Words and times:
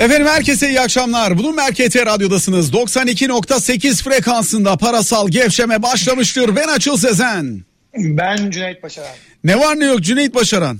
Efendim 0.00 0.26
herkese 0.26 0.68
iyi 0.68 0.80
akşamlar. 0.80 1.38
Bulun 1.38 1.56
Merkete 1.56 2.06
Radyo'dasınız. 2.06 2.72
92.8 2.72 4.02
frekansında 4.02 4.76
parasal 4.76 5.28
gevşeme 5.28 5.82
başlamıştır. 5.82 6.56
Ben 6.56 6.68
Açıl 6.68 6.96
Sezen. 6.96 7.64
Ben 7.96 8.50
Cüneyt 8.50 8.82
Başaran. 8.82 9.14
Ne 9.44 9.58
var 9.58 9.80
ne 9.80 9.84
yok 9.84 10.00
Cüneyt 10.00 10.34
Başaran? 10.34 10.78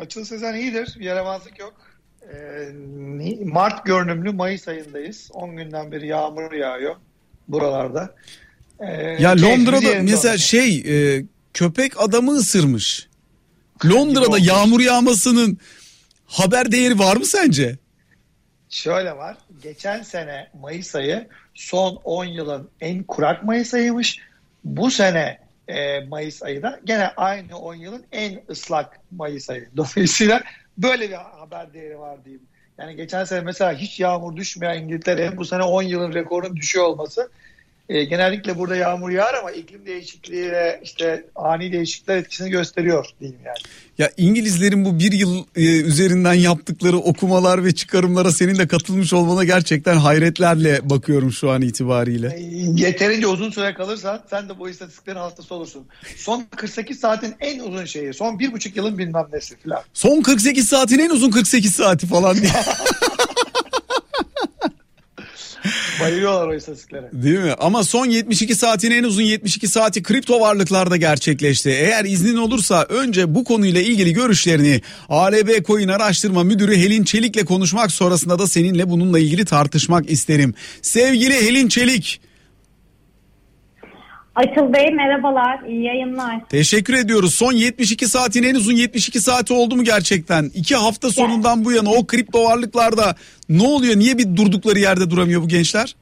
Açıl 0.00 0.24
Sezen 0.24 0.54
iyidir. 0.54 0.96
Yaramazlık 1.00 1.58
yok. 1.58 1.74
Ee, 2.22 3.44
Mart 3.44 3.86
görünümlü 3.86 4.32
Mayıs 4.32 4.68
ayındayız. 4.68 5.30
10 5.32 5.56
günden 5.56 5.92
beri 5.92 6.06
yağmur 6.06 6.52
yağıyor 6.52 6.96
buralarda. 7.48 8.14
Ee, 8.80 8.92
ya 9.22 9.30
Londra'da 9.42 10.02
mesela 10.02 10.38
şey 10.38 10.76
e, 10.78 11.24
köpek 11.54 12.00
adamı 12.00 12.32
ısırmış. 12.32 13.08
Londra'da 13.84 14.38
yağmur 14.38 14.80
yağmasının 14.80 15.58
haber 16.26 16.72
değeri 16.72 16.98
var 16.98 17.16
mı 17.16 17.24
sence? 17.26 17.78
Şöyle 18.70 19.16
var. 19.16 19.36
Geçen 19.62 20.02
sene 20.02 20.50
Mayıs 20.60 20.94
ayı 20.94 21.28
son 21.54 22.00
10 22.04 22.24
yılın 22.24 22.70
en 22.80 23.02
kurak 23.02 23.44
Mayıs 23.44 23.74
ayıymış. 23.74 24.20
Bu 24.64 24.90
sene 24.90 25.38
e, 25.68 26.00
Mayıs 26.00 26.42
ayı 26.42 26.62
da 26.62 26.80
gene 26.84 27.06
aynı 27.16 27.58
10 27.58 27.74
yılın 27.74 28.06
en 28.12 28.42
ıslak 28.50 29.00
Mayıs 29.10 29.50
ayı. 29.50 29.68
Dolayısıyla 29.76 30.42
böyle 30.78 31.08
bir 31.08 31.14
haber 31.14 31.72
değeri 31.72 31.98
var 31.98 32.24
diyeyim. 32.24 32.42
Yani 32.78 32.96
geçen 32.96 33.24
sene 33.24 33.40
mesela 33.40 33.72
hiç 33.72 34.00
yağmur 34.00 34.36
düşmeyen 34.36 34.82
İngiltere 34.82 35.36
bu 35.36 35.44
sene 35.44 35.62
10 35.62 35.82
yılın 35.82 36.14
rekorun 36.14 36.56
düşüyor 36.56 36.84
olması 36.84 37.30
e, 37.90 38.04
genellikle 38.04 38.58
burada 38.58 38.76
yağmur 38.76 39.10
yağar 39.10 39.34
ama 39.34 39.50
iklim 39.50 39.86
değişikliği 39.86 40.52
ve 40.52 40.80
işte 40.84 41.24
ani 41.36 41.72
değişiklikler 41.72 42.16
etkisini 42.16 42.50
gösteriyor 42.50 43.06
diyeyim 43.20 43.40
yani. 43.46 43.58
Ya 43.98 44.10
İngilizlerin 44.16 44.84
bu 44.84 44.98
bir 44.98 45.12
yıl 45.12 45.44
e, 45.56 45.80
üzerinden 45.80 46.34
yaptıkları 46.34 46.98
okumalar 46.98 47.64
ve 47.64 47.72
çıkarımlara 47.72 48.32
senin 48.32 48.58
de 48.58 48.68
katılmış 48.68 49.12
olmana 49.12 49.44
gerçekten 49.44 49.96
hayretlerle 49.96 50.90
bakıyorum 50.90 51.32
şu 51.32 51.50
an 51.50 51.62
itibariyle. 51.62 52.36
E, 52.36 52.42
yeterince 52.86 53.26
uzun 53.26 53.50
süre 53.50 53.74
kalırsan 53.74 54.22
sen 54.30 54.48
de 54.48 54.58
bu 54.58 54.68
istatistiklerin 54.68 55.18
hastası 55.18 55.54
olursun. 55.54 55.86
Son 56.16 56.46
48 56.56 57.00
saatin 57.00 57.34
en 57.40 57.60
uzun 57.60 57.84
şeyi. 57.84 58.14
Son 58.14 58.38
bir 58.38 58.52
buçuk 58.52 58.76
yılın 58.76 58.98
bilmem 58.98 59.26
nesi 59.32 59.56
falan. 59.56 59.82
Son 59.94 60.22
48 60.22 60.68
saatin 60.68 60.98
en 60.98 61.10
uzun 61.10 61.30
48 61.30 61.74
saati 61.74 62.06
falan 62.06 62.36
diye. 62.36 62.50
Bayılıyorlar 66.00 66.48
o 66.48 66.54
istatistiklere. 66.54 67.10
Değil 67.12 67.38
mi? 67.38 67.54
Ama 67.58 67.84
son 67.84 68.06
72 68.06 68.54
saatin 68.54 68.90
en 68.90 69.04
uzun 69.04 69.22
72 69.22 69.68
saati 69.68 70.02
kripto 70.02 70.40
varlıklarda 70.40 70.96
gerçekleşti. 70.96 71.70
Eğer 71.70 72.04
iznin 72.04 72.36
olursa 72.36 72.86
önce 72.88 73.34
bu 73.34 73.44
konuyla 73.44 73.80
ilgili 73.80 74.12
görüşlerini 74.12 74.80
ALB 75.08 75.64
Coin 75.66 75.88
Araştırma 75.88 76.44
Müdürü 76.44 76.76
Helin 76.76 77.04
Çelik'le 77.04 77.44
konuşmak 77.44 77.92
sonrasında 77.92 78.38
da 78.38 78.46
seninle 78.46 78.90
bununla 78.90 79.18
ilgili 79.18 79.44
tartışmak 79.44 80.10
isterim. 80.10 80.54
Sevgili 80.82 81.34
Helin 81.34 81.68
Çelik. 81.68 82.20
Açıl 84.34 84.72
Bey 84.72 84.90
merhabalar, 84.90 85.60
iyi 85.68 85.82
yayınlar. 85.82 86.40
Teşekkür 86.48 86.94
ediyoruz. 86.94 87.34
Son 87.34 87.52
72 87.52 88.06
saatin 88.06 88.42
en 88.42 88.54
uzun 88.54 88.72
72 88.72 89.20
saati 89.20 89.52
oldu 89.52 89.76
mu 89.76 89.84
gerçekten? 89.84 90.50
İki 90.54 90.76
hafta 90.76 91.10
sonundan 91.10 91.64
bu 91.64 91.72
yana 91.72 91.90
o 91.90 92.06
kripto 92.06 92.44
varlıklarda 92.44 93.14
ne 93.48 93.62
oluyor? 93.62 93.96
Niye 93.96 94.18
bir 94.18 94.36
durdukları 94.36 94.78
yerde 94.78 95.10
duramıyor 95.10 95.42
bu 95.42 95.48
gençler? 95.48 95.96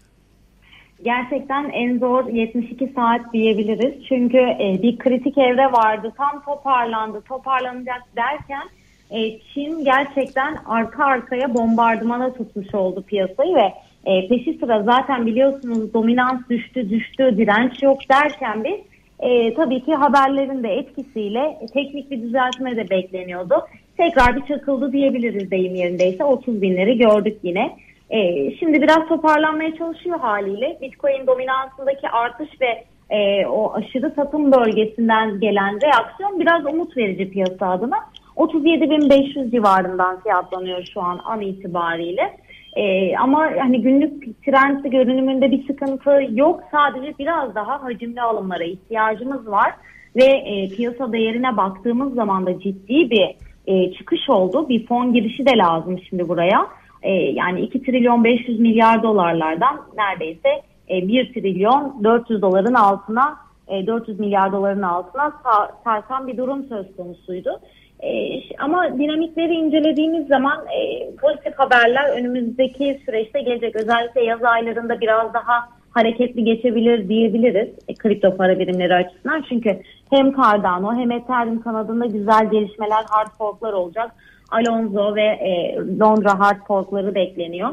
Gerçekten 1.04 1.70
en 1.70 1.98
zor 1.98 2.26
72 2.26 2.92
saat 2.94 3.32
diyebiliriz. 3.32 4.06
Çünkü 4.08 4.38
e, 4.38 4.78
bir 4.82 4.98
kritik 4.98 5.38
evre 5.38 5.72
vardı. 5.72 6.12
Tam 6.16 6.44
toparlandı, 6.44 7.20
toparlanacak 7.20 8.02
derken 8.16 8.68
e, 9.10 9.40
Çin 9.54 9.84
gerçekten 9.84 10.58
arka 10.66 11.04
arkaya 11.04 11.54
bombardımana 11.54 12.32
tutmuş 12.32 12.74
oldu 12.74 13.02
piyasayı 13.02 13.54
ve 13.54 13.72
e, 14.06 14.28
peşi 14.28 14.58
sıra 14.60 14.82
zaten 14.82 15.26
biliyorsunuz 15.26 15.94
dominans 15.94 16.40
düştü 16.50 16.90
düştü 16.90 17.34
direnç 17.36 17.82
yok 17.82 17.98
derken 18.10 18.64
biz 18.64 18.80
e, 19.20 19.54
tabii 19.54 19.84
ki 19.84 19.94
haberlerin 19.94 20.62
de 20.62 20.68
etkisiyle 20.68 21.58
teknik 21.74 22.10
bir 22.10 22.22
düzeltme 22.22 22.76
de 22.76 22.90
bekleniyordu. 22.90 23.54
Tekrar 23.96 24.36
bir 24.36 24.46
çakıldı 24.46 24.92
diyebiliriz 24.92 25.50
deyim 25.50 25.74
yerindeyse 25.74 26.24
30 26.24 26.62
binleri 26.62 26.98
gördük 26.98 27.38
yine. 27.42 27.76
E, 28.10 28.50
şimdi 28.56 28.82
biraz 28.82 29.08
toparlanmaya 29.08 29.76
çalışıyor 29.76 30.20
haliyle. 30.20 30.78
Bitcoin 30.82 31.26
dominansındaki 31.26 32.08
artış 32.08 32.48
ve 32.60 32.84
e, 33.10 33.46
o 33.46 33.74
aşırı 33.74 34.12
satım 34.16 34.52
bölgesinden 34.52 35.40
gelen 35.40 35.80
reaksiyon 35.82 36.40
biraz 36.40 36.66
umut 36.66 36.96
verici 36.96 37.30
piyasa 37.30 37.70
adına. 37.70 37.96
37.500 38.36 39.50
civarından 39.50 40.20
fiyatlanıyor 40.20 40.84
şu 40.94 41.00
an 41.00 41.20
an 41.24 41.40
itibariyle. 41.40 42.36
Ee, 42.76 43.16
ama 43.16 43.50
hani 43.58 43.82
günlük 43.82 44.44
trend 44.44 44.84
görünümünde 44.84 45.50
bir 45.50 45.66
sıkıntı 45.66 46.20
yok. 46.30 46.60
Sadece 46.70 47.18
biraz 47.18 47.54
daha 47.54 47.82
hacimli 47.82 48.22
alımlara 48.22 48.64
ihtiyacımız 48.64 49.50
var. 49.50 49.74
Ve 50.16 50.24
e, 50.24 50.68
piyasa 50.68 51.12
değerine 51.12 51.56
baktığımız 51.56 52.14
zaman 52.14 52.46
da 52.46 52.60
ciddi 52.60 53.10
bir 53.10 53.36
e, 53.66 53.92
çıkış 53.92 54.28
oldu. 54.28 54.68
Bir 54.68 54.86
fon 54.86 55.12
girişi 55.12 55.46
de 55.46 55.58
lazım 55.58 56.00
şimdi 56.08 56.28
buraya. 56.28 56.66
E, 57.02 57.12
yani 57.12 57.60
2 57.60 57.82
trilyon 57.82 58.24
500 58.24 58.60
milyar 58.60 59.02
dolarlardan 59.02 59.80
neredeyse 59.96 60.48
e, 60.90 61.08
1 61.08 61.32
trilyon 61.34 62.04
400 62.04 62.42
doların 62.42 62.74
altına 62.74 63.36
e, 63.68 63.86
400 63.86 64.20
milyar 64.20 64.52
doların 64.52 64.82
altına 64.82 65.32
sarkan 65.84 66.26
bir 66.26 66.36
durum 66.36 66.64
söz 66.68 66.96
konusuydu. 66.96 67.60
E, 68.02 68.40
ama 68.58 68.98
dinamikleri 68.98 69.54
incelediğimiz 69.54 70.26
zaman 70.26 70.66
e, 70.66 71.10
pozitif 71.16 71.58
haberler 71.58 72.18
önümüzdeki 72.18 73.00
süreçte 73.04 73.40
gelecek. 73.40 73.76
Özellikle 73.76 74.24
yaz 74.24 74.44
aylarında 74.44 75.00
biraz 75.00 75.34
daha 75.34 75.68
hareketli 75.90 76.44
geçebilir 76.44 77.08
diyebiliriz 77.08 77.68
e, 77.88 77.94
kripto 77.94 78.36
para 78.36 78.58
birimleri 78.58 78.94
açısından. 78.94 79.44
Çünkü 79.48 79.80
hem 80.10 80.36
Cardano 80.36 80.96
hem 80.96 81.10
Ethereum 81.10 81.62
kanadında 81.62 82.06
güzel 82.06 82.50
gelişmeler, 82.50 83.04
hard 83.10 83.30
forklar 83.38 83.72
olacak. 83.72 84.10
Alonzo 84.50 85.14
ve 85.14 85.24
e, 85.24 85.76
Londra 86.00 86.38
hard 86.38 86.66
forkları 86.66 87.14
bekleniyor. 87.14 87.70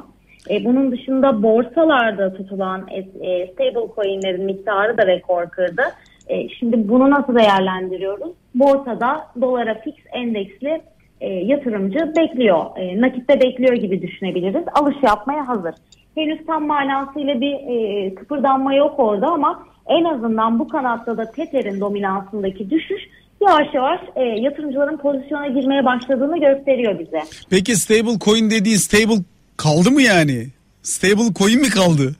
E, 0.49 0.65
bunun 0.65 0.91
dışında 0.91 1.43
borsalarda 1.43 2.33
tutulan 2.33 2.87
e, 2.91 2.97
e, 3.29 3.47
stable 3.53 3.93
coinlerin 3.95 4.45
miktarı 4.45 4.97
da 4.97 5.07
rekor 5.07 5.49
kırdı. 5.49 5.81
E, 6.27 6.49
şimdi 6.49 6.89
bunu 6.89 7.09
nasıl 7.09 7.35
değerlendiriyoruz? 7.35 8.31
Borsada 8.55 9.27
dolara 9.41 9.81
fix 9.81 9.95
endeksli 10.13 10.81
e, 11.21 11.29
yatırımcı 11.29 12.13
bekliyor. 12.17 12.65
E, 12.77 13.01
nakitte 13.01 13.41
bekliyor 13.41 13.73
gibi 13.73 14.01
düşünebiliriz. 14.01 14.63
Alış 14.73 14.95
yapmaya 15.03 15.47
hazır. 15.47 15.75
Henüz 16.15 16.45
tam 16.47 16.67
manasıyla 16.67 17.41
bir 17.41 17.53
e, 17.53 18.15
kıpırdanma 18.15 18.73
yok 18.73 18.99
orada 18.99 19.27
ama 19.27 19.63
en 19.87 20.03
azından 20.03 20.59
bu 20.59 20.67
kanatta 20.67 21.17
da 21.17 21.31
Tether'in 21.31 21.79
dominansındaki 21.79 22.69
düşüş 22.69 23.01
yavaş 23.41 23.73
yavaş 23.73 23.99
e, 24.15 24.21
yatırımcıların 24.21 24.97
pozisyona 24.97 25.47
girmeye 25.47 25.85
başladığını 25.85 26.39
gösteriyor 26.39 26.99
bize. 26.99 27.21
Peki 27.49 27.75
stable 27.75 28.19
coin 28.19 28.49
dediğin 28.49 28.77
stable 28.77 29.23
kaldı 29.57 29.91
mı 29.91 30.01
yani? 30.01 30.47
Stable 30.83 31.33
coin 31.33 31.61
mi 31.61 31.69
kaldı? 31.69 32.15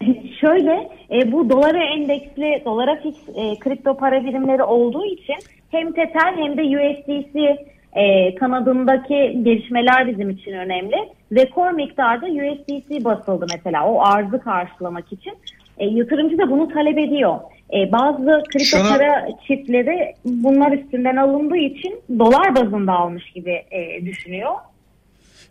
Şöyle 0.40 0.88
e, 1.10 1.32
bu 1.32 1.50
dolara 1.50 1.84
endeksli, 1.84 2.62
dolara 2.64 2.96
fix 2.96 3.14
e, 3.34 3.58
kripto 3.58 3.96
para 3.96 4.24
birimleri 4.24 4.62
olduğu 4.62 5.04
için 5.04 5.36
hem 5.70 5.92
Tether 5.92 6.32
hem 6.36 6.56
de 6.56 6.62
USDC 6.62 7.66
e, 7.92 8.34
kanadındaki 8.34 9.40
gelişmeler 9.42 10.06
bizim 10.08 10.30
için 10.30 10.52
önemli. 10.52 10.96
Rekor 11.32 11.70
miktarda 11.70 12.26
USDC 12.26 13.04
basıldı 13.04 13.46
mesela 13.52 13.88
o 13.88 14.00
arzı 14.02 14.40
karşılamak 14.40 15.12
için. 15.12 15.32
E, 15.78 15.86
yatırımcı 15.86 16.38
da 16.38 16.50
bunu 16.50 16.68
talep 16.68 16.98
ediyor. 16.98 17.40
E, 17.72 17.92
bazı 17.92 18.42
kripto 18.52 18.78
Şunu... 18.78 18.88
para 18.88 19.28
çiftleri 19.46 20.14
bunlar 20.24 20.72
üstünden 20.72 21.16
alındığı 21.16 21.56
için 21.56 22.00
dolar 22.18 22.56
bazında 22.56 22.92
almış 22.92 23.30
gibi 23.30 23.62
e, 23.70 24.04
düşünüyor. 24.04 24.52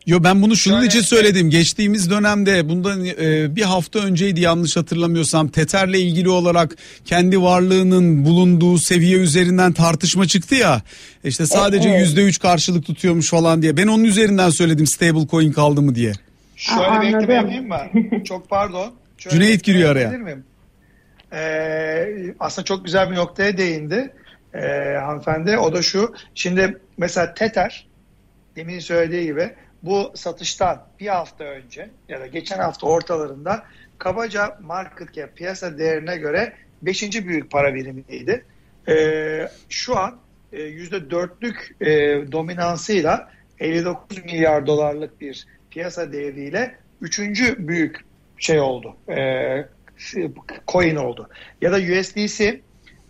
Yo 0.07 0.23
ben 0.23 0.41
bunu 0.41 0.55
şunun 0.55 0.75
Şöyle, 0.75 0.87
için 0.87 1.01
söyledim. 1.01 1.49
Geçtiğimiz 1.49 2.09
dönemde 2.09 2.69
bundan 2.69 3.05
e, 3.05 3.55
bir 3.55 3.61
hafta 3.61 3.99
önceydi 3.99 4.41
yanlış 4.41 4.77
hatırlamıyorsam 4.77 5.47
Tether'le 5.47 5.93
ilgili 5.93 6.29
olarak 6.29 6.75
kendi 7.05 7.41
varlığının 7.41 8.25
bulunduğu 8.25 8.77
seviye 8.77 9.17
üzerinden 9.17 9.73
tartışma 9.73 10.27
çıktı 10.27 10.55
ya. 10.55 10.81
İşte 11.23 11.45
sadece 11.45 11.89
yüzde 11.89 12.23
üç 12.23 12.39
karşılık 12.39 12.85
tutuyormuş 12.85 13.29
falan 13.29 13.61
diye. 13.61 13.77
Ben 13.77 13.87
onun 13.87 14.03
üzerinden 14.03 14.49
söyledim 14.49 14.87
stable 14.87 15.27
coin 15.27 15.51
kaldı 15.51 15.81
mı 15.81 15.95
diye. 15.95 16.13
Şöyle 16.55 16.81
Aa, 16.81 17.01
bir 17.01 17.07
ekleme 17.07 17.33
yapayım 17.33 17.67
mı? 17.67 17.79
Çok 18.23 18.49
pardon. 18.49 18.93
Şöyle 19.17 19.35
Cüneyt 19.35 19.63
giriyor 19.63 19.91
araya. 19.91 20.13
Ee, 21.33 22.33
aslında 22.39 22.65
çok 22.65 22.85
güzel 22.85 23.11
bir 23.11 23.15
noktaya 23.15 23.57
değindi 23.57 24.13
ee, 24.53 24.59
hanımefendi. 25.05 25.57
O 25.57 25.73
da 25.73 25.81
şu. 25.81 26.13
Şimdi 26.35 26.77
mesela 26.97 27.33
Tether 27.33 27.87
demin 28.55 28.79
söylediği 28.79 29.25
gibi 29.25 29.49
bu 29.83 30.11
satıştan 30.15 30.83
bir 30.99 31.07
hafta 31.07 31.43
önce 31.43 31.89
ya 32.09 32.19
da 32.19 32.27
geçen 32.27 32.59
hafta 32.59 32.87
ortalarında 32.87 33.63
kabaca 33.97 34.57
market 34.61 35.13
cap 35.13 35.35
piyasa 35.35 35.77
değerine 35.77 36.17
göre 36.17 36.53
5. 36.81 37.25
büyük 37.27 37.51
para 37.51 37.75
birimiydi. 37.75 38.45
Ee, 38.87 39.49
şu 39.69 39.97
an 39.97 40.17
e, 40.53 40.57
%4'lük 40.57 41.83
e, 41.83 42.31
dominansıyla 42.31 43.31
59 43.59 44.25
milyar 44.25 44.67
dolarlık 44.67 45.21
bir 45.21 45.47
piyasa 45.69 46.13
değeriyle 46.13 46.75
üçüncü 47.01 47.67
büyük 47.67 48.05
şey 48.37 48.59
oldu. 48.59 48.95
E, 49.09 49.65
coin 50.67 50.95
oldu. 50.95 51.29
Ya 51.61 51.71
da 51.71 51.77
USDC 51.77 52.61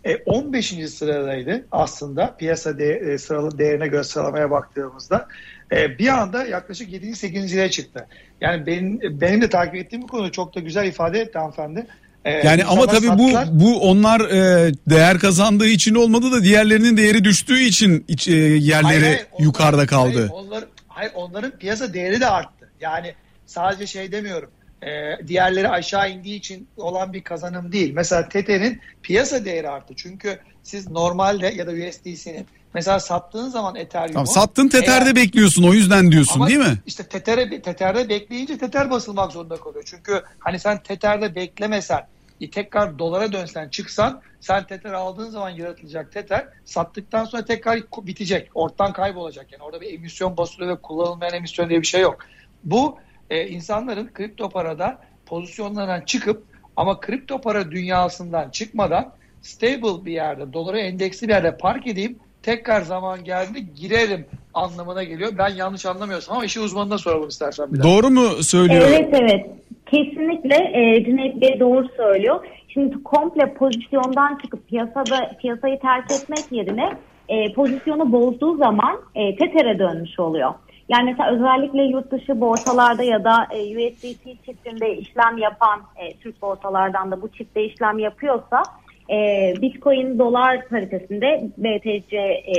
e, 0.04 0.16
15. 0.16 0.90
sıradaydı 0.90 1.66
aslında 1.72 2.36
piyasa 2.36 2.78
de, 2.78 2.94
e, 2.94 3.18
sıralı 3.18 3.58
değerine 3.58 3.86
göre 3.86 4.04
sıralamaya 4.04 4.50
baktığımızda. 4.50 5.28
E, 5.72 5.98
bir 5.98 6.08
anda 6.08 6.46
yaklaşık 6.46 6.92
7. 6.92 7.16
8. 7.16 7.52
liraya 7.54 7.70
çıktı. 7.70 8.06
Yani 8.40 8.66
benim, 8.66 9.00
benim 9.20 9.42
de 9.42 9.50
takip 9.50 9.74
ettiğim 9.74 10.02
bu 10.02 10.06
konuda 10.06 10.32
çok 10.32 10.54
da 10.54 10.60
güzel 10.60 10.86
ifade 10.86 11.20
etti 11.20 11.38
hanımefendi. 11.38 11.86
Ee, 12.24 12.30
yani 12.30 12.64
ama 12.64 12.86
tabii 12.86 13.06
sattılar. 13.06 13.48
bu 13.50 13.60
bu 13.60 13.80
onlar 13.80 14.20
e, 14.20 14.72
değer 14.90 15.18
kazandığı 15.18 15.66
için 15.66 15.94
olmadı 15.94 16.32
da 16.32 16.44
diğerlerinin 16.44 16.96
değeri 16.96 17.24
düştüğü 17.24 17.60
için 17.60 18.04
iç, 18.08 18.28
e, 18.28 18.32
yerleri 18.32 18.82
hayır, 18.82 19.02
hayır, 19.02 19.26
yukarıda 19.38 19.76
onlar, 19.76 19.86
kaldı. 19.86 20.18
Hayır, 20.18 20.30
onlar, 20.30 20.64
hayır 20.88 21.12
onların 21.14 21.50
piyasa 21.50 21.94
değeri 21.94 22.20
de 22.20 22.26
arttı. 22.26 22.70
Yani 22.80 23.14
sadece 23.46 23.86
şey 23.86 24.12
demiyorum. 24.12 24.50
E, 24.82 24.88
diğerleri 25.26 25.68
aşağı 25.68 26.10
indiği 26.10 26.36
için 26.36 26.68
olan 26.76 27.12
bir 27.12 27.22
kazanım 27.22 27.72
değil. 27.72 27.92
Mesela 27.94 28.28
Tether'in 28.28 28.80
piyasa 29.02 29.44
değeri 29.44 29.68
arttı. 29.68 29.94
Çünkü 29.96 30.38
siz 30.62 30.90
normalde 30.90 31.46
ya 31.46 31.66
da 31.66 31.70
USDC'nin 31.70 32.46
Mesela 32.74 33.00
sattığın 33.00 33.48
zaman 33.48 33.76
Ethereum'u... 33.76 34.12
Tamam, 34.12 34.26
sattın 34.26 34.68
Tether'de 34.68 35.04
eğer, 35.04 35.16
bekliyorsun 35.16 35.62
o 35.62 35.72
yüzden 35.72 36.12
diyorsun 36.12 36.46
değil 36.46 36.58
mi? 36.58 36.78
İşte 36.86 37.02
Tether'e, 37.02 37.62
Tether'de 37.62 38.08
bekleyince 38.08 38.58
Tether 38.58 38.90
basılmak 38.90 39.32
zorunda 39.32 39.56
kalıyor. 39.56 39.84
Çünkü 39.86 40.22
hani 40.38 40.58
sen 40.58 40.82
Tether'de 40.82 41.34
beklemesen 41.34 42.06
tekrar 42.46 42.98
dolara 42.98 43.32
dönsen 43.32 43.68
çıksan 43.68 44.20
sen 44.40 44.66
Tether 44.66 44.92
aldığın 44.92 45.30
zaman 45.30 45.50
yaratılacak 45.50 46.12
Tether 46.12 46.48
sattıktan 46.64 47.24
sonra 47.24 47.44
tekrar 47.44 47.80
bitecek. 48.02 48.50
Ortadan 48.54 48.92
kaybolacak. 48.92 49.52
Yani 49.52 49.62
orada 49.62 49.80
bir 49.80 49.94
emisyon 49.94 50.36
basılıyor 50.36 50.76
ve 50.76 50.80
kullanılmayan 50.80 51.34
emisyon 51.34 51.68
diye 51.68 51.80
bir 51.80 51.86
şey 51.86 52.00
yok. 52.00 52.18
Bu 52.64 52.98
e, 53.30 53.48
insanların 53.48 54.10
kripto 54.14 54.48
parada 54.48 54.98
pozisyonlarından 55.26 56.00
çıkıp 56.00 56.44
ama 56.76 57.00
kripto 57.00 57.40
para 57.40 57.70
dünyasından 57.70 58.50
çıkmadan 58.50 59.12
stable 59.42 60.04
bir 60.04 60.12
yerde, 60.12 60.52
dolara 60.52 60.78
endeksli 60.78 61.28
bir 61.28 61.32
yerde 61.32 61.56
park 61.56 61.86
edeyim 61.86 62.18
tekrar 62.48 62.80
zaman 62.80 63.24
geldi 63.24 63.74
girerim 63.80 64.26
anlamına 64.54 65.02
geliyor. 65.02 65.32
Ben 65.38 65.48
yanlış 65.48 65.86
anlamıyorsam 65.86 66.36
ama 66.36 66.44
işi 66.44 66.60
uzmanına 66.60 66.98
soralım 66.98 67.28
istersen 67.28 67.72
bir 67.72 67.78
daha. 67.78 67.88
Doğru 67.88 68.10
mu 68.10 68.26
söylüyor? 68.42 68.82
Evet 68.88 69.08
evet. 69.12 69.46
Kesinlikle 69.86 70.56
e, 70.56 71.04
Cüneyt 71.04 71.40
Bey 71.40 71.60
doğru 71.60 71.88
söylüyor. 71.96 72.46
Şimdi 72.68 73.02
komple 73.02 73.54
pozisyondan 73.54 74.38
çıkıp 74.42 74.68
piyasada 74.68 75.30
piyasayı 75.40 75.78
terk 75.80 76.10
etmek 76.10 76.52
yerine 76.52 76.92
e, 77.28 77.52
pozisyonu 77.52 78.12
bozduğu 78.12 78.56
zaman 78.56 79.00
e, 79.14 79.36
tetere 79.36 79.78
dönmüş 79.78 80.18
oluyor. 80.18 80.54
Yani 80.88 81.10
mesela 81.10 81.30
özellikle 81.34 81.82
yurt 81.82 82.10
dışı 82.12 82.40
borsalarda 82.40 83.02
ya 83.02 83.24
da 83.24 83.46
e, 83.50 83.58
USDT 83.76 84.44
çiftinde 84.46 84.96
işlem 84.96 85.38
yapan 85.38 85.80
e, 85.96 86.14
Türk 86.14 86.42
borsalardan 86.42 87.10
da 87.10 87.22
bu 87.22 87.28
çifte 87.28 87.64
işlem 87.64 87.98
yapıyorsa 87.98 88.62
e, 89.10 89.54
Bitcoin 89.62 90.18
dolar 90.18 90.68
paritesinde 90.68 91.50
BTC 91.58 92.16
e, 92.16 92.56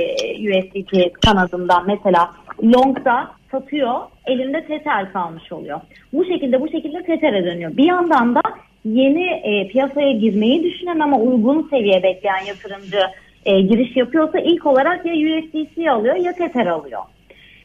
USDT 0.48 1.20
kanadından 1.26 1.86
mesela 1.86 2.30
longda 2.62 3.30
satıyor 3.50 3.94
elinde 4.26 4.64
Tether 4.64 5.12
kalmış 5.12 5.52
oluyor. 5.52 5.80
Bu 6.12 6.24
şekilde 6.24 6.60
bu 6.60 6.68
şekilde 6.68 7.02
Tether'e 7.02 7.44
dönüyor. 7.44 7.76
Bir 7.76 7.84
yandan 7.84 8.34
da 8.34 8.40
yeni 8.84 9.24
e, 9.24 9.68
piyasaya 9.68 10.12
girmeyi 10.12 10.64
düşünen 10.64 10.98
ama 10.98 11.18
uygun 11.18 11.68
seviye 11.70 12.02
bekleyen 12.02 12.44
yatırımcı 12.46 13.00
e, 13.44 13.60
giriş 13.60 13.96
yapıyorsa 13.96 14.38
ilk 14.38 14.66
olarak 14.66 15.06
ya 15.06 15.12
USDC 15.12 15.90
alıyor 15.90 16.16
ya 16.16 16.32
Tether 16.32 16.66
alıyor. 16.66 17.02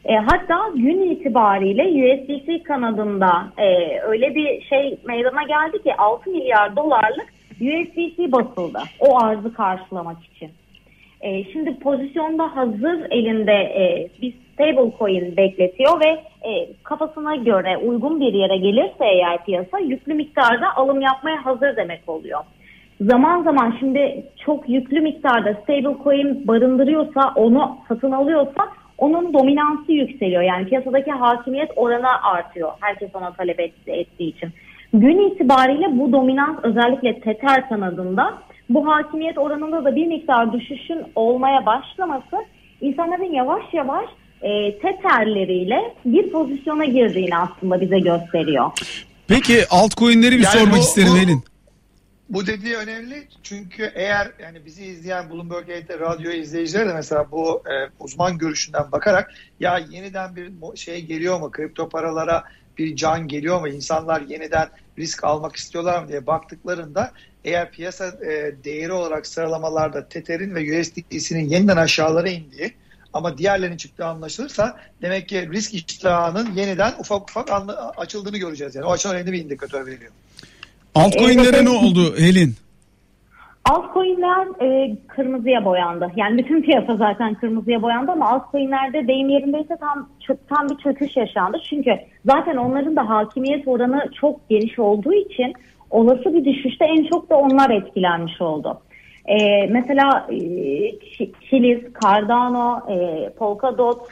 E, 0.04 0.14
hatta 0.14 0.70
gün 0.74 1.10
itibariyle 1.10 1.84
USDC 1.84 2.62
kanadında 2.62 3.52
e, 3.58 3.98
öyle 4.00 4.34
bir 4.34 4.62
şey 4.62 4.98
meydana 5.04 5.42
geldi 5.42 5.82
ki 5.82 5.94
6 5.94 6.30
milyar 6.30 6.76
dolarlık 6.76 7.35
USDC 7.60 8.32
basıldı 8.32 8.78
o 9.00 9.18
arzı 9.18 9.54
karşılamak 9.54 10.24
için. 10.24 10.50
E, 11.20 11.44
şimdi 11.44 11.78
pozisyonda 11.78 12.56
hazır 12.56 13.10
elinde 13.10 13.52
e, 13.52 14.08
bir 14.22 14.34
stable 14.52 14.98
coin 14.98 15.36
bekletiyor 15.36 16.00
ve 16.00 16.08
e, 16.50 16.68
kafasına 16.82 17.36
göre 17.36 17.76
uygun 17.76 18.20
bir 18.20 18.32
yere 18.32 18.56
gelirse 18.56 19.04
eğer 19.04 19.44
piyasa 19.44 19.78
yüklü 19.78 20.14
miktarda 20.14 20.76
alım 20.76 21.00
yapmaya 21.00 21.46
hazır 21.46 21.76
demek 21.76 22.08
oluyor. 22.08 22.40
Zaman 23.00 23.42
zaman 23.42 23.76
şimdi 23.80 24.24
çok 24.44 24.68
yüklü 24.68 25.00
miktarda 25.00 25.54
stable 25.54 26.04
coin 26.04 26.48
barındırıyorsa 26.48 27.32
onu 27.36 27.78
satın 27.88 28.12
alıyorsa 28.12 28.68
onun 28.98 29.32
dominansı 29.32 29.92
yükseliyor. 29.92 30.42
Yani 30.42 30.66
piyasadaki 30.66 31.10
hakimiyet 31.10 31.70
oranı 31.76 32.22
artıyor. 32.22 32.72
Herkes 32.80 33.10
ona 33.14 33.32
talep 33.32 33.60
ettiği 33.60 34.36
için. 34.36 34.50
Gün 35.00 35.30
itibariyle 35.30 35.98
bu 35.98 36.12
dominans 36.12 36.58
özellikle 36.62 37.20
Tether 37.20 37.68
kanadında 37.68 38.42
bu 38.68 38.88
hakimiyet 38.88 39.38
oranında 39.38 39.84
da 39.84 39.96
bir 39.96 40.06
miktar 40.06 40.52
düşüşün 40.52 41.02
olmaya 41.14 41.66
başlaması 41.66 42.36
insanların 42.80 43.32
yavaş 43.32 43.62
yavaş 43.72 44.04
e, 44.42 44.78
Tether'leriyle 44.78 45.94
bir 46.04 46.32
pozisyona 46.32 46.84
girdiğini 46.84 47.36
aslında 47.36 47.80
bize 47.80 47.98
gösteriyor. 47.98 48.70
Peki 49.28 49.64
altcoin'leri 49.70 50.38
bir 50.38 50.44
yani 50.44 50.58
sormak 50.58 50.76
bu, 50.76 50.78
isterim 50.78 51.12
bu, 51.12 51.18
Elin. 51.18 51.44
Bu 52.28 52.46
dediği 52.46 52.76
önemli 52.76 53.28
çünkü 53.42 53.92
eğer 53.94 54.30
yani 54.42 54.64
bizi 54.64 54.84
izleyen 54.84 55.30
Bloomberg 55.30 55.68
radyo 56.00 56.30
izleyiciler 56.30 56.88
de 56.88 56.94
mesela 56.94 57.30
bu 57.30 57.62
e, 57.66 57.74
uzman 58.00 58.38
görüşünden 58.38 58.92
bakarak 58.92 59.34
ya 59.60 59.78
yeniden 59.90 60.36
bir 60.36 60.52
şey 60.76 61.04
geliyor 61.04 61.40
mu 61.40 61.50
kripto 61.50 61.88
paralara 61.88 62.44
bir 62.78 62.96
can 62.96 63.28
geliyor 63.28 63.60
mu? 63.60 63.68
İnsanlar 63.68 64.20
yeniden 64.20 64.68
risk 64.98 65.24
almak 65.24 65.56
istiyorlar 65.56 66.02
mı 66.02 66.08
diye 66.08 66.26
baktıklarında 66.26 67.12
eğer 67.44 67.70
piyasa 67.70 68.06
e, 68.06 68.54
değeri 68.64 68.92
olarak 68.92 69.26
sıralamalarda 69.26 70.08
Tether'in 70.08 70.54
ve 70.54 70.80
USDT'sinin 70.80 71.48
yeniden 71.48 71.76
aşağılara 71.76 72.28
indiği 72.28 72.74
ama 73.12 73.38
diğerlerinin 73.38 73.76
çıktığı 73.76 74.04
anlaşılırsa 74.04 74.80
demek 75.02 75.28
ki 75.28 75.48
risk 75.52 75.74
iştahının 75.74 76.54
yeniden 76.54 76.94
ufak 76.98 77.30
ufak 77.30 77.48
açıldığını 77.96 78.38
göreceğiz. 78.38 78.74
Yani 78.74 78.86
o 78.86 78.90
açıdan 78.90 79.16
önemli 79.16 79.32
bir 79.32 79.44
indikatör 79.44 79.86
veriyor. 79.86 80.12
Altcoin'lere 80.94 81.64
ne 81.64 81.68
oldu 81.68 82.18
Helin? 82.18 82.56
Altcoin'ler 83.70 84.46
e, 84.62 84.96
kırmızıya 85.06 85.64
boyandı. 85.64 86.12
Yani 86.16 86.38
bütün 86.38 86.62
piyasa 86.62 86.96
zaten 86.96 87.34
kırmızıya 87.34 87.82
boyandı 87.82 88.12
ama 88.12 88.30
altcoin'lerde 88.30 89.08
deyim 89.08 89.28
yerindeyse 89.28 89.76
tam 89.76 90.08
tam 90.48 90.68
bir 90.68 90.76
çöküş 90.76 91.16
yaşandı. 91.16 91.58
Çünkü 91.70 91.90
zaten 92.24 92.56
onların 92.56 92.96
da 92.96 93.08
hakimiyet 93.08 93.68
oranı 93.68 94.10
çok 94.20 94.48
geniş 94.48 94.78
olduğu 94.78 95.12
için 95.12 95.52
olası 95.90 96.34
bir 96.34 96.44
düşüşte 96.44 96.84
en 96.84 97.04
çok 97.04 97.30
da 97.30 97.36
onlar 97.36 97.70
etkilenmiş 97.70 98.40
oldu. 98.40 98.80
E, 99.26 99.66
mesela 99.66 100.26
e, 100.30 100.38
Chiliz, 101.50 101.80
Cardano, 102.02 102.80
e, 102.90 103.28
Polkadot, 103.30 104.08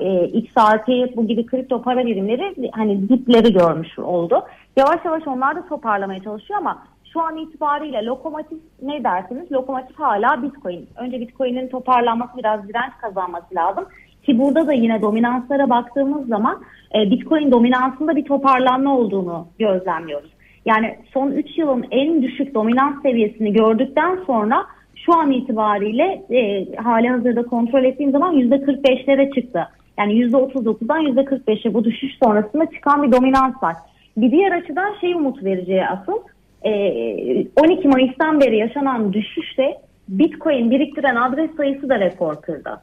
e, 0.00 0.24
XRP 0.24 1.16
bu 1.16 1.26
gibi 1.26 1.46
kripto 1.46 1.82
para 1.82 2.06
birimleri 2.06 2.70
hani 2.72 3.08
dipleri 3.08 3.52
görmüş 3.52 3.98
oldu. 3.98 4.42
Yavaş 4.76 5.04
yavaş 5.04 5.26
onlar 5.26 5.56
da 5.56 5.68
toparlamaya 5.68 6.22
çalışıyor 6.22 6.58
ama 6.58 6.82
şu 7.12 7.20
an 7.20 7.36
itibariyle 7.36 8.04
lokomotif 8.04 8.58
ne 8.82 9.04
dersiniz? 9.04 9.52
Lokomotif 9.52 9.98
hala 9.98 10.42
Bitcoin. 10.42 10.88
Önce 10.96 11.20
Bitcoin'in 11.20 11.68
toparlanması 11.68 12.38
biraz 12.38 12.68
direnç 12.68 12.92
kazanması 13.00 13.54
lazım. 13.54 13.84
Ki 14.22 14.38
burada 14.38 14.66
da 14.66 14.72
yine 14.72 15.02
dominanslara 15.02 15.70
baktığımız 15.70 16.28
zaman 16.28 16.62
e, 16.94 17.10
Bitcoin 17.10 17.50
dominansında 17.50 18.16
bir 18.16 18.24
toparlanma 18.24 18.98
olduğunu 18.98 19.46
gözlemliyoruz. 19.58 20.30
Yani 20.64 20.98
son 21.12 21.30
3 21.30 21.58
yılın 21.58 21.86
en 21.90 22.22
düşük 22.22 22.54
dominans 22.54 23.02
seviyesini 23.02 23.52
gördükten 23.52 24.18
sonra 24.26 24.66
şu 25.06 25.14
an 25.14 25.30
itibariyle 25.30 26.22
e, 26.30 26.66
hali 26.76 27.08
hazırda 27.08 27.42
kontrol 27.42 27.84
ettiğim 27.84 28.10
zaman 28.10 28.34
%45'lere 28.34 29.34
çıktı. 29.34 29.68
Yani 29.98 30.12
%39'dan 30.12 31.02
%45'e 31.02 31.74
bu 31.74 31.84
düşüş 31.84 32.18
sonrasında 32.24 32.66
çıkan 32.66 33.02
bir 33.02 33.12
dominans 33.12 33.62
var. 33.62 33.76
Bir 34.16 34.30
diğer 34.30 34.52
açıdan 34.52 34.94
şey 35.00 35.12
umut 35.12 35.44
verici 35.44 35.86
asıl 35.86 36.18
12 36.64 37.84
e, 37.84 37.88
Mayıs'tan 37.88 38.40
beri 38.40 38.56
yaşanan 38.56 39.12
düşüşte 39.12 39.76
Bitcoin 40.08 40.70
biriktiren 40.70 41.16
adres 41.16 41.56
sayısı 41.56 41.88
da 41.88 42.00
rekor 42.00 42.42
kırdı. 42.42 42.80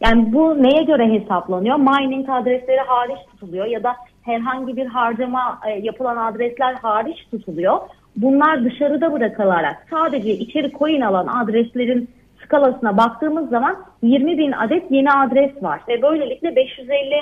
Yani 0.00 0.32
bu 0.32 0.62
neye 0.62 0.82
göre 0.82 1.12
hesaplanıyor? 1.12 1.76
Mining 1.76 2.30
adresleri 2.30 2.80
hariç 2.80 3.18
tutuluyor 3.30 3.66
ya 3.66 3.82
da 3.82 3.96
herhangi 4.22 4.76
bir 4.76 4.86
harcama 4.86 5.60
e, 5.66 5.70
yapılan 5.70 6.16
adresler 6.16 6.74
hariç 6.74 7.16
tutuluyor. 7.30 7.80
Bunlar 8.16 8.64
dışarıda 8.64 9.12
bırakılarak 9.12 9.86
sadece 9.90 10.30
içeri 10.32 10.72
coin 10.72 11.00
alan 11.00 11.26
adreslerin 11.26 12.10
skalasına 12.44 12.96
baktığımız 12.96 13.50
zaman 13.50 13.76
20 14.02 14.38
bin 14.38 14.52
adet 14.52 14.90
yeni 14.90 15.12
adres 15.12 15.62
var 15.62 15.80
ve 15.88 16.02
böylelikle 16.02 16.56
550 16.56 17.14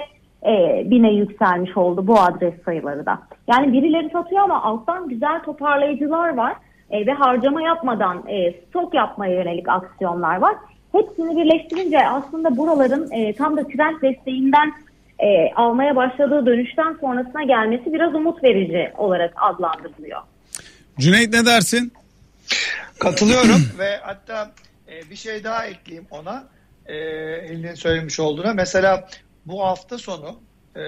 e, 0.46 0.82
bine 0.90 1.12
yükselmiş 1.12 1.76
oldu 1.76 2.06
bu 2.06 2.20
adres 2.20 2.54
sayıları 2.64 3.06
da. 3.06 3.18
Yani 3.48 3.72
birileri 3.72 4.10
satıyor 4.10 4.42
ama 4.42 4.62
alttan 4.62 5.08
güzel 5.08 5.42
toparlayıcılar 5.42 6.36
var 6.36 6.54
e, 6.90 7.06
ve 7.06 7.12
harcama 7.12 7.62
yapmadan 7.62 8.24
e, 8.28 8.52
stok 8.52 8.94
yapmaya 8.94 9.34
yönelik 9.34 9.68
aksiyonlar 9.68 10.36
var. 10.36 10.54
Hepsini 10.92 11.36
birleştirince 11.36 12.08
aslında 12.08 12.56
buraların 12.56 13.10
e, 13.10 13.34
tam 13.34 13.56
da 13.56 13.62
trend 13.64 14.02
desteğinden 14.02 14.72
e, 15.18 15.52
almaya 15.54 15.96
başladığı 15.96 16.46
dönüşten 16.46 16.96
sonrasına 17.00 17.42
gelmesi 17.42 17.92
biraz 17.92 18.14
umut 18.14 18.44
verici 18.44 18.92
olarak 18.98 19.34
adlandırılıyor. 19.36 20.20
Cüneyt 20.98 21.32
ne 21.32 21.46
dersin? 21.46 21.92
Katılıyorum 22.98 23.62
ve 23.78 23.96
hatta 24.02 24.50
e, 24.88 25.10
bir 25.10 25.16
şey 25.16 25.44
daha 25.44 25.66
ekleyeyim 25.66 26.06
ona. 26.10 26.44
E, 26.86 26.96
Elin'in 26.96 27.74
söylemiş 27.74 28.20
olduğuna. 28.20 28.54
Mesela 28.54 29.08
bu 29.50 29.64
hafta 29.64 29.98
sonu 29.98 30.40
e, 30.76 30.82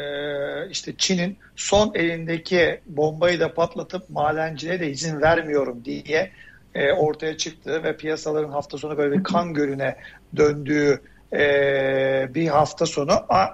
işte 0.71 0.95
Çin'in 0.99 1.39
son 1.57 1.93
elindeki 1.95 2.81
bombayı 2.87 3.41
da 3.41 3.55
patlatıp 3.55 4.11
madenciliğe 4.11 4.81
de 4.81 4.91
izin 4.91 5.21
vermiyorum 5.21 5.85
diye 5.85 6.31
e, 6.75 6.93
ortaya 6.93 7.37
çıktı 7.37 7.85
ve 7.85 7.97
piyasaların 7.97 8.51
hafta 8.51 8.79
sonu 8.79 8.99
böyle 8.99 9.19
bir 9.19 9.25
kan 9.25 9.55
gölüne 9.55 9.97
döndüğü 10.37 11.03
e, 11.33 12.35
bir 12.35 12.49
hafta 12.49 12.87
sonu. 12.87 13.13
A, 13.29 13.47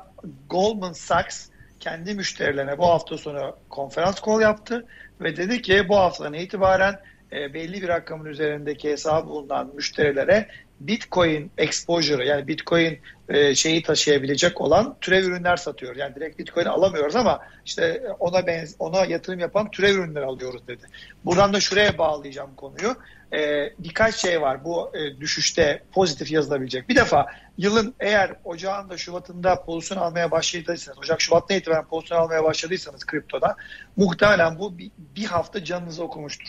Goldman 0.51 0.93
Sachs 0.93 1.49
kendi 1.81 2.15
müşterilerine 2.15 2.79
bu 2.79 2.87
hafta 2.87 3.19
sonu 3.19 3.57
konferans 3.69 4.21
kol 4.21 4.41
yaptı 4.41 4.87
ve 5.21 5.37
dedi 5.37 5.63
ki 5.63 5.89
bu 5.89 5.97
haftadan 5.97 6.35
itibaren 6.35 7.01
e, 7.33 7.55
belli 7.55 7.83
bir 7.83 7.89
rakamın 7.89 8.25
üzerindeki 8.25 8.91
hesabı 8.91 9.29
bulunan 9.29 9.71
müşterilere 9.75 10.49
Bitcoin 10.81 11.51
exposure 11.59 12.25
yani 12.25 12.49
Bitcoin 12.49 12.99
e, 13.29 13.55
şeyi 13.55 13.83
taşıyabilecek 13.83 14.61
olan 14.61 14.97
türev 15.01 15.25
ürünler 15.25 15.57
satıyor. 15.57 15.97
Yani 15.97 16.15
direkt 16.15 16.39
Bitcoin 16.39 16.67
alamıyoruz 16.67 17.17
ama 17.17 17.41
işte 17.67 18.03
ona 18.19 18.47
benz 18.47 18.77
ona 18.79 19.05
yatırım 19.05 19.39
yapan 19.39 19.71
türev 19.71 19.95
ürünler 19.95 20.23
alıyoruz 20.23 20.69
dedi. 20.69 20.87
Buradan 21.25 21.53
da 21.53 21.61
şuraya 21.61 21.99
bağlayacağım 21.99 22.55
konuyu. 22.57 22.97
E, 23.33 23.73
birkaç 23.79 24.15
şey 24.17 24.41
var 24.41 24.65
bu 24.65 24.91
e, 24.97 25.21
düşüşte 25.21 25.83
pozitif 25.93 26.31
yazılabilecek. 26.31 26.89
Bir 26.89 26.97
defa 26.97 27.27
yılın 27.59 27.95
eğer 28.01 28.35
ocağın 28.45 28.91
da 28.91 28.97
Şubat'ında 28.97 29.63
pozisyon 29.63 29.99
almaya 29.99 30.31
başladıysanız, 30.31 30.99
Ocak 30.99 31.21
Şubat'ta 31.21 31.55
itibaren 31.55 31.85
pozisyon 31.85 32.19
almaya 32.19 32.45
başladıysanız 32.45 33.05
kriptoda 33.05 33.57
muhtemelen 33.97 34.59
bu 34.59 34.79
bir, 34.79 34.91
bir 34.99 35.25
hafta 35.25 35.65
canınızı 35.65 36.05
okumuştur. 36.05 36.49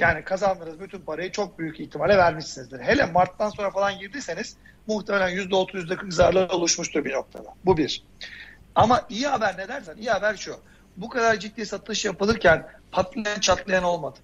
Yani 0.00 0.24
kazandığınız 0.24 0.80
bütün 0.80 1.00
parayı 1.00 1.32
çok 1.32 1.58
büyük 1.58 1.80
ihtimalle 1.80 2.18
vermişsinizdir. 2.18 2.80
Hele 2.80 3.06
Mart'tan 3.06 3.50
sonra 3.50 3.70
falan 3.70 3.98
girdiyseniz 3.98 4.56
muhtemelen 4.86 5.30
%30 5.30 5.86
%40 5.86 6.10
zararlar 6.10 6.50
oluşmuştur 6.50 7.04
bir 7.04 7.12
noktada. 7.12 7.48
Bu 7.64 7.76
bir. 7.76 8.02
Ama 8.74 9.06
iyi 9.08 9.26
haber 9.26 9.58
ne 9.58 9.68
dersen 9.68 9.96
iyi 9.96 10.10
haber 10.10 10.36
şu. 10.36 10.56
Bu 10.96 11.08
kadar 11.08 11.36
ciddi 11.36 11.66
satış 11.66 12.04
yapılırken 12.04 12.66
patlayan 12.92 13.40
çatlayan 13.40 13.84
olmadı. 13.84 14.18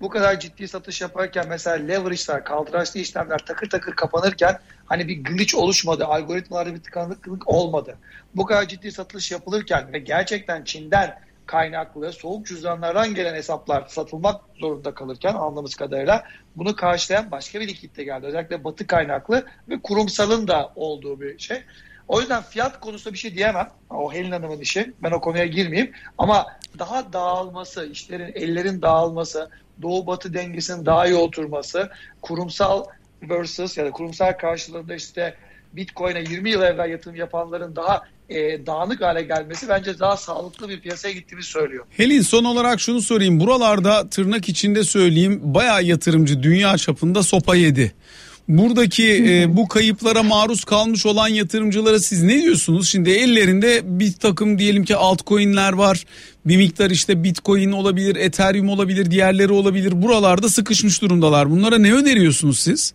Bu 0.00 0.08
kadar 0.08 0.40
ciddi 0.40 0.68
satış 0.68 1.00
yaparken 1.00 1.46
mesela 1.48 1.76
leverage'lar, 1.76 2.44
kaldıraçlı 2.44 3.00
işlemler 3.00 3.38
takır 3.38 3.70
takır 3.70 3.92
kapanırken 3.96 4.60
hani 4.86 5.08
bir 5.08 5.24
glitch 5.24 5.54
oluşmadı. 5.54 6.04
Algoritmalarda 6.04 6.74
bir 6.74 6.82
tıkanıklık 6.82 7.48
olmadı. 7.48 7.96
Bu 8.36 8.46
kadar 8.46 8.68
ciddi 8.68 8.92
satış 8.92 9.30
yapılırken 9.30 9.92
ve 9.92 9.98
gerçekten 9.98 10.64
Çin'den 10.64 11.20
kaynaklı 11.48 12.12
soğuk 12.12 12.46
cüzdanlardan 12.46 13.14
gelen 13.14 13.34
hesaplar 13.34 13.84
satılmak 13.88 14.40
zorunda 14.60 14.94
kalırken 14.94 15.34
anladığımız 15.34 15.74
kadarıyla 15.74 16.24
bunu 16.56 16.76
karşılayan 16.76 17.30
başka 17.30 17.60
bir 17.60 17.68
likitte 17.68 18.04
geldi. 18.04 18.26
Özellikle 18.26 18.64
batı 18.64 18.86
kaynaklı 18.86 19.46
ve 19.68 19.82
kurumsalın 19.82 20.48
da 20.48 20.72
olduğu 20.76 21.20
bir 21.20 21.38
şey. 21.38 21.62
O 22.08 22.20
yüzden 22.20 22.42
fiyat 22.42 22.80
konusunda 22.80 23.14
bir 23.14 23.18
şey 23.18 23.34
diyemem. 23.34 23.70
O 23.90 24.12
Helin 24.12 24.30
Hanım'ın 24.30 24.60
işi. 24.60 24.92
Ben 25.02 25.10
o 25.10 25.20
konuya 25.20 25.46
girmeyeyim. 25.46 25.92
Ama 26.18 26.46
daha 26.78 27.12
dağılması, 27.12 27.86
işlerin, 27.86 28.32
ellerin 28.34 28.82
dağılması, 28.82 29.50
doğu 29.82 30.06
batı 30.06 30.34
dengesinin 30.34 30.86
daha 30.86 31.06
iyi 31.06 31.16
oturması, 31.16 31.90
kurumsal 32.22 32.84
versus 33.22 33.78
ya 33.78 33.86
da 33.86 33.90
kurumsal 33.90 34.32
karşılığında 34.32 34.94
işte 34.94 35.34
Bitcoin'e 35.72 36.20
20 36.20 36.50
yıl 36.50 36.62
evvel 36.62 36.90
yatırım 36.90 37.16
yapanların 37.16 37.76
daha 37.76 38.02
e, 38.28 38.66
dağınık 38.66 39.00
hale 39.00 39.22
gelmesi 39.22 39.68
bence 39.68 39.98
daha 39.98 40.16
sağlıklı 40.16 40.68
bir 40.68 40.80
piyasaya 40.80 41.14
gittiğini 41.14 41.42
söylüyor. 41.42 41.84
Helin 41.90 42.20
son 42.20 42.44
olarak 42.44 42.80
şunu 42.80 43.02
sorayım. 43.02 43.40
Buralarda 43.40 44.08
tırnak 44.08 44.48
içinde 44.48 44.84
söyleyeyim 44.84 45.40
bayağı 45.42 45.84
yatırımcı 45.84 46.42
dünya 46.42 46.76
çapında 46.76 47.22
sopa 47.22 47.56
yedi. 47.56 47.92
Buradaki 48.48 49.24
e, 49.28 49.56
bu 49.56 49.68
kayıplara 49.68 50.22
maruz 50.22 50.64
kalmış 50.64 51.06
olan 51.06 51.28
yatırımcılara 51.28 51.98
siz 51.98 52.22
ne 52.22 52.42
diyorsunuz? 52.42 52.88
Şimdi 52.88 53.10
ellerinde 53.10 53.80
bir 53.84 54.12
takım 54.12 54.58
diyelim 54.58 54.84
ki 54.84 54.96
altcoin'ler 54.96 55.72
var. 55.72 56.04
Bir 56.46 56.56
miktar 56.56 56.90
işte 56.90 57.24
Bitcoin 57.24 57.72
olabilir, 57.72 58.16
Ethereum 58.16 58.68
olabilir, 58.68 59.10
diğerleri 59.10 59.52
olabilir. 59.52 60.02
Buralarda 60.02 60.48
sıkışmış 60.48 61.02
durumdalar. 61.02 61.50
Bunlara 61.50 61.78
ne 61.78 61.94
öneriyorsunuz 61.94 62.60
siz? 62.60 62.94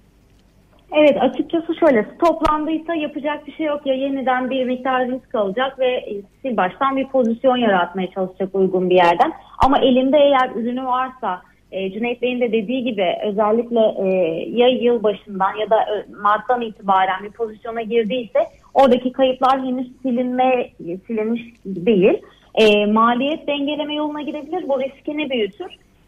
Evet 0.96 1.18
açıkçası 1.22 1.76
şöyle 1.76 2.18
toplandıysa 2.18 2.96
yapacak 2.96 3.48
bir 3.48 3.52
şey 3.52 3.66
yok 3.66 3.82
ya 3.86 3.94
yeniden 3.94 4.50
bir 4.50 4.66
miktar 4.66 5.08
risk 5.08 5.36
alacak 5.36 5.80
ve 5.80 6.06
sil 6.40 6.54
baştan 6.58 6.98
bir 6.98 7.08
pozisyon 7.08 7.58
yaratmaya 7.58 8.12
çalışacak 8.12 8.50
uygun 8.56 8.90
bir 8.90 8.96
yerden. 8.96 9.34
Ama 9.66 9.80
elinde 9.80 10.18
eğer 10.18 10.50
ürünü 10.56 10.86
varsa 10.86 11.42
e, 11.72 11.92
Cüneyt 11.92 12.22
Bey'in 12.22 12.42
de 12.42 12.52
dediği 12.52 12.84
gibi 12.84 13.06
özellikle 13.26 13.80
e, 13.80 14.08
ya 14.50 14.68
yıl 14.68 15.04
başından 15.04 15.56
ya 15.56 15.70
da 15.70 15.82
e, 15.82 16.06
Mart'tan 16.22 16.62
itibaren 16.62 17.24
bir 17.24 17.32
pozisyona 17.32 17.82
girdiyse 17.82 18.40
oradaki 18.74 19.12
kayıplar 19.12 19.62
henüz 19.62 19.88
silinme 20.02 20.70
silinmiş 21.08 21.42
değil. 21.66 22.22
E, 22.56 22.86
maliyet 22.86 23.48
dengeleme 23.48 23.96
yoluna 23.96 24.22
gidebilir 24.22 24.70
bu 24.70 24.80
riskini 24.82 25.30
büyütür 25.30 25.68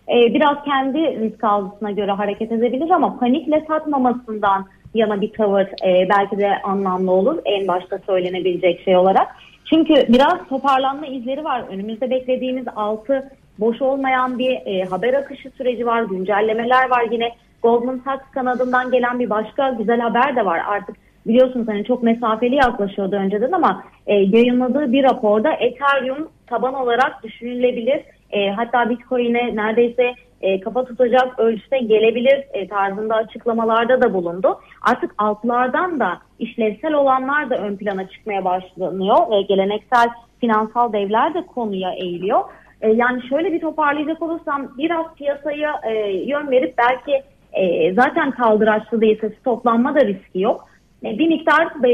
e, 0.09 0.33
biraz 0.33 0.63
kendi 0.65 0.99
risk 0.99 1.43
algısına 1.43 1.91
göre 1.91 2.11
hareket 2.11 2.51
edebilir 2.51 2.89
ama 2.89 3.19
panikle 3.19 3.65
satmamasından 3.67 4.65
yana 4.93 5.21
bir 5.21 5.33
tavır 5.33 5.65
e, 5.65 6.09
belki 6.09 6.37
de 6.37 6.61
anlamlı 6.63 7.11
olur 7.11 7.37
en 7.45 7.67
başta 7.67 7.99
söylenebilecek 8.05 8.81
şey 8.81 8.97
olarak. 8.97 9.27
Çünkü 9.69 9.93
biraz 9.93 10.47
toparlanma 10.49 11.05
izleri 11.05 11.43
var. 11.43 11.63
Önümüzde 11.69 12.09
beklediğimiz 12.09 12.65
altı 12.75 13.29
boş 13.59 13.81
olmayan 13.81 14.39
bir 14.39 14.51
e, 14.65 14.83
haber 14.83 15.13
akışı 15.13 15.49
süreci 15.49 15.85
var, 15.85 16.03
güncellemeler 16.03 16.89
var. 16.89 17.05
Yine 17.11 17.29
Goldman 17.63 18.01
Sachs 18.05 18.31
kanadından 18.31 18.91
gelen 18.91 19.19
bir 19.19 19.29
başka 19.29 19.69
güzel 19.69 19.99
haber 19.99 20.35
de 20.35 20.45
var. 20.45 20.61
Artık 20.67 20.95
biliyorsunuz 21.27 21.67
hani 21.67 21.85
çok 21.85 22.03
mesafeli 22.03 22.55
yaklaşıyordu 22.55 23.15
önceden 23.15 23.51
ama 23.51 23.83
e, 24.07 24.13
yayınladığı 24.15 24.91
bir 24.91 25.03
raporda 25.03 25.51
Ethereum 25.51 26.29
taban 26.47 26.73
olarak 26.73 27.23
düşünülebilir 27.23 28.01
e, 28.35 28.51
hatta 28.51 28.89
Bitcoin'e 28.89 29.55
neredeyse 29.55 30.13
e, 30.41 30.59
kafa 30.59 30.85
tutacak 30.85 31.39
ölçüde 31.39 31.77
gelebilir 31.77 32.43
e, 32.53 32.67
tarzında 32.67 33.15
açıklamalarda 33.15 34.01
da 34.01 34.13
bulundu. 34.13 34.59
Artık 34.81 35.11
altlardan 35.17 35.99
da 35.99 36.19
işlevsel 36.39 36.93
olanlar 36.93 37.49
da 37.49 37.57
ön 37.57 37.75
plana 37.75 38.09
çıkmaya 38.09 38.45
başlanıyor 38.45 39.31
ve 39.31 39.41
geleneksel 39.41 40.09
finansal 40.39 40.93
devler 40.93 41.33
de 41.33 41.45
konuya 41.45 41.91
eğiliyor. 41.91 42.43
E, 42.81 42.89
yani 42.89 43.29
şöyle 43.29 43.53
bir 43.53 43.61
toparlayacak 43.61 44.21
olursam 44.21 44.77
biraz 44.77 45.05
piyasaya 45.15 45.81
e, 45.83 45.93
yön 46.11 46.51
verip 46.51 46.77
belki 46.77 47.23
e, 47.53 47.93
zaten 47.93 48.31
kaldıraçlı 48.31 49.01
değilse 49.01 49.33
toplanma 49.43 49.95
da 49.95 50.05
riski 50.05 50.41
yok. 50.41 50.69
E, 51.03 51.19
bir 51.19 51.27
miktar 51.27 51.83
be, 51.83 51.89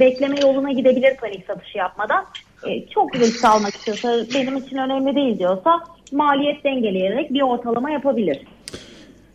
bekleme 0.00 0.36
yoluna 0.42 0.72
gidebilir 0.72 1.16
panik 1.16 1.46
satışı 1.46 1.78
yapmadan 1.78 2.24
e, 2.66 2.88
çok 2.94 3.14
risk 3.14 3.44
almak 3.44 3.74
istiyorsa 3.74 4.24
benim 4.34 4.56
için 4.56 4.76
önemli 4.76 5.16
değil 5.16 5.38
diyorsa 5.38 5.70
maliyet 6.12 6.64
dengeleyerek 6.64 7.32
bir 7.34 7.42
ortalama 7.42 7.90
yapabilir. 7.90 8.38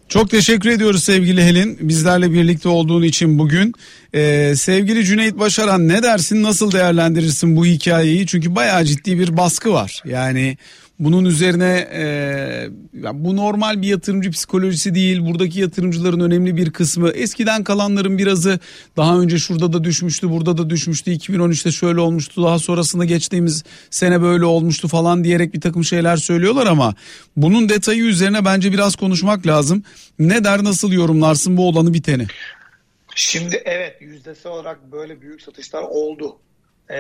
Çok 0.07 0.29
teşekkür 0.29 0.69
ediyoruz 0.69 1.03
sevgili 1.03 1.43
Helin. 1.43 1.77
Bizlerle 1.81 2.31
birlikte 2.33 2.69
olduğun 2.69 3.03
için 3.03 3.39
bugün. 3.39 3.73
Ee, 4.13 4.53
sevgili 4.55 5.05
Cüneyt 5.05 5.39
Başaran 5.39 5.87
ne 5.87 6.03
dersin 6.03 6.43
nasıl 6.43 6.71
değerlendirirsin 6.71 7.55
bu 7.55 7.65
hikayeyi? 7.65 8.27
Çünkü 8.27 8.55
bayağı 8.55 8.85
ciddi 8.85 9.19
bir 9.19 9.37
baskı 9.37 9.73
var. 9.73 10.03
Yani 10.05 10.57
bunun 10.99 11.25
üzerine 11.25 11.87
e, 11.93 12.69
bu 13.13 13.35
normal 13.35 13.81
bir 13.81 13.87
yatırımcı 13.87 14.31
psikolojisi 14.31 14.95
değil. 14.95 15.25
Buradaki 15.25 15.59
yatırımcıların 15.59 16.19
önemli 16.19 16.57
bir 16.57 16.71
kısmı 16.71 17.09
eskiden 17.09 17.63
kalanların 17.63 18.17
birazı 18.17 18.59
daha 18.97 19.19
önce 19.19 19.37
şurada 19.37 19.73
da 19.73 19.83
düşmüştü, 19.83 20.29
burada 20.29 20.57
da 20.57 20.69
düşmüştü. 20.69 21.11
2013'te 21.11 21.71
şöyle 21.71 21.99
olmuştu, 21.99 22.43
daha 22.43 22.59
sonrasında 22.59 23.05
geçtiğimiz 23.05 23.63
sene 23.89 24.21
böyle 24.21 24.45
olmuştu 24.45 24.87
falan 24.87 25.23
diyerek 25.23 25.53
bir 25.53 25.61
takım 25.61 25.83
şeyler 25.83 26.17
söylüyorlar 26.17 26.67
ama 26.67 26.93
bunun 27.37 27.69
detayı 27.69 28.03
üzerine 28.03 28.45
bence 28.45 28.73
biraz 28.73 28.95
konuşmak 28.95 29.47
lazım. 29.47 29.83
Ne 30.19 30.43
der 30.43 30.63
nasıl 30.63 30.91
yorumlarsın 30.91 31.57
bu 31.57 31.67
olanı 31.67 31.93
biteni? 31.93 32.27
Şimdi 33.15 33.61
evet 33.65 34.01
yüzdesi 34.01 34.47
olarak 34.47 34.91
böyle 34.91 35.21
büyük 35.21 35.41
satışlar 35.41 35.83
oldu. 35.83 36.37
Ee, 36.89 36.95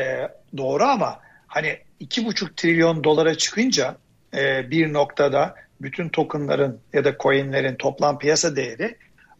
doğru 0.57 0.83
ama 0.83 1.19
hani 1.55 1.77
iki 1.99 2.25
buçuk 2.25 2.57
trilyon 2.57 3.03
dolara 3.03 3.35
çıkınca 3.35 3.97
e, 4.33 4.71
bir 4.71 4.93
noktada 4.93 5.55
bütün 5.81 6.09
tokenların 6.09 6.79
ya 6.93 7.05
da 7.05 7.17
coinlerin 7.19 7.75
toplam 7.75 8.19
piyasa 8.19 8.55
değeri 8.55 8.97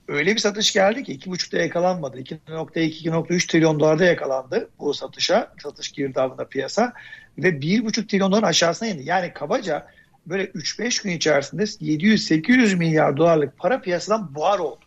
öyle 0.08 0.34
bir 0.34 0.40
satış 0.40 0.74
geldi 0.74 1.04
ki 1.04 1.14
iki 1.14 1.30
buçukta 1.30 1.58
yakalanmadı. 1.58 2.20
2.2-2.3 2.20 3.52
trilyon 3.52 3.80
dolarda 3.80 4.06
yakalandı 4.06 4.70
bu 4.80 4.94
satışa. 4.94 5.54
Satış 5.64 5.92
girdabında 5.92 6.48
piyasa 6.48 6.94
ve 7.38 7.62
bir 7.62 7.86
buçuk 7.86 8.10
trilyon 8.10 8.32
dolar 8.32 8.44
aşağısına 8.44 8.90
indi. 8.90 9.04
Yani 9.06 9.34
kabaca 9.34 9.88
böyle 10.26 10.44
3-5 10.46 11.04
gün 11.04 11.12
içerisinde 11.12 11.64
700-800 11.64 12.76
milyar 12.76 13.18
dolarlık 13.18 13.58
para 13.58 13.82
piyasadan 13.82 14.36
buhar 14.36 14.60
oldu. 14.60 14.86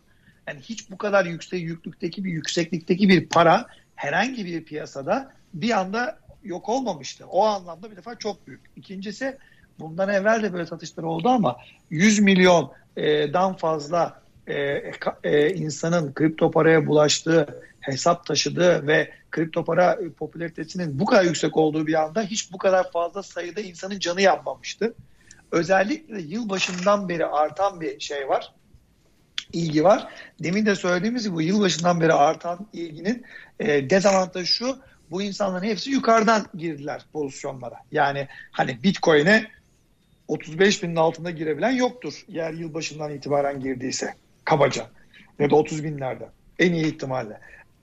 Yani 0.49 0.61
hiç 0.61 0.91
bu 0.91 0.99
kadar 0.99 1.25
yüksek 1.25 1.63
yüklükteki 1.63 2.25
bir 2.25 2.31
yükseklikteki 2.31 3.09
bir 3.09 3.29
para 3.29 3.67
herhangi 3.95 4.47
bir 4.47 4.65
piyasada 4.65 5.33
bir 5.55 5.71
anda 5.71 6.28
yok 6.43 6.69
olmamıştı. 6.69 7.27
O 7.27 7.45
anlamda 7.45 7.91
bir 7.91 7.97
defa 7.97 8.15
çok 8.15 8.47
büyük. 8.47 8.61
İkincisi 8.77 9.39
bundan 9.79 10.09
evvel 10.09 10.43
de 10.43 10.53
böyle 10.53 10.67
satışlar 10.67 11.05
oldu 11.05 11.29
ama 11.29 11.57
100 11.91 12.21
milyondan 12.21 13.57
fazla 13.57 14.23
e, 14.47 14.83
e, 15.25 15.55
insanın 15.55 16.13
kripto 16.13 16.51
paraya 16.51 16.87
bulaştığı, 16.87 17.63
hesap 17.81 18.27
taşıdığı 18.27 18.87
ve 18.87 19.11
kripto 19.31 19.65
para 19.65 19.99
popülaritesinin 20.19 21.01
bu 21.01 21.05
kadar 21.05 21.25
yüksek 21.25 21.57
olduğu 21.57 21.87
bir 21.87 22.03
anda 22.03 22.23
hiç 22.23 22.53
bu 22.53 22.59
kadar 22.59 22.93
fazla 22.93 23.23
sayıda 23.23 23.61
insanın 23.61 23.99
canı 23.99 24.23
yanmamıştı. 24.23 24.95
Özellikle 25.53 26.21
yıl 26.21 26.49
başından 26.49 27.09
beri 27.09 27.27
artan 27.27 27.81
bir 27.81 28.01
şey 28.01 28.29
var 28.29 28.53
ilgi 29.53 29.85
var. 29.85 30.09
Demin 30.43 30.67
de 30.67 30.75
söylediğimiz 30.75 31.25
gibi 31.25 31.35
bu 31.35 31.43
yılbaşından 31.43 32.01
beri 32.01 32.13
artan 32.13 32.67
ilginin 32.73 33.25
e, 33.61 33.91
dezavantajı 33.91 34.47
şu 34.47 34.79
bu 35.11 35.23
insanların 35.23 35.65
hepsi 35.65 35.91
yukarıdan 35.91 36.47
girdiler 36.55 37.07
pozisyonlara. 37.13 37.77
Yani 37.93 38.29
hani 38.51 38.83
Bitcoin'e 38.83 39.47
35 40.29 40.83
binin 40.83 40.97
altında 40.97 41.31
girebilen 41.31 41.71
yoktur. 41.71 42.25
Yer 42.29 42.53
yılbaşından 42.53 43.13
itibaren 43.13 43.61
girdiyse 43.61 44.15
kabaca 44.45 44.87
ya 45.39 45.51
da 45.51 45.57
30 45.57 45.85
binlerde 45.85 46.29
en 46.59 46.73
iyi 46.73 46.87
ihtimalle. 46.87 47.41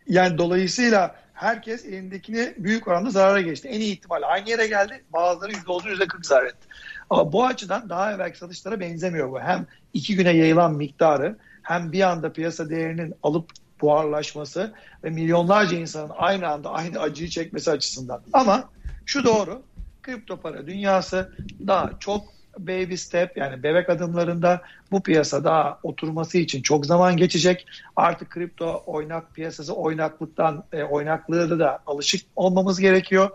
Yani 0.08 0.38
dolayısıyla 0.38 1.16
herkes 1.34 1.86
elindekini 1.86 2.54
büyük 2.58 2.88
oranda 2.88 3.10
zarara 3.10 3.42
geçti. 3.42 3.68
En 3.68 3.80
iyi 3.80 3.94
ihtimalle 3.94 4.26
aynı 4.26 4.50
yere 4.50 4.68
geldi. 4.68 5.04
Bazıları 5.14 5.52
%30 5.52 5.88
%40 5.88 6.28
zarar 6.28 6.46
etti. 6.46 6.68
Ama 7.10 7.32
bu 7.32 7.46
açıdan 7.46 7.90
daha 7.90 8.14
evvelki 8.14 8.38
satışlara 8.38 8.80
benzemiyor 8.80 9.32
bu. 9.32 9.40
Hem 9.40 9.66
iki 9.94 10.16
güne 10.16 10.32
yayılan 10.32 10.74
miktarı 10.74 11.38
hem 11.64 11.92
bir 11.92 12.02
anda 12.02 12.34
piyasa 12.34 12.70
değerinin 12.70 13.14
alıp 13.24 13.50
buharlaşması 13.82 14.74
ve 15.04 15.10
milyonlarca 15.10 15.78
insanın 15.78 16.12
aynı 16.18 16.48
anda 16.48 16.72
aynı 16.72 17.00
acıyı 17.00 17.30
çekmesi 17.30 17.72
açısından. 17.72 18.22
Ama 18.34 18.70
şu 19.06 19.24
doğru, 19.24 19.62
kripto 20.04 20.38
para 20.38 20.68
dünyası 20.68 21.32
daha 21.68 21.92
çok 22.00 22.36
baby 22.60 22.96
step 22.96 23.38
yani 23.38 23.64
bebek 23.64 23.90
adımlarında 23.90 24.62
bu 24.92 25.04
piyasa 25.04 25.44
daha 25.44 25.80
oturması 25.84 26.38
için 26.38 26.62
çok 26.62 26.86
zaman 26.86 27.18
geçecek. 27.18 27.68
Artık 27.96 28.30
kripto 28.30 28.84
oynak 28.86 29.36
piyasası 29.36 29.76
oynaklıktan 29.76 30.64
e, 30.74 30.84
oynaklığı 30.84 31.60
da 31.60 31.80
alışık 31.86 32.26
olmamız 32.36 32.80
gerekiyor. 32.80 33.30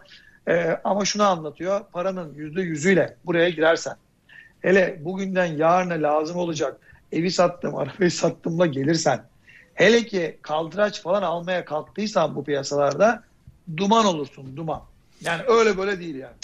E, 0.48 0.80
ama 0.84 1.04
şunu 1.04 1.22
anlatıyor 1.22 1.80
paranın 1.92 2.34
yüzde 2.34 2.62
yüzüyle 2.62 3.16
buraya 3.24 3.50
girersen 3.50 3.96
hele 4.60 4.98
bugünden 5.04 5.46
yarına 5.46 6.08
lazım 6.08 6.36
olacak 6.36 6.76
evi 7.12 7.30
sattım 7.30 7.76
arabayı 7.76 8.10
sattımla 8.10 8.66
gelirsen 8.66 9.22
hele 9.74 10.06
ki 10.06 10.38
kaldıraç 10.42 11.02
falan 11.02 11.22
almaya 11.22 11.64
kalktıysan 11.64 12.34
bu 12.34 12.44
piyasalarda 12.44 13.22
duman 13.76 14.06
olursun 14.06 14.56
duman. 14.56 14.82
Yani 15.24 15.42
öyle 15.48 15.78
böyle 15.78 16.00
değil 16.00 16.14
yani. 16.14 16.34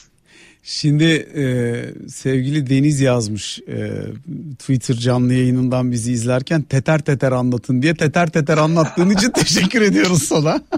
Şimdi 0.62 1.04
e, 1.36 1.44
sevgili 2.08 2.70
Deniz 2.70 3.00
yazmış 3.00 3.58
e, 3.58 3.90
Twitter 4.58 4.94
canlı 4.94 5.34
yayınından 5.34 5.92
bizi 5.92 6.12
izlerken 6.12 6.62
teter 6.62 6.98
teter 6.98 7.32
anlatın 7.32 7.82
diye 7.82 7.94
teter 7.94 8.30
teter 8.30 8.58
anlattığın 8.58 9.10
için 9.10 9.30
teşekkür 9.34 9.82
ediyoruz 9.82 10.22
sana. 10.22 10.60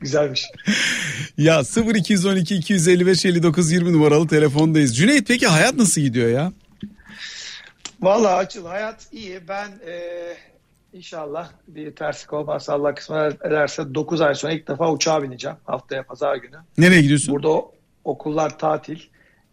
Güzelmiş. 0.00 0.44
Ya 1.38 1.62
0212 1.94 2.56
255 2.56 3.24
59 3.24 3.72
20 3.72 3.92
numaralı 3.92 4.28
telefondayız. 4.28 4.96
Cüneyt 4.96 5.28
peki 5.28 5.46
hayat 5.46 5.74
nasıl 5.74 6.00
gidiyor 6.00 6.30
ya? 6.30 6.52
Vallahi 8.02 8.34
açıl 8.34 8.66
hayat 8.66 9.06
iyi. 9.12 9.48
Ben 9.48 9.68
e, 9.86 9.98
inşallah 10.92 11.50
bir 11.68 11.96
terslik 11.96 12.32
olmazsa 12.32 12.72
Allah 12.72 12.94
kısmet 12.94 13.44
ederse 13.44 13.94
9 13.94 14.20
ay 14.20 14.34
sonra 14.34 14.52
ilk 14.52 14.68
defa 14.68 14.92
uçağa 14.92 15.22
bineceğim 15.22 15.56
haftaya 15.64 16.02
pazar 16.02 16.36
günü. 16.36 16.56
Nereye 16.78 17.02
gidiyorsun? 17.02 17.34
Burada 17.34 17.62
okullar 18.04 18.58
tatil. 18.58 19.00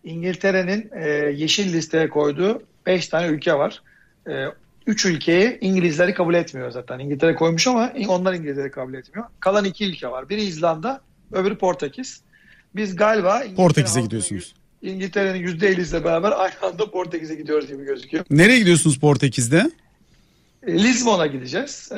İngiltere'nin 0.03 0.91
e, 0.93 1.09
yeşil 1.35 1.73
listeye 1.73 2.09
koyduğu 2.09 2.63
5 2.85 3.07
tane 3.07 3.27
ülke 3.27 3.53
var. 3.53 3.81
E, 4.29 4.45
3 4.87 5.05
ülkeyi 5.05 5.57
İngilizleri 5.61 6.13
kabul 6.13 6.33
etmiyor 6.33 6.71
zaten. 6.71 6.99
İngiltere 6.99 7.35
koymuş 7.35 7.67
ama 7.67 7.93
onlar 8.07 8.33
İngilizleri 8.33 8.71
kabul 8.71 8.93
etmiyor. 8.93 9.25
Kalan 9.39 9.65
2 9.65 9.85
ülke 9.85 10.07
var. 10.07 10.29
Biri 10.29 10.41
İzlanda, 10.41 11.01
öbürü 11.31 11.57
Portekiz. 11.57 12.21
Biz 12.75 12.95
galiba 12.95 13.43
Portekiz'e 13.55 14.01
gidiyorsunuz. 14.01 14.53
İngiltere'nin 14.83 15.47
%50'siyle 15.47 16.03
beraber 16.03 16.31
aynı 16.31 16.53
anda 16.61 16.91
Portekiz'e 16.91 17.35
gidiyoruz 17.35 17.67
gibi 17.67 17.85
gözüküyor. 17.85 18.25
Nereye 18.29 18.59
gidiyorsunuz 18.59 18.99
Portekiz'de? 18.99 19.71
E, 20.67 20.73
Lizbon'a 20.73 21.27
gideceğiz. 21.27 21.91
Ee, 21.91 21.97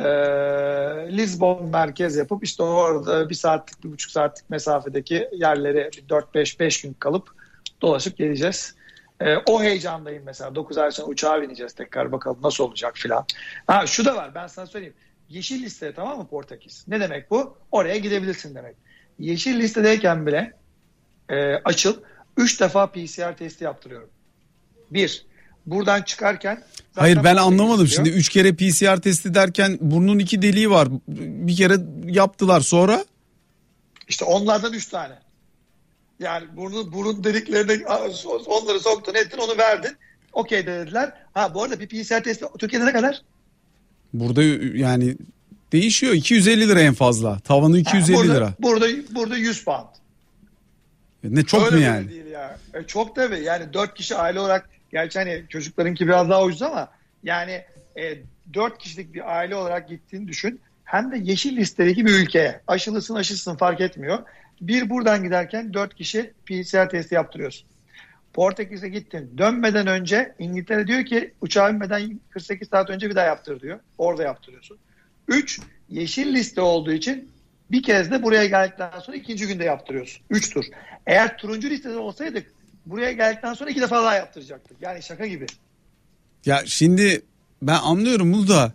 Lizbon 1.18 1.66
merkez 1.70 2.16
yapıp 2.16 2.44
işte 2.44 2.64
orada 2.64 3.30
bir 3.30 3.36
saatlik, 3.36 3.84
bir 3.84 3.92
buçuk 3.92 4.12
saatlik 4.12 4.50
mesafedeki 4.50 5.30
yerlere 5.34 5.90
4-5-5 6.10 6.84
gün 6.84 6.94
kalıp 6.94 7.30
dolaşıp 7.82 8.18
geleceğiz. 8.18 8.76
Ee, 9.20 9.36
o 9.46 9.64
heyecandayım 9.64 10.24
mesela. 10.26 10.56
9 10.56 10.78
ay 10.78 10.92
sonra 10.92 11.08
uçağa 11.08 11.42
bineceğiz 11.42 11.74
tekrar 11.74 12.12
bakalım 12.12 12.38
nasıl 12.44 12.64
olacak 12.64 12.98
filan. 12.98 13.26
Ha 13.68 13.88
şu 13.88 14.06
da 14.06 14.16
var 14.16 14.36
ben 14.36 14.48
sana 14.48 14.66
söyleyeyim. 14.66 14.96
Yeşil 15.30 15.64
liste 15.64 15.94
tamam 15.94 16.18
mı 16.18 16.28
Portekiz? 16.28 16.86
Ne 16.88 17.00
demek 17.00 17.32
bu? 17.32 17.58
Oraya 17.72 17.98
gidebilirsin 17.98 18.56
demek. 18.56 18.76
Yeşil 19.20 19.60
listedeyken 19.60 20.28
bile 20.28 20.54
e, 21.30 21.56
açıl 21.56 21.96
3 22.38 22.62
defa 22.62 22.92
PCR 22.92 23.38
testi 23.38 23.64
yaptırıyorum. 23.64 24.10
Bir, 24.92 25.26
buradan 25.66 26.02
çıkarken 26.02 26.64
Hayır 26.96 27.24
ben 27.24 27.36
anlamadım 27.36 27.88
şimdi 27.88 28.10
3 28.10 28.30
kere 28.30 28.56
PCR 28.56 29.02
testi 29.02 29.34
derken 29.34 29.78
burnun 29.82 30.20
iki 30.20 30.42
deliği 30.42 30.70
var. 30.70 30.88
Bir 31.08 31.56
kere 31.56 31.76
yaptılar 32.06 32.62
sonra? 32.62 33.06
İşte 34.08 34.26
onlardan 34.26 34.74
3 34.74 34.88
tane. 34.88 35.14
Yani 36.20 36.46
burun, 36.58 36.94
burun 36.94 37.24
deliklerine 37.24 37.86
onları 38.48 38.80
soktun 38.80 39.16
ettin 39.16 39.38
onu 39.38 39.58
verdin. 39.58 39.98
Okey 40.34 40.68
dediler. 40.68 41.14
Ha 41.34 41.54
bu 41.54 41.64
arada 41.64 41.80
bir 41.80 41.88
PCR 41.88 42.24
testi 42.24 42.46
Türkiye'de 42.60 42.86
ne 42.86 42.92
kadar? 42.92 43.22
Burada 44.14 44.44
yani 44.78 45.18
değişiyor 45.72 46.14
250 46.14 46.70
lira 46.70 46.82
en 46.82 46.94
fazla. 46.94 47.40
Tavanı 47.40 47.78
250 47.78 48.16
ha, 48.16 48.24
burada, 48.24 48.34
lira. 48.34 48.54
Burada 48.60 48.88
burada 49.16 49.38
100 49.38 49.66
pound. 49.66 49.88
Ne 51.30 51.44
çok 51.44 51.66
Öyle 51.66 51.76
mu 51.76 51.82
yani? 51.82 52.10
Değil 52.10 52.26
ya. 52.26 52.58
E, 52.74 52.84
çok 52.84 53.16
tabii. 53.16 53.40
Yani 53.40 53.74
4 53.74 53.94
kişi 53.94 54.16
aile 54.16 54.40
olarak 54.40 54.70
gerçi 54.92 55.20
hani 55.20 55.44
çocuklarınki 55.50 56.08
biraz 56.08 56.30
daha 56.30 56.44
ucuz 56.44 56.62
ama 56.62 56.90
yani 57.24 57.62
e, 57.98 58.18
4 58.54 58.78
kişilik 58.78 59.14
bir 59.14 59.38
aile 59.38 59.56
olarak 59.56 59.90
gittiğini 59.90 60.28
düşün. 60.28 60.62
Hem 60.84 61.12
de 61.12 61.18
yeşil 61.18 61.58
listedeki 61.58 62.06
bir 62.06 62.12
ülkeye. 62.12 62.62
Aşılısın 62.68 63.16
aşısın 63.16 63.56
fark 63.56 63.82
etmiyor. 63.82 64.20
Bir 64.62 64.90
buradan 64.90 65.24
giderken 65.24 65.74
4 65.74 65.96
kişi 65.96 66.34
PCR 66.46 66.90
testi 66.90 67.16
yaptırıyorsun. 67.16 67.68
Portekiz'e 68.34 68.90
gittin. 68.90 69.34
Dönmeden 69.38 69.88
önce 69.88 70.36
İngiltere 70.40 70.88
diyor 70.88 71.06
ki 71.06 71.34
uçağa 71.42 71.74
binmeden 71.74 72.20
48 72.30 72.70
saat 72.70 72.90
önce 72.90 73.10
bir 73.10 73.16
daha 73.16 73.26
yaptır 73.26 73.60
diyor. 73.60 73.80
Orada 73.98 74.24
yaptırıyorsun. 74.24 74.78
3. 75.28 75.60
Yeşil 75.90 76.34
liste 76.34 76.62
olduğu 76.62 76.92
için 76.94 77.32
bir 77.72 77.84
kez 77.84 78.12
de 78.12 78.24
buraya 78.24 78.46
geldikten 78.46 79.00
sonra 79.00 79.18
ikinci 79.18 79.48
günde 79.48 79.64
yaptırıyorsun. 79.64 80.22
3 80.30 80.54
tur. 80.54 80.66
Eğer 81.08 81.38
turuncu 81.38 81.70
listede 81.70 81.98
olsaydık 81.98 82.54
buraya 82.86 83.12
geldikten 83.12 83.54
sonra 83.54 83.70
iki 83.70 83.82
defa 83.82 84.04
daha 84.04 84.16
yaptıracaktık. 84.16 84.78
Yani 84.82 85.04
şaka 85.04 85.28
gibi. 85.28 85.46
Ya 86.46 86.64
şimdi 86.66 87.22
ben 87.62 87.80
anlıyorum 87.84 88.34
bunu 88.34 88.48
da 88.48 88.74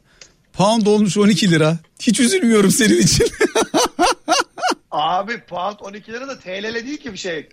pound 0.53 0.87
olmuş 0.87 1.17
12 1.17 1.51
lira. 1.51 1.79
Hiç 2.01 2.21
üzülmüyorum 2.21 2.71
senin 2.71 2.99
için. 2.99 3.27
Abi 4.91 5.41
pound 5.41 5.77
12 5.81 6.13
lira 6.13 6.29
da 6.29 6.39
TL'le 6.39 6.87
değil 6.87 6.97
ki 6.97 7.13
bir 7.13 7.19
şey 7.19 7.49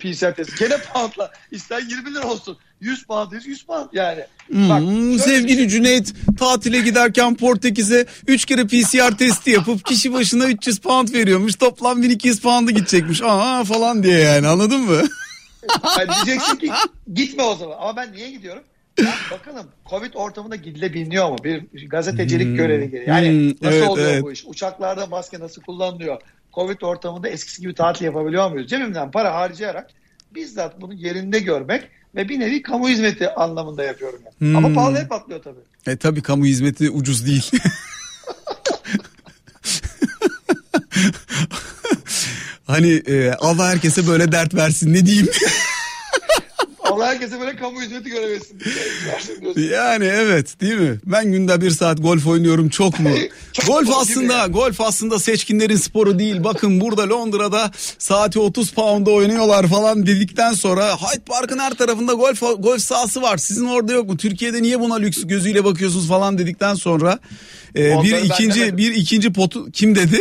PCR 0.00 0.34
testi. 0.34 0.54
Gene 0.58 0.76
poundla. 0.92 1.32
İster 1.50 1.80
20 1.80 2.14
lira 2.14 2.26
olsun. 2.26 2.58
100 2.80 3.04
pound 3.04 3.32
100 3.32 3.66
pound 3.66 3.88
yani. 3.92 4.24
Hmm, 4.46 4.68
Bak, 4.68 4.82
sevgili 5.20 5.56
şey... 5.56 5.68
Cüneyt 5.68 6.14
tatile 6.38 6.80
giderken 6.80 7.34
Portekiz'e 7.34 8.06
3 8.26 8.44
kere 8.44 8.66
PCR 8.66 9.18
testi 9.18 9.50
yapıp 9.50 9.84
kişi 9.84 10.12
başına 10.12 10.46
300 10.46 10.78
pound 10.78 11.08
veriyormuş. 11.08 11.54
Toplam 11.54 12.02
1200 12.02 12.40
pound'a 12.40 12.70
gidecekmiş. 12.70 13.22
Aa 13.22 13.64
falan 13.64 14.02
diye 14.02 14.18
yani 14.18 14.48
anladın 14.48 14.80
mı? 14.80 15.02
yani 15.98 16.08
diyeceksin 16.26 16.56
ki 16.56 16.70
gitme 17.14 17.42
o 17.42 17.54
zaman. 17.54 17.76
Ama 17.80 17.96
ben 17.96 18.12
niye 18.12 18.30
gidiyorum? 18.30 18.62
Ya 18.98 19.14
bakalım 19.30 19.66
Covid 19.90 20.14
ortamında 20.14 20.56
gidilebiliyor 20.56 21.28
mu? 21.28 21.36
Bir 21.44 21.88
gazetecilik 21.88 22.46
hmm. 22.46 22.56
görevi 22.56 22.90
gereği. 22.90 23.08
Yani 23.08 23.28
hmm, 23.28 23.48
nasıl 23.48 23.76
evet, 23.76 23.88
oluyor 23.88 24.10
evet. 24.10 24.22
bu 24.22 24.32
iş? 24.32 24.44
Uçaklarda 24.46 25.06
maske 25.06 25.40
nasıl 25.40 25.62
kullanılıyor? 25.62 26.20
Covid 26.54 26.82
ortamında 26.82 27.28
eskisi 27.28 27.62
gibi 27.62 27.74
tatil 27.74 28.04
yapabiliyor 28.04 28.50
muyuz? 28.50 28.70
Cebimden 28.70 29.10
para 29.10 29.34
harcayarak 29.34 29.90
bizzat 30.34 30.80
bunu 30.80 30.94
yerinde 30.94 31.38
görmek 31.38 31.88
ve 32.14 32.28
bir 32.28 32.40
nevi 32.40 32.62
kamu 32.62 32.88
hizmeti 32.88 33.30
anlamında 33.30 33.84
yapıyorum. 33.84 34.20
Yani. 34.24 34.34
Hmm. 34.38 34.56
Ama 34.56 34.74
pahalıya 34.74 35.08
patlıyor 35.08 35.42
tabii. 35.42 35.60
E 35.86 35.96
tabii 35.96 36.22
kamu 36.22 36.44
hizmeti 36.44 36.90
ucuz 36.90 37.26
değil. 37.26 37.50
hani 42.66 43.02
e, 43.06 43.32
Allah 43.32 43.68
herkese 43.68 44.06
böyle 44.06 44.32
dert 44.32 44.54
versin 44.54 44.94
ne 44.94 45.06
diyeyim. 45.06 45.28
Allah 46.90 47.06
herkese 47.06 47.40
böyle 47.40 47.56
kamu 47.56 47.82
hizmeti 47.82 48.10
görebilsin. 48.10 48.58
Yani 49.56 50.04
evet 50.04 50.60
değil 50.60 50.74
mi? 50.74 51.00
Ben 51.06 51.32
günde 51.32 51.60
bir 51.60 51.70
saat 51.70 52.02
golf 52.02 52.26
oynuyorum 52.26 52.68
çok 52.68 53.00
mu? 53.00 53.10
Çok 53.52 53.66
golf 53.66 53.90
aslında 53.96 54.46
mi? 54.46 54.52
golf 54.52 54.80
aslında 54.80 55.18
seçkinlerin 55.18 55.76
sporu 55.76 56.18
değil. 56.18 56.44
Bakın 56.44 56.80
burada 56.80 57.08
Londra'da 57.08 57.70
saati 57.98 58.38
30 58.38 58.70
pound'a 58.70 59.10
oynuyorlar 59.10 59.66
falan 59.66 60.06
dedikten 60.06 60.52
sonra 60.52 60.96
Hyde 60.96 61.24
Park'ın 61.26 61.58
her 61.58 61.74
tarafında 61.74 62.12
golf 62.12 62.40
golf 62.40 62.80
sahası 62.80 63.22
var. 63.22 63.36
Sizin 63.36 63.66
orada 63.66 63.92
yok 63.92 64.08
mu? 64.08 64.16
Türkiye'de 64.16 64.62
niye 64.62 64.80
buna 64.80 64.94
lüks 64.96 65.22
gözüyle 65.24 65.64
bakıyorsunuz 65.64 66.08
falan 66.08 66.38
dedikten 66.38 66.74
sonra 66.74 67.18
e, 67.76 68.02
bir 68.02 68.16
ikinci 68.16 68.76
bir 68.76 68.94
ikinci 68.94 69.32
potu 69.32 69.70
kim 69.72 69.94
dedi? 69.94 70.20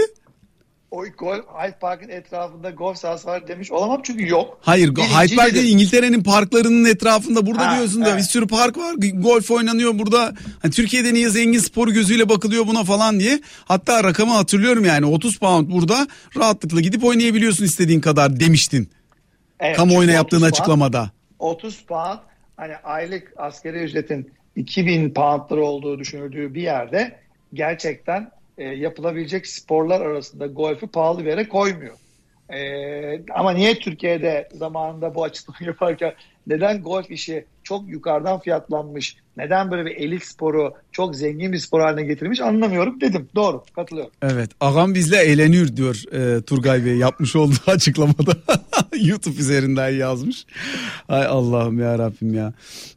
O 0.91 1.03
golf 1.17 1.45
Hyde 1.45 1.75
Park'ın 1.81 2.09
etrafında 2.09 2.69
golf 2.69 2.97
sahası 2.97 3.27
var 3.27 3.47
demiş 3.47 3.71
olamam 3.71 4.01
çünkü 4.03 4.27
yok. 4.27 4.57
Hayır 4.61 4.95
Birinci 4.95 5.09
Hyde 5.15 5.35
Park 5.35 5.53
değil 5.53 5.73
İngiltere'nin 5.73 6.23
parklarının 6.23 6.85
etrafında 6.85 7.45
burada 7.45 7.71
Ha, 7.71 7.77
diyorsun 7.77 8.05
da 8.05 8.09
evet. 8.09 8.17
bir 8.17 8.23
sürü 8.23 8.47
park 8.47 8.77
var. 8.77 8.93
Golf 9.13 9.51
oynanıyor 9.51 9.99
burada. 9.99 10.33
Hani 10.61 10.71
Türkiye'de 10.71 11.13
niye 11.13 11.29
zengin 11.29 11.59
sporu 11.59 11.91
gözüyle 11.93 12.29
bakılıyor 12.29 12.67
buna 12.67 12.83
falan 12.83 13.19
diye. 13.19 13.39
Hatta 13.65 14.03
rakamı 14.03 14.33
hatırlıyorum 14.33 14.85
yani. 14.85 15.05
30 15.05 15.37
pound 15.39 15.71
burada 15.71 16.07
rahatlıkla 16.37 16.81
gidip 16.81 17.03
oynayabiliyorsun 17.03 17.65
istediğin 17.65 18.01
kadar 18.01 18.39
demiştin. 18.39 18.89
Evet, 19.59 19.77
kamuoyuna 19.77 20.11
yaptığın 20.11 20.37
30 20.37 20.43
pound- 20.43 20.51
açıklamada. 20.51 21.11
30 21.39 21.81
pound 21.81 22.19
hani 22.57 22.75
aylık 22.75 23.33
askeri 23.37 23.77
ücretin 23.83 24.31
2000 24.55 25.13
poundları 25.13 25.63
olduğu 25.65 25.99
düşünüldüğü 25.99 26.53
bir 26.53 26.61
yerde 26.61 27.19
gerçekten 27.53 28.31
e, 28.57 28.63
yapılabilecek 28.63 29.47
sporlar 29.47 30.01
arasında 30.01 30.47
golfü 30.47 30.87
pahalı 30.87 31.19
bir 31.19 31.29
yere 31.29 31.49
koymuyor. 31.49 31.97
E, 32.53 33.21
ama 33.33 33.51
niye 33.51 33.79
Türkiye'de 33.79 34.49
zamanında 34.53 35.15
bu 35.15 35.23
açıklamayı 35.23 35.65
yaparken 35.67 36.13
neden 36.47 36.81
golf 36.81 37.11
işi 37.11 37.45
çok 37.63 37.89
yukarıdan 37.89 38.39
fiyatlanmış, 38.39 39.17
neden 39.37 39.71
böyle 39.71 39.85
bir 39.85 39.95
elit 39.95 40.23
sporu 40.23 40.73
çok 40.91 41.15
zengin 41.15 41.53
bir 41.53 41.57
spor 41.57 41.81
haline 41.81 42.07
getirmiş 42.07 42.41
anlamıyorum 42.41 43.01
dedim. 43.01 43.29
Doğru 43.35 43.63
katılıyorum. 43.75 44.11
evet 44.21 44.49
ağam 44.59 44.95
bizle 44.95 45.17
eğleniyor 45.17 45.75
diyor 45.75 46.13
e, 46.13 46.41
Turgay 46.41 46.85
Bey 46.85 46.95
yapmış 46.95 47.35
olduğu 47.35 47.55
açıklamada 47.67 48.37
YouTube 49.01 49.39
üzerinden 49.39 49.89
yazmış 49.89 50.45
ay 51.09 51.25
Allah'ım 51.25 51.79
ya 51.79 51.99
Rabbim 51.99 52.33
ya 52.33 52.53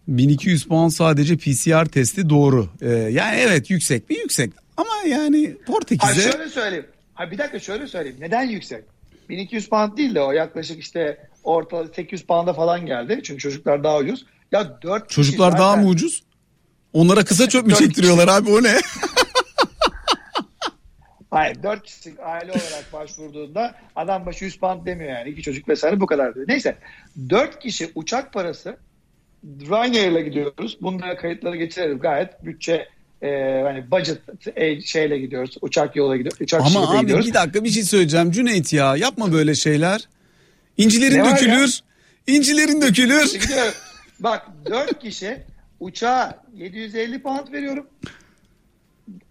1200 0.09 0.65
puan 0.65 0.89
sadece 0.89 1.37
PCR 1.37 1.85
testi 1.85 2.31
doğru 2.31 2.69
E, 2.81 2.89
yani 2.91 3.37
evet 3.41 3.71
yüksek 3.71 4.11
bir 4.11 4.19
yüksek 4.19 4.53
ama 4.77 5.09
yani 5.09 5.47
Ha 5.47 5.65
Portekiz'e 5.67 6.33
şöyle 6.33 6.49
söyleyeyim. 6.49 6.87
Ha 7.15 7.31
bir 7.31 7.39
dakika 7.39 7.59
şöyle 7.59 7.87
söyleyeyim. 7.87 8.17
Neden 8.21 8.43
yüksek? 8.43 8.85
1200 9.31 9.69
pound 9.69 9.97
değil 9.97 10.15
de 10.15 10.21
o 10.21 10.33
yaklaşık 10.33 10.81
işte 10.81 11.29
orta 11.45 11.87
800 11.87 12.27
pound'a 12.27 12.53
falan 12.53 12.87
geldi. 12.87 13.21
Çünkü 13.23 13.39
çocuklar 13.39 13.85
daha 13.85 13.99
ucuz. 13.99 14.27
Ya 14.53 14.83
4 14.83 15.11
Çocuklar 15.11 15.59
daha 15.59 15.77
mı 15.77 15.87
ucuz? 15.87 16.23
Onlara 16.93 17.25
kısa 17.25 17.49
çöp 17.49 17.67
mü 17.67 17.75
çektiriyorlar 17.75 18.29
abi 18.29 18.51
o 18.51 18.63
ne? 18.63 18.75
Hayır 21.31 21.63
4 21.63 21.83
kişilik 21.83 22.21
aile 22.21 22.53
olarak 22.53 22.93
başvurduğunda 22.93 23.75
adam 23.97 24.27
başı 24.27 24.45
100 24.45 24.59
pound 24.59 24.87
demiyor 24.87 25.11
yani. 25.13 25.31
iki 25.31 25.43
çocuk 25.43 25.69
vesaire 25.69 26.01
bu 26.01 26.07
kadar 26.07 26.35
diyor. 26.35 26.49
Neyse 26.49 26.77
4 27.31 27.59
kişi 27.59 27.91
uçak 27.95 28.33
parası 28.33 28.77
Ryanair'le 29.45 30.25
gidiyoruz. 30.25 30.79
Bunlara 30.81 31.17
kayıtları 31.17 31.57
geçirelim 31.57 31.99
gayet 31.99 32.45
bütçe 32.45 32.89
e, 33.23 33.61
hani 33.65 33.91
budget 33.91 34.19
e, 34.57 34.81
şeyle 34.81 35.19
gidiyoruz. 35.19 35.57
Uçak 35.61 35.97
yola 35.97 36.17
gidiyoruz. 36.17 36.41
Uçak 36.41 36.61
Ama 36.61 36.91
abi 36.91 37.01
gidiyoruz. 37.01 37.27
bir 37.27 37.35
dakika 37.35 37.65
bir 37.65 37.71
şey 37.71 37.83
söyleyeceğim 37.83 38.31
Cüneyt 38.31 38.73
ya 38.73 38.97
yapma 38.97 39.33
böyle 39.33 39.55
şeyler. 39.55 40.09
İncilerin 40.77 41.19
Ne 41.19 41.31
dökülür. 41.31 41.81
İncilerin 42.27 42.83
dökülür. 42.83 43.33
Gidiyor. 43.41 43.75
Bak 44.21 44.47
4 44.71 44.99
kişi 45.03 45.37
uçağa 45.81 46.43
750 46.57 47.23
pound 47.23 47.53
veriyorum. 47.53 47.87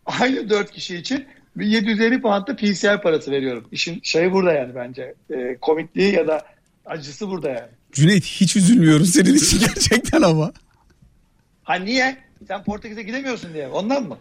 Aynı 0.06 0.49
4 0.49 0.71
kişi 0.71 0.95
için 0.97 1.25
bir 1.56 1.65
750 1.65 2.21
pound 2.21 2.47
da 2.47 2.56
PCR 2.56 3.02
parası 3.02 3.32
veriyorum. 3.32 3.67
İşin 3.71 3.99
şeyi 4.04 4.32
burada 4.32 4.52
yani 4.54 4.75
bence. 4.75 5.13
E, 5.30 5.58
komikliği 5.62 6.13
ya 6.13 6.28
da 6.28 6.41
acısı 6.86 7.28
burada 7.30 7.49
yani. 7.49 7.69
Cüneyt 7.91 8.23
hiç 8.25 8.56
üzülmüyorum 8.56 9.06
senin 9.06 9.36
için 9.36 9.60
gerçekten 9.67 10.21
ama. 10.21 10.52
Ha 11.63 11.75
niye? 11.75 12.17
Sen 12.47 12.63
Portekiz'e 12.63 13.02
gidemiyorsun 13.04 13.54
diye. 13.54 13.67
Ondan 13.67 14.04
mı? 14.04 14.17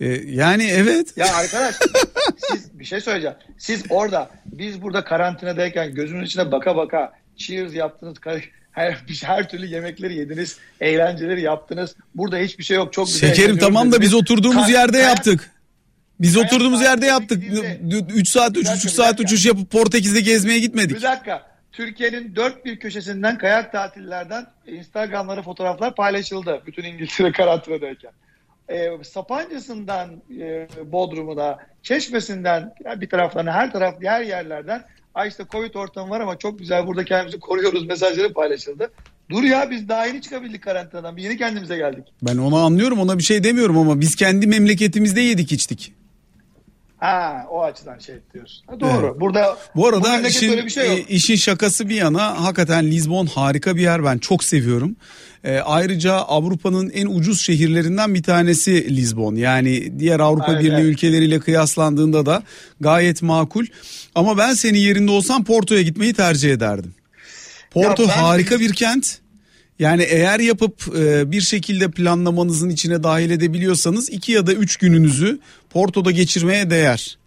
Ee, 0.00 0.06
yani 0.26 0.64
evet. 0.64 1.16
Ya 1.16 1.34
arkadaş 1.34 1.74
siz 2.52 2.78
bir 2.78 2.84
şey 2.84 3.00
söyleyeceğim. 3.00 3.36
Siz 3.58 3.82
orada 3.90 4.30
biz 4.46 4.82
burada 4.82 5.04
karantinadayken 5.04 5.94
gözünün 5.94 6.24
içine 6.24 6.52
baka 6.52 6.76
baka 6.76 7.12
cheers 7.36 7.74
yaptınız. 7.74 8.16
Her, 8.72 9.04
her 9.24 9.48
türlü 9.48 9.66
yemekleri 9.66 10.14
yediniz. 10.14 10.58
Eğlenceleri 10.80 11.42
yaptınız. 11.42 11.96
Burada 12.14 12.38
hiçbir 12.38 12.64
şey 12.64 12.76
yok. 12.76 12.92
Çok 12.92 13.06
güzel. 13.06 13.34
Şekerim 13.34 13.58
tamam 13.58 13.92
da 13.92 14.00
biz 14.00 14.14
oturduğumuz 14.14 14.68
Ka- 14.68 14.72
yerde 14.72 14.98
yaptık. 14.98 15.50
Biz 16.20 16.34
kayak 16.34 16.52
oturduğumuz 16.52 16.82
yerde 16.82 17.06
yaptık. 17.06 17.42
gidildi. 17.42 18.06
3 18.14 18.28
saat, 18.28 18.54
Bir 18.54 18.60
3,5 18.60 18.64
dakika, 18.66 18.88
bir 18.88 18.92
saat 18.92 19.20
uçuş 19.20 19.46
yapıp 19.46 19.70
Portekiz'de 19.70 20.20
gezmeye 20.20 20.58
gitmedik. 20.58 20.96
Bir 20.96 21.02
dakika. 21.02 21.49
Türkiye'nin 21.72 22.36
dört 22.36 22.64
bir 22.64 22.78
köşesinden 22.78 23.38
kayak 23.38 23.72
tatillerden 23.72 24.46
Instagram'lara 24.66 25.42
fotoğraflar 25.42 25.94
paylaşıldı. 25.94 26.62
Bütün 26.66 26.84
İngiltere 26.84 27.32
karantinadayken. 27.36 28.12
Ee, 28.68 28.90
Sapancası'ndan 29.02 30.10
e, 30.40 30.68
Bodrum'una, 30.92 31.58
Çeşmesi'nden 31.82 32.74
bir 32.96 33.08
taraflarına 33.08 33.52
her 33.52 33.72
taraf 33.72 34.00
diğer 34.00 34.20
yerlerden 34.20 34.84
ay 35.14 35.28
işte 35.28 35.44
Covid 35.50 35.74
ortamı 35.74 36.10
var 36.10 36.20
ama 36.20 36.38
çok 36.38 36.58
güzel 36.58 36.86
burada 36.86 37.04
kendimizi 37.04 37.40
koruyoruz 37.40 37.86
mesajları 37.86 38.32
paylaşıldı. 38.32 38.90
Dur 39.30 39.42
ya 39.42 39.70
biz 39.70 39.88
daha 39.88 40.06
yeni 40.06 40.22
çıkabildik 40.22 40.62
karantinadan. 40.62 41.16
Yeni 41.16 41.36
kendimize 41.36 41.76
geldik. 41.76 42.04
Ben 42.22 42.36
onu 42.36 42.56
anlıyorum 42.56 43.00
ona 43.00 43.18
bir 43.18 43.22
şey 43.22 43.44
demiyorum 43.44 43.78
ama 43.78 44.00
biz 44.00 44.16
kendi 44.16 44.46
memleketimizde 44.46 45.20
yedik 45.20 45.52
içtik. 45.52 45.92
Ha 47.00 47.46
o 47.50 47.62
açıdan 47.62 47.98
şey 47.98 48.14
diyorsun. 48.34 48.62
Ha, 48.66 48.80
doğru. 48.80 49.06
Evet. 49.10 49.20
Burada 49.20 49.58
Bu 49.76 49.88
arada 49.88 50.12
memlekette 50.12 50.46
işin, 50.46 50.66
bir 50.66 50.70
şey 50.70 50.98
yok. 50.98 51.10
işin 51.10 51.36
şakası 51.36 51.88
bir 51.88 51.94
yana 51.94 52.44
hakikaten 52.44 52.86
Lizbon 52.86 53.26
harika 53.26 53.76
bir 53.76 53.82
yer 53.82 54.04
ben 54.04 54.18
çok 54.18 54.44
seviyorum. 54.44 54.96
E, 55.44 55.58
ayrıca 55.58 56.14
Avrupa'nın 56.14 56.90
en 56.90 57.06
ucuz 57.06 57.40
şehirlerinden 57.40 58.14
bir 58.14 58.22
tanesi 58.22 58.96
Lizbon. 58.96 59.34
Yani 59.34 59.98
diğer 59.98 60.20
Avrupa 60.20 60.52
Evet, 60.52 60.64
Birliği 60.64 60.82
ülkeleriyle 60.82 61.38
kıyaslandığında 61.40 62.26
da 62.26 62.42
gayet 62.80 63.22
makul. 63.22 63.66
Ama 64.14 64.38
ben 64.38 64.54
senin 64.54 64.78
yerinde 64.78 65.10
olsam 65.10 65.44
Porto'ya 65.44 65.82
gitmeyi 65.82 66.14
tercih 66.14 66.52
ederdim. 66.52 66.94
Porto 67.70 68.02
ben- 68.02 68.08
harika 68.08 68.60
bir 68.60 68.72
kent. 68.72 69.18
Yani 69.80 70.02
eğer 70.02 70.40
yapıp 70.40 70.96
e, 70.96 71.32
bir 71.32 71.40
şekilde 71.40 71.90
planlamanızın 71.90 72.70
içine 72.70 73.02
dahil 73.02 73.30
edebiliyorsanız 73.30 74.10
iki 74.10 74.32
ya 74.32 74.46
da 74.46 74.52
üç 74.52 74.76
gününüzü 74.76 75.38
Porto'da 75.70 76.10
geçirmeye 76.10 76.70
değer. 76.70 77.18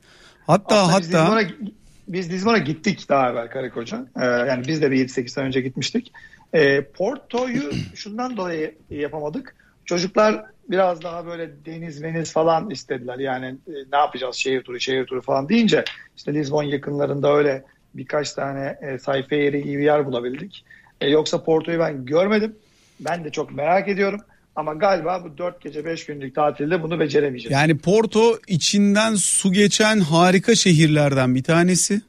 Hatta 0.48 0.76
Aslında 0.76 1.00
biz 1.00 1.14
hatta 1.14 1.38
Lizbon'a, 1.38 1.72
biz 2.08 2.30
Lizbon'a 2.30 2.58
gittik 2.58 3.10
daha 3.10 3.30
evvel 3.30 3.50
karı 3.50 3.70
koca. 3.70 4.06
Ee, 4.22 4.26
yani 4.26 4.68
biz 4.68 4.82
de 4.82 4.92
bir 4.92 5.08
7-8 5.08 5.28
sene 5.28 5.46
önce 5.46 5.62
gitmiştik. 5.62 6.12
Ee, 6.54 6.82
Porto'yu 6.82 7.72
şundan 7.96 8.38
dolayı 8.38 8.76
yapamadık. 8.90 9.56
Çocuklar 9.86 10.46
biraz 10.70 11.02
daha 11.02 11.26
böyle 11.26 11.52
deniz 11.66 12.02
meniz 12.02 12.32
falan 12.32 12.70
istediler. 12.70 13.20
Yani 13.20 13.46
e, 13.46 13.74
ne 13.92 13.98
yapacağız 13.98 14.36
şehir 14.36 14.62
turu 14.62 14.80
şehir 14.80 15.06
turu 15.06 15.22
falan 15.22 15.50
deyince 15.50 15.84
işte 16.18 16.34
Lizbon 16.34 16.64
yakınlarında 16.64 17.36
öyle 17.36 17.64
birkaç 17.94 18.34
tane 18.34 18.78
e, 18.82 18.98
sayfa 19.00 19.36
yeri 19.36 19.62
iyi 19.62 19.78
bir 19.78 19.84
yer 19.84 20.06
bulabildik. 20.06 20.66
E, 21.02 21.10
yoksa 21.10 21.44
Porto'yu 21.44 21.80
ben 21.80 22.06
görmedim. 22.06 22.56
Ben 23.00 23.24
de 23.24 23.30
çok 23.30 23.52
merak 23.52 23.88
ediyorum. 23.88 24.20
Ama 24.56 24.74
galiba 24.74 25.24
bu 25.24 25.38
4 25.38 25.62
gece 25.62 25.86
5 25.86 26.06
günlük 26.06 26.36
tatilde 26.36 26.84
bunu 26.84 27.00
beceremeyeceğiz. 27.00 27.52
Yani 27.52 27.78
Porto 27.78 28.40
içinden 28.48 29.16
su 29.16 29.54
geçen 29.54 30.00
harika 30.00 30.56
şehirlerden 30.56 31.36
bir 31.36 31.44
tanesi. 31.44 32.02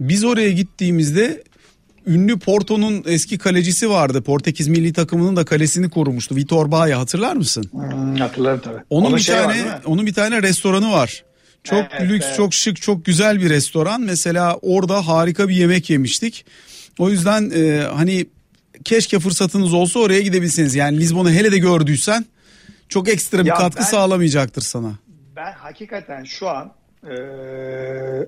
Biz 0.00 0.24
oraya 0.24 0.50
gittiğimizde 0.52 1.42
ünlü 2.06 2.38
Porto'nun 2.38 3.02
eski 3.06 3.38
kalecisi 3.38 3.90
vardı. 3.90 4.22
Portekiz 4.22 4.68
milli 4.68 4.92
takımının 4.92 5.36
da 5.36 5.44
kalesini 5.44 5.90
korumuştu. 5.90 6.36
Vitor 6.36 6.70
Baia 6.70 7.00
hatırlar 7.00 7.36
mısın? 7.36 7.64
Hmm, 7.70 8.16
hatırlarım 8.16 8.60
tabii. 8.60 8.80
Onun, 8.90 9.16
bir 9.16 9.22
şey 9.22 9.34
var, 9.34 9.42
tane 9.42 9.62
mi? 9.62 9.70
onun 9.84 10.06
bir 10.06 10.14
tane 10.14 10.42
restoranı 10.42 10.92
var. 10.92 11.24
Çok 11.64 11.84
Evet, 11.90 12.10
lüks, 12.10 12.26
evet. 12.26 12.36
çok 12.36 12.54
şık, 12.54 12.82
çok 12.82 13.04
güzel 13.04 13.40
bir 13.40 13.50
restoran. 13.50 14.00
Mesela 14.00 14.58
orada 14.62 15.06
harika 15.06 15.48
bir 15.48 15.54
yemek 15.54 15.90
yemiştik. 15.90 16.44
O 16.98 17.10
yüzden 17.10 17.50
e, 17.50 17.78
hani 17.80 18.26
keşke 18.84 19.18
fırsatınız 19.18 19.74
olsa 19.74 19.98
oraya 20.00 20.20
gidebilseniz. 20.20 20.74
Yani 20.74 20.98
Lizbon'u 21.00 21.30
hele 21.30 21.52
de 21.52 21.58
gördüysen 21.58 22.24
çok 22.88 23.08
ekstra 23.08 23.38
bir 23.38 23.48
Ya 23.48 23.54
katkı 23.54 23.78
ben- 23.78 23.84
sağlamayacaktır 23.84 24.62
sana. 24.62 24.92
Ben 25.36 25.52
hakikaten 25.52 26.24
şu 26.24 26.48
an 26.48 26.72
e, 27.10 27.14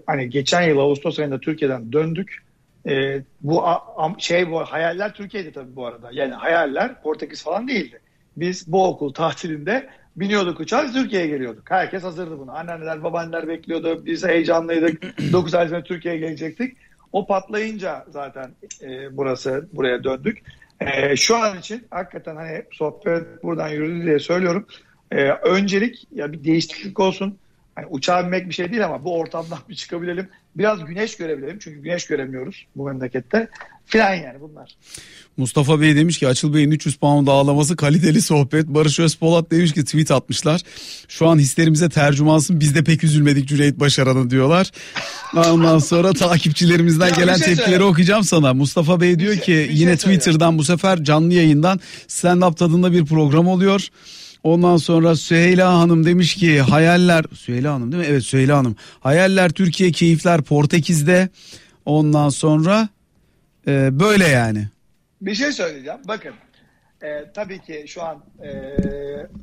hani 0.07 0.31
geçen 0.31 0.63
yıl 0.63 0.79
Ağustos 0.79 1.19
ayında 1.19 1.41
Türkiye'den 1.41 1.93
döndük. 1.93 2.43
E, 2.89 3.23
bu 3.41 3.67
a- 3.69 4.15
şey 4.19 4.51
bu 4.51 4.61
hayaller 4.61 5.15
Türkiye'de 5.15 5.53
tabii 5.53 5.77
bu 5.77 5.87
arada. 5.87 6.09
Yani 6.13 6.35
hayaller 6.35 7.03
Portekiz 7.03 7.43
falan 7.43 7.69
değildi. 7.69 8.01
Biz 8.37 8.73
bu 8.73 8.87
okul 8.87 9.13
tatilinde 9.13 9.89
biniyorduk 10.17 10.61
uçağa 10.61 10.93
Türkiye'ye 10.93 11.29
geliyorduk. 11.29 11.71
Herkes 11.71 12.03
hazırdı 12.03 12.39
buna. 12.39 12.53
Anneanneler, 12.53 13.05
babaanneler 13.05 13.49
bekliyordu. 13.49 14.03
Biz 14.07 14.25
heyecanlıydık. 14.25 15.19
9 15.33 15.55
ay 15.55 15.69
sonra 15.69 15.83
Türkiye'ye 15.83 16.21
gelecektik. 16.21 16.77
O 17.13 17.27
patlayınca 17.27 18.05
zaten 18.11 18.51
e, 18.83 19.17
burası 19.17 19.69
buraya 19.73 20.05
döndük. 20.05 20.43
E, 20.81 21.17
şu 21.17 21.37
an 21.37 21.59
için 21.59 21.87
hakikaten 21.91 22.37
hani 22.37 22.65
sohbet 22.73 23.43
buradan 23.43 23.69
yürüdü 23.69 24.05
diye 24.05 24.19
söylüyorum. 24.19 24.67
E, 25.13 25.31
öncelik 25.31 26.09
ya 26.15 26.33
bir 26.33 26.45
değişiklik 26.45 27.01
olsun. 27.01 27.39
Hani 27.75 27.87
uçağa 27.87 28.25
binmek 28.25 28.49
bir 28.49 28.55
şey 28.55 28.71
değil 28.71 28.85
ama 28.85 29.05
bu 29.05 29.19
ortamdan 29.19 29.59
bir 29.69 29.75
çıkabilelim. 29.75 30.29
Biraz 30.59 30.85
güneş 30.85 31.17
görebilelim. 31.17 31.59
Çünkü 31.59 31.81
güneş 31.81 32.07
göremiyoruz 32.07 32.67
bu 32.77 32.85
memlekette. 32.85 33.49
Filan 33.87 34.15
yani 34.15 34.41
bunlar. 34.41 34.77
Mustafa 35.37 35.81
Bey 35.81 35.97
demiş 35.97 36.19
ki 36.19 36.29
Açıl 36.29 36.55
Bey'in 36.55 36.71
300 36.71 36.97
pound 36.97 37.27
ağlaması 37.29 37.77
kaliteli 37.77 38.23
sohbet. 38.23 38.67
Barış 38.67 39.01
Özpolat 39.01 39.51
demiş 39.51 39.73
ki 39.73 39.85
tweet 39.85 40.11
atmışlar. 40.11 40.61
Şu 41.09 41.29
an 41.29 41.39
hislerimize 41.39 41.89
tercümansın 41.89 42.61
biz 42.61 42.75
de 42.75 42.85
pek 42.85 43.05
üzülmedik 43.05 43.49
Cüneyt 43.49 43.81
Başaran'ı 43.81 44.31
diyorlar. 44.31 44.71
Ondan 45.37 45.79
sonra 45.79 46.13
takipçilerimizden 46.13 47.15
gelen 47.15 47.37
şey 47.37 47.47
tepkileri 47.47 47.71
söyle. 47.71 47.85
okuyacağım 47.85 48.25
sana. 48.25 48.55
Mustafa 48.55 49.01
Bey 49.01 49.19
diyor 49.19 49.35
şey- 49.35 49.43
ki 49.43 49.53
bir 49.53 49.67
şey 49.67 49.77
yine 49.77 49.97
söyle. 49.97 50.19
Twitter'dan 50.19 50.59
bu 50.59 50.65
sefer 50.65 51.05
canlı 51.05 51.35
yayından 51.35 51.81
stand-up 52.09 52.57
tadında 52.57 52.93
bir 52.93 53.05
program 53.05 53.49
oluyor. 53.49 53.89
Ondan 54.47 54.77
sonra 54.77 55.17
Süheyla 55.17 55.79
Hanım 55.79 56.07
demiş 56.07 56.35
ki 56.35 56.61
hayaller 56.61 57.25
Süheyla 57.35 57.75
Hanım 57.75 57.93
değil 57.93 58.03
mi? 58.03 58.09
Evet 58.11 58.23
Süheyla 58.23 58.59
Hanım. 58.59 58.77
Hayaller 59.01 59.51
Türkiye 59.51 59.93
keyifler 59.93 60.43
Portekiz'de. 60.43 61.29
Ondan 61.85 62.29
sonra 62.29 62.89
e, 63.67 64.01
böyle 64.01 64.29
yani. 64.29 64.69
Bir 65.21 65.35
şey 65.35 65.53
söyleyeceğim. 65.53 65.99
Bakın 66.09 66.33
e, 67.03 67.33
tabii 67.35 67.61
ki 67.61 67.85
şu 67.89 68.03
an 68.03 68.23
e, 68.43 68.51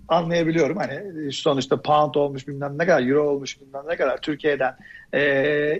anlayabiliyorum. 0.08 0.78
Hani 0.78 1.32
sonuçta 1.32 1.82
pound 1.82 2.16
olmuş 2.16 2.48
bilmem 2.48 2.78
ne 2.78 2.86
kadar, 2.86 3.08
euro 3.08 3.30
olmuş 3.30 3.62
bilmem 3.62 3.84
ne 3.88 3.96
kadar 3.96 4.18
Türkiye'den 4.18 4.76
e, 5.14 5.22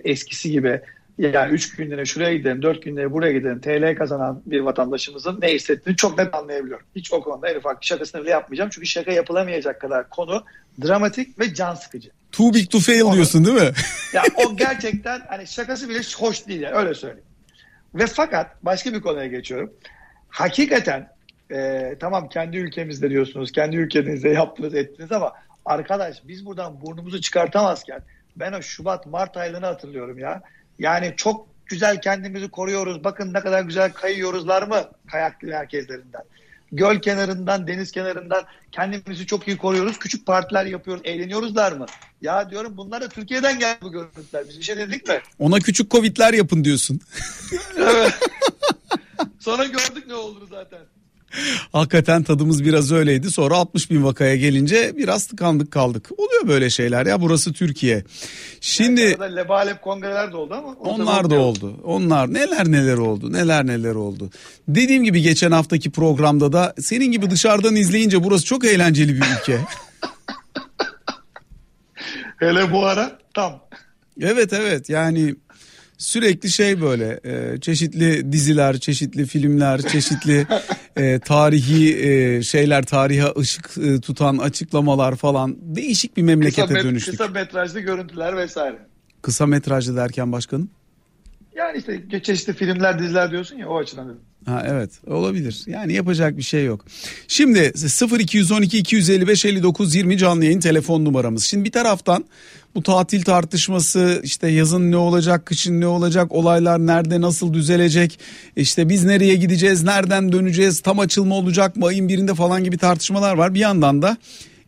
eskisi 0.04 0.50
gibi 0.50 0.80
yani 1.18 1.52
3 1.52 1.76
günlüğüne 1.76 2.04
şuraya 2.04 2.34
gidelim, 2.36 2.62
4 2.62 2.82
günlüğüne 2.82 3.12
buraya 3.12 3.32
gidelim, 3.32 3.60
TL 3.60 3.96
kazanan 3.96 4.42
bir 4.46 4.60
vatandaşımızın 4.60 5.40
ne 5.40 5.52
hissettiğini 5.52 5.96
çok 5.96 6.18
net 6.18 6.34
anlayabiliyorum. 6.34 6.86
Hiç 6.96 7.12
o 7.12 7.22
konuda 7.22 7.48
en 7.48 7.56
ufak 7.56 7.84
şakasını 7.84 8.22
bile 8.22 8.30
yapmayacağım. 8.30 8.70
Çünkü 8.70 8.86
şaka 8.86 9.12
yapılamayacak 9.12 9.80
kadar 9.80 10.08
konu 10.08 10.44
dramatik 10.82 11.38
ve 11.38 11.54
can 11.54 11.74
sıkıcı. 11.74 12.10
Too 12.32 12.54
big 12.54 12.70
to 12.70 12.78
fail 12.78 13.12
diyorsun 13.12 13.44
değil 13.44 13.56
mi? 13.56 13.70
Ya 14.12 14.22
o 14.34 14.56
gerçekten 14.56 15.22
hani 15.28 15.46
şakası 15.46 15.88
bile 15.88 16.00
hoş 16.16 16.46
değil 16.46 16.60
yani 16.60 16.76
öyle 16.76 16.94
söyleyeyim. 16.94 17.28
Ve 17.94 18.06
fakat 18.06 18.64
başka 18.64 18.92
bir 18.92 19.00
konuya 19.00 19.26
geçiyorum. 19.26 19.72
Hakikaten 20.28 21.08
e, 21.50 21.92
tamam 22.00 22.28
kendi 22.28 22.56
ülkemizde 22.56 23.10
diyorsunuz, 23.10 23.52
kendi 23.52 23.76
ülkenizde 23.76 24.28
yaptınız 24.28 24.74
ettiniz 24.74 25.12
ama 25.12 25.32
arkadaş 25.64 26.16
biz 26.24 26.46
buradan 26.46 26.80
burnumuzu 26.80 27.20
çıkartamazken 27.20 28.00
ben 28.36 28.52
o 28.52 28.62
Şubat 28.62 29.06
Mart 29.06 29.36
aylarını 29.36 29.66
hatırlıyorum 29.66 30.18
ya. 30.18 30.42
Yani 30.78 31.14
çok 31.16 31.46
güzel 31.66 32.00
kendimizi 32.00 32.48
koruyoruz. 32.48 33.04
Bakın 33.04 33.34
ne 33.34 33.40
kadar 33.40 33.62
güzel 33.62 33.92
kayıyoruzlar 33.92 34.62
mı 34.62 34.90
kayak 35.10 35.42
merkezlerinden. 35.42 36.22
Göl 36.72 37.00
kenarından, 37.00 37.66
deniz 37.66 37.92
kenarından 37.92 38.44
kendimizi 38.72 39.26
çok 39.26 39.48
iyi 39.48 39.56
koruyoruz. 39.56 39.98
Küçük 39.98 40.26
partiler 40.26 40.64
yapıyoruz, 40.64 41.02
eğleniyoruzlar 41.04 41.72
mı? 41.72 41.86
Ya 42.22 42.50
diyorum 42.50 42.76
bunlar 42.76 43.02
da 43.02 43.08
Türkiye'den 43.08 43.58
geldi 43.58 43.78
bu 43.82 43.92
görüntüler. 43.92 44.44
Biz 44.48 44.58
bir 44.58 44.64
şey 44.64 44.76
dedik 44.76 45.08
mi? 45.08 45.20
Ona 45.38 45.58
küçük 45.58 45.90
covidler 45.90 46.34
yapın 46.34 46.64
diyorsun. 46.64 47.00
Evet. 47.76 48.14
Sonra 49.38 49.64
gördük 49.64 50.06
ne 50.06 50.14
olduğunu 50.14 50.46
zaten. 50.46 50.78
Hakikaten 51.72 52.22
tadımız 52.22 52.64
biraz 52.64 52.92
öyleydi. 52.92 53.30
Sonra 53.30 53.56
60 53.56 53.90
bin 53.90 54.04
vakaya 54.04 54.36
gelince 54.36 54.92
biraz 54.96 55.26
tıkandık 55.26 55.70
kaldık. 55.70 56.08
Oluyor 56.18 56.48
böyle 56.48 56.70
şeyler 56.70 57.06
ya 57.06 57.20
burası 57.20 57.52
Türkiye. 57.52 58.04
Şimdi 58.60 59.16
Yani 59.20 59.36
lebalep 59.36 59.82
kongreler 59.82 60.32
de 60.32 60.36
oldu 60.36 60.54
ama. 60.54 60.72
onlar 60.72 61.30
da 61.30 61.34
yok. 61.34 61.44
oldu. 61.44 61.80
Onlar 61.84 62.34
neler 62.34 62.70
neler 62.72 62.98
oldu. 62.98 63.32
Neler 63.32 63.66
neler 63.66 63.94
oldu. 63.94 64.30
Dediğim 64.68 65.04
gibi 65.04 65.22
geçen 65.22 65.50
haftaki 65.50 65.90
programda 65.90 66.52
da 66.52 66.74
senin 66.80 67.12
gibi 67.12 67.30
dışarıdan 67.30 67.76
izleyince 67.76 68.24
burası 68.24 68.44
çok 68.44 68.64
eğlenceli 68.64 69.14
bir 69.14 69.22
ülke. 69.40 69.58
Hele 72.36 72.72
bu 72.72 72.86
ara 72.86 73.18
tam. 73.34 73.60
Evet 74.20 74.52
evet 74.52 74.88
yani 74.88 75.34
sürekli 75.98 76.50
şey 76.50 76.80
böyle 76.80 77.20
e, 77.24 77.60
çeşitli 77.60 78.32
diziler, 78.32 78.78
çeşitli 78.78 79.26
filmler, 79.26 79.82
çeşitli 79.82 80.46
e, 80.96 81.18
tarihi 81.18 81.96
e, 81.98 82.42
şeyler, 82.42 82.82
tarihe 82.82 83.26
ışık 83.38 83.70
e, 83.82 84.00
tutan 84.00 84.38
açıklamalar 84.38 85.16
falan 85.16 85.56
değişik 85.60 86.16
bir 86.16 86.22
Kısa, 86.22 86.26
memlekete 86.26 86.74
met- 86.74 86.84
dönüştük. 86.84 87.18
kısa 87.18 87.30
metrajlı 87.30 87.80
görüntüler 87.80 88.36
vesaire. 88.36 88.78
Kısa 89.22 89.46
metrajlı 89.46 89.96
derken 89.96 90.32
başkanım? 90.32 90.70
Yani 91.56 91.78
işte 91.78 92.22
çeşitli 92.22 92.52
filmler, 92.52 92.98
diziler 92.98 93.30
diyorsun 93.30 93.56
ya 93.56 93.68
o 93.68 93.78
açıdan 93.78 94.08
dedim. 94.08 94.20
Ha 94.46 94.64
evet 94.66 94.90
olabilir. 95.06 95.62
Yani 95.66 95.92
yapacak 95.92 96.36
bir 96.36 96.42
şey 96.42 96.64
yok. 96.64 96.84
Şimdi 97.28 97.72
0212 98.20 98.78
255 98.78 99.44
59 99.44 99.94
20 99.94 100.18
canlı 100.18 100.44
yayın 100.44 100.60
telefon 100.60 101.04
numaramız. 101.04 101.44
Şimdi 101.44 101.64
bir 101.64 101.72
taraftan 101.72 102.24
bu 102.74 102.82
tatil 102.82 103.22
tartışması 103.22 104.20
işte 104.24 104.48
yazın 104.48 104.90
ne 104.90 104.96
olacak, 104.96 105.46
kışın 105.46 105.80
ne 105.80 105.86
olacak, 105.86 106.32
olaylar 106.32 106.86
nerede 106.86 107.20
nasıl 107.20 107.54
düzelecek, 107.54 108.18
işte 108.56 108.88
biz 108.88 109.04
nereye 109.04 109.34
gideceğiz, 109.34 109.82
nereden 109.82 110.32
döneceğiz, 110.32 110.80
tam 110.80 110.98
açılma 110.98 111.34
olacak 111.34 111.76
mı 111.76 111.86
ayın 111.86 112.08
birinde 112.08 112.34
falan 112.34 112.64
gibi 112.64 112.78
tartışmalar 112.78 113.34
var. 113.34 113.54
Bir 113.54 113.60
yandan 113.60 114.02
da 114.02 114.16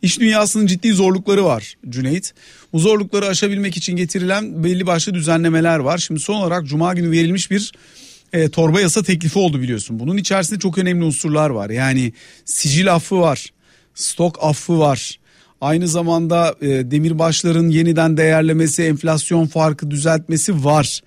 İş 0.03 0.21
dünyasının 0.21 0.67
ciddi 0.67 0.93
zorlukları 0.93 1.45
var 1.45 1.75
Cüneyt. 1.89 2.35
Bu 2.73 2.79
zorlukları 2.79 3.27
aşabilmek 3.27 3.77
için 3.77 3.97
getirilen 3.97 4.65
belli 4.65 4.87
başlı 4.87 5.15
düzenlemeler 5.15 5.79
var. 5.79 5.99
Şimdi 5.99 6.21
son 6.21 6.35
olarak 6.35 6.67
Cuma 6.67 6.95
günü 6.95 7.11
verilmiş 7.11 7.51
bir 7.51 7.73
e, 8.33 8.49
torba 8.49 8.81
yasa 8.81 9.03
teklifi 9.03 9.39
oldu 9.39 9.61
biliyorsun. 9.61 9.99
Bunun 9.99 10.17
içerisinde 10.17 10.59
çok 10.59 10.79
önemli 10.79 11.05
unsurlar 11.05 11.51
var. 11.51 11.71
Yani 11.71 12.13
sicil 12.45 12.95
affı 12.95 13.21
var, 13.21 13.47
stok 13.95 14.39
affı 14.45 14.79
var. 14.79 15.19
Aynı 15.61 15.89
zamanda 15.89 16.55
e, 16.61 16.67
demirbaşların 16.67 17.69
yeniden 17.69 18.17
değerlemesi, 18.17 18.83
enflasyon 18.83 19.47
farkı 19.47 19.91
düzeltmesi 19.91 20.65
var. 20.65 21.01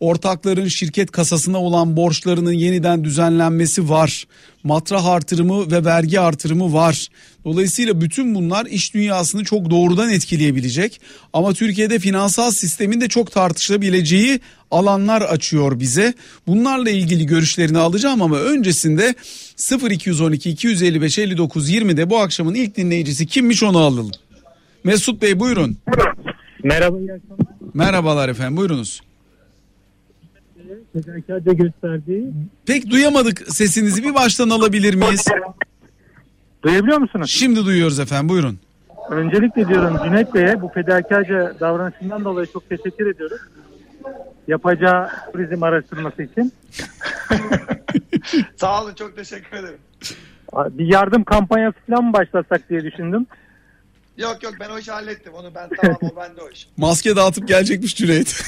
Ortakların 0.00 0.68
şirket 0.68 1.10
kasasına 1.10 1.58
olan 1.58 1.96
borçlarının 1.96 2.52
yeniden 2.52 3.04
düzenlenmesi 3.04 3.88
var. 3.88 4.24
Matrah 4.62 5.06
artırımı 5.06 5.70
ve 5.70 5.84
vergi 5.84 6.20
artırımı 6.20 6.72
var. 6.72 7.08
Dolayısıyla 7.44 8.00
bütün 8.00 8.34
bunlar 8.34 8.66
iş 8.66 8.94
dünyasını 8.94 9.44
çok 9.44 9.70
doğrudan 9.70 10.10
etkileyebilecek. 10.10 11.00
Ama 11.32 11.52
Türkiye'de 11.52 11.98
finansal 11.98 12.50
sistemin 12.50 13.00
de 13.00 13.08
çok 13.08 13.32
tartışılabileceği 13.32 14.40
alanlar 14.70 15.22
açıyor 15.22 15.80
bize. 15.80 16.14
Bunlarla 16.46 16.90
ilgili 16.90 17.26
görüşlerini 17.26 17.78
alacağım 17.78 18.22
ama 18.22 18.38
öncesinde 18.38 19.14
0212 19.90 20.50
255 20.50 21.18
59 21.18 21.70
20'de 21.70 22.10
bu 22.10 22.18
akşamın 22.18 22.54
ilk 22.54 22.76
dinleyicisi 22.76 23.26
kimmiş 23.26 23.62
onu 23.62 23.78
alalım. 23.78 24.10
Mesut 24.84 25.22
Bey 25.22 25.40
buyurun. 25.40 25.76
Merhaba. 26.64 26.96
Merhabalar 27.74 28.28
efendim 28.28 28.56
buyurunuz. 28.56 29.00
Fedakarca 30.92 31.52
gösterdiği. 31.52 32.26
Pek 32.66 32.90
duyamadık 32.90 33.44
sesinizi 33.48 34.04
bir 34.04 34.14
baştan 34.14 34.50
alabilir 34.50 34.94
miyiz? 34.94 35.24
Duyabiliyor 36.62 36.98
musunuz? 36.98 37.30
Şimdi 37.30 37.64
duyuyoruz 37.64 38.00
efendim 38.00 38.28
buyurun. 38.28 38.58
Öncelikle 39.10 39.68
diyorum 39.68 39.98
Cüneyt 40.04 40.34
Bey'e 40.34 40.62
bu 40.62 40.68
fedakarca 40.68 41.54
davranışından 41.60 42.24
dolayı 42.24 42.46
çok 42.52 42.68
teşekkür 42.68 43.14
ediyoruz. 43.14 43.40
Yapacağı 44.48 45.10
turizm 45.32 45.62
araştırması 45.62 46.22
için. 46.22 46.52
Sağ 48.56 48.82
olun 48.82 48.94
çok 48.94 49.16
teşekkür 49.16 49.56
ederim. 49.56 49.78
Bir 50.54 50.86
yardım 50.92 51.24
kampanyası 51.24 51.76
falan 51.88 52.04
mı 52.04 52.12
başlatsak 52.12 52.68
diye 52.68 52.84
düşündüm. 52.84 53.26
Yok 54.16 54.42
yok 54.42 54.54
ben 54.60 54.70
o 54.70 54.78
işi 54.78 54.90
hallettim. 54.90 55.32
Onu 55.34 55.54
ben 55.54 55.68
tamam 55.80 55.98
o 56.02 56.16
bende 56.16 56.42
o 56.42 56.50
iş. 56.50 56.68
Maske 56.76 57.16
dağıtıp 57.16 57.48
gelecekmiş 57.48 57.96
Cüneyt. 57.96 58.42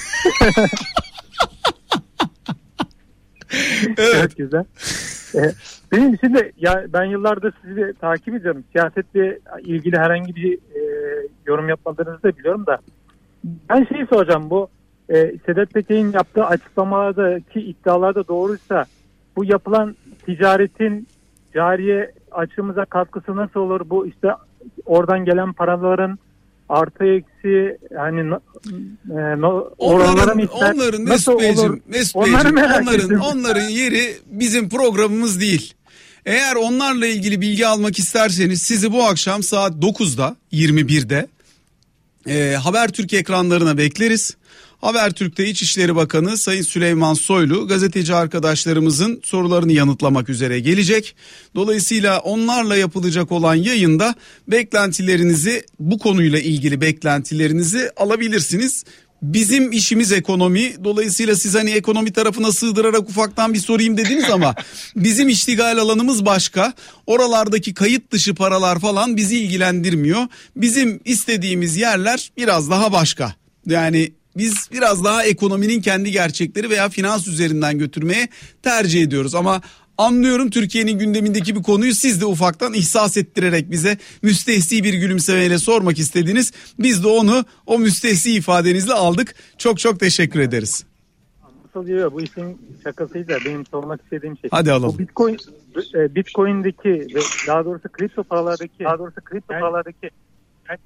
evet. 3.96 4.22
Çok 4.22 4.36
güzel. 4.36 4.64
Benim 5.92 6.18
şimdi 6.18 6.52
ya 6.56 6.84
ben 6.88 7.04
yıllardır 7.04 7.54
sizi 7.62 7.94
takip 8.00 8.34
ediyorum. 8.34 8.64
Siyasetle 8.72 9.38
ilgili 9.60 9.98
herhangi 9.98 10.36
bir 10.36 10.54
e, 10.54 10.80
yorum 11.46 11.68
yapmadığınızı 11.68 12.22
da 12.22 12.36
biliyorum 12.36 12.66
da. 12.66 12.78
Ben 13.44 13.84
şeyi 13.84 14.06
soracağım 14.06 14.50
bu 14.50 14.68
e, 15.08 15.38
Sedat 15.46 15.70
Peker'in 15.70 16.12
yaptığı 16.12 16.44
açıklamalardaki 16.44 17.60
iddialar 17.60 18.14
da 18.14 18.28
doğruysa 18.28 18.84
bu 19.36 19.44
yapılan 19.44 19.96
ticaretin 20.26 21.06
cariye 21.54 22.12
açımıza 22.32 22.84
katkısı 22.84 23.36
nasıl 23.36 23.60
olur? 23.60 23.80
Bu 23.90 24.06
işte 24.06 24.28
oradan 24.86 25.24
gelen 25.24 25.52
paraların 25.52 26.18
artı 26.72 27.04
eksi 27.04 27.78
yani 27.94 28.30
no, 28.30 28.40
e, 29.10 29.40
no, 29.40 29.70
oralara 29.78 30.34
mı 30.34 30.42
Onların, 30.42 30.42
ister? 30.42 30.74
onların 30.74 31.02
Mesut? 31.02 31.40
Beyciğim, 31.40 31.82
Mesut 31.86 32.16
Beyciğim, 32.16 32.56
onların, 32.56 32.94
ettim. 32.94 33.20
onların 33.20 33.68
yeri 33.68 34.16
bizim 34.26 34.68
programımız 34.68 35.40
değil. 35.40 35.74
Eğer 36.26 36.56
onlarla 36.56 37.06
ilgili 37.06 37.40
bilgi 37.40 37.66
almak 37.66 37.98
isterseniz 37.98 38.62
sizi 38.62 38.92
bu 38.92 39.04
akşam 39.04 39.42
saat 39.42 39.72
9'da 39.72 40.36
21'de 40.52 41.26
e, 42.28 42.56
Habertürk 42.56 43.12
ekranlarına 43.12 43.78
bekleriz. 43.78 44.36
Habertürk'te 44.82 45.48
İçişleri 45.48 45.96
Bakanı 45.96 46.38
Sayın 46.38 46.62
Süleyman 46.62 47.14
Soylu 47.14 47.68
gazeteci 47.68 48.14
arkadaşlarımızın 48.14 49.20
sorularını 49.24 49.72
yanıtlamak 49.72 50.28
üzere 50.28 50.60
gelecek. 50.60 51.14
Dolayısıyla 51.54 52.18
onlarla 52.18 52.76
yapılacak 52.76 53.32
olan 53.32 53.54
yayında 53.54 54.14
beklentilerinizi 54.48 55.64
bu 55.80 55.98
konuyla 55.98 56.38
ilgili 56.38 56.80
beklentilerinizi 56.80 57.90
alabilirsiniz. 57.96 58.84
Bizim 59.22 59.72
işimiz 59.72 60.12
ekonomi. 60.12 60.84
Dolayısıyla 60.84 61.36
siz 61.36 61.54
hani 61.54 61.70
ekonomi 61.70 62.12
tarafına 62.12 62.52
sığdırarak 62.52 63.08
ufaktan 63.08 63.54
bir 63.54 63.58
sorayım 63.58 63.96
dediniz 63.96 64.30
ama 64.30 64.54
bizim 64.96 65.28
iştigal 65.28 65.78
alanımız 65.78 66.26
başka. 66.26 66.72
Oralardaki 67.06 67.74
kayıt 67.74 68.10
dışı 68.10 68.34
paralar 68.34 68.80
falan 68.80 69.16
bizi 69.16 69.38
ilgilendirmiyor. 69.38 70.26
Bizim 70.56 71.00
istediğimiz 71.04 71.76
yerler 71.76 72.32
biraz 72.36 72.70
daha 72.70 72.92
başka. 72.92 73.34
Yani 73.66 74.12
biz 74.36 74.68
biraz 74.72 75.04
daha 75.04 75.24
ekonominin 75.24 75.82
kendi 75.82 76.10
gerçekleri 76.10 76.70
veya 76.70 76.88
finans 76.88 77.28
üzerinden 77.28 77.78
götürmeye 77.78 78.28
tercih 78.62 79.02
ediyoruz 79.02 79.34
ama 79.34 79.60
Anlıyorum 79.98 80.50
Türkiye'nin 80.50 80.98
gündemindeki 80.98 81.56
bir 81.56 81.62
konuyu 81.62 81.94
siz 81.94 82.20
de 82.20 82.26
ufaktan 82.26 82.72
ihsas 82.72 83.16
ettirerek 83.16 83.70
bize 83.70 83.98
müstehsi 84.22 84.84
bir 84.84 84.94
gülümsemeyle 84.94 85.58
sormak 85.58 85.98
istediniz. 85.98 86.52
Biz 86.78 87.04
de 87.04 87.08
onu 87.08 87.44
o 87.66 87.78
müstehsi 87.78 88.34
ifadenizle 88.34 88.92
aldık. 88.92 89.34
Çok 89.58 89.78
çok 89.78 90.00
teşekkür 90.00 90.40
ederiz. 90.40 90.84
Nasıl 91.64 91.86
diyor 91.86 92.12
bu 92.12 92.20
işin 92.20 92.58
şakasıydı 92.84 93.38
benim 93.46 93.66
sormak 93.66 94.02
istediğim 94.02 94.38
şey. 94.38 94.50
Hadi 94.50 94.72
alalım. 94.72 94.94
Bu 94.94 94.98
Bitcoin 94.98 95.38
e, 95.94 96.14
Bitcoin'deki 96.14 96.90
ve 96.90 97.20
daha 97.46 97.64
doğrusu 97.64 97.88
kripto 97.88 98.24
paralardaki 98.24 98.84
daha 98.84 98.98
doğrusu 98.98 99.20
kripto 99.24 99.54
paralardaki 99.54 100.10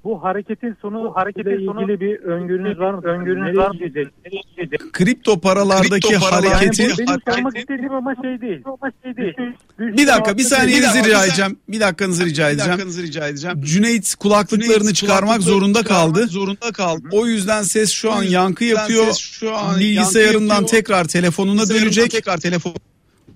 bu 0.03 0.23
hareketin 0.23 0.75
sonu 0.81 1.03
bu 1.03 1.15
hareketin 1.15 1.65
sonu 1.65 1.81
ilgili 1.81 1.99
bir 1.99 2.19
öngörünüz 2.19 2.79
var 2.79 2.93
mı? 2.93 3.01
Öngörünüz 3.03 3.57
var 3.57 3.69
mı? 3.71 3.77
Kripto 4.93 5.39
paralardaki 5.39 6.13
Yani 6.13 6.23
hareketi 6.23 6.83
bu 6.93 6.97
benim 6.97 7.19
sormak 7.29 7.57
istediğim 7.57 7.93
ama 7.93 8.15
şey 8.21 8.41
değil. 8.41 8.61
Ama 8.65 8.91
şey 9.03 9.17
değil. 9.17 9.33
bir 9.79 10.07
dakika 10.07 10.37
bir 10.37 10.43
saniyenizi 10.43 11.03
rica 11.03 11.25
edeceğim. 11.25 11.59
Bir 11.69 11.79
dakikanızı 11.79 12.25
rica 12.25 12.49
edeceğim. 12.49 12.79
rica 13.03 13.27
edeceğim. 13.27 13.61
Cüneyt 13.61 14.15
kulaklıklarını 14.15 14.93
çıkarmak 14.93 15.41
zorunda 15.41 15.83
kaldı. 15.83 16.27
Zorunda 16.27 16.71
kaldı. 16.71 17.07
O 17.11 17.27
yüzden 17.27 17.63
ses 17.63 17.91
şu 17.91 18.11
an 18.11 18.23
yankı 18.23 18.63
yapıyor. 18.63 19.13
şu 19.13 19.55
an 19.55 19.79
Bilgisayarından 19.79 20.39
yankı 20.39 20.53
yapıyor. 20.53 20.69
tekrar 20.83 21.05
telefonuna 21.05 21.69
dönecek. 21.69 22.11
Tekrar 22.11 22.37
telefon. 22.37 22.73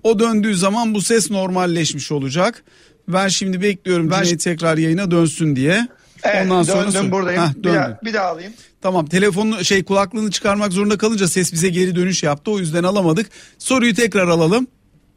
O 0.02 0.18
döndüğü 0.18 0.54
zaman 0.54 0.94
bu 0.94 1.02
ses 1.02 1.30
normalleşmiş 1.30 2.12
olacak. 2.12 2.64
Ben 3.08 3.28
şimdi 3.28 3.62
bekliyorum 3.62 4.10
Ben- 4.10 4.22
Cüneyt 4.22 4.40
tekrar 4.40 4.78
yayına 4.78 5.10
dönsün 5.10 5.56
diye. 5.56 5.88
Evet, 6.24 6.42
Ondan 6.44 6.62
sonra 6.62 6.92
döndüm 6.92 7.12
buradayım. 7.12 7.42
Heh, 7.42 7.54
bir, 7.56 7.64
daha, 7.64 7.98
bir 8.04 8.14
daha 8.14 8.26
alayım. 8.26 8.52
Tamam 8.80 9.06
telefonunu 9.06 9.64
şey 9.64 9.84
kulaklığını 9.84 10.30
çıkarmak 10.30 10.72
zorunda 10.72 10.98
kalınca 10.98 11.26
ses 11.26 11.52
bize 11.52 11.68
geri 11.68 11.96
dönüş 11.96 12.22
yaptı. 12.22 12.50
O 12.50 12.58
yüzden 12.58 12.82
alamadık. 12.82 13.26
Soruyu 13.58 13.94
tekrar 13.94 14.28
alalım. 14.28 14.66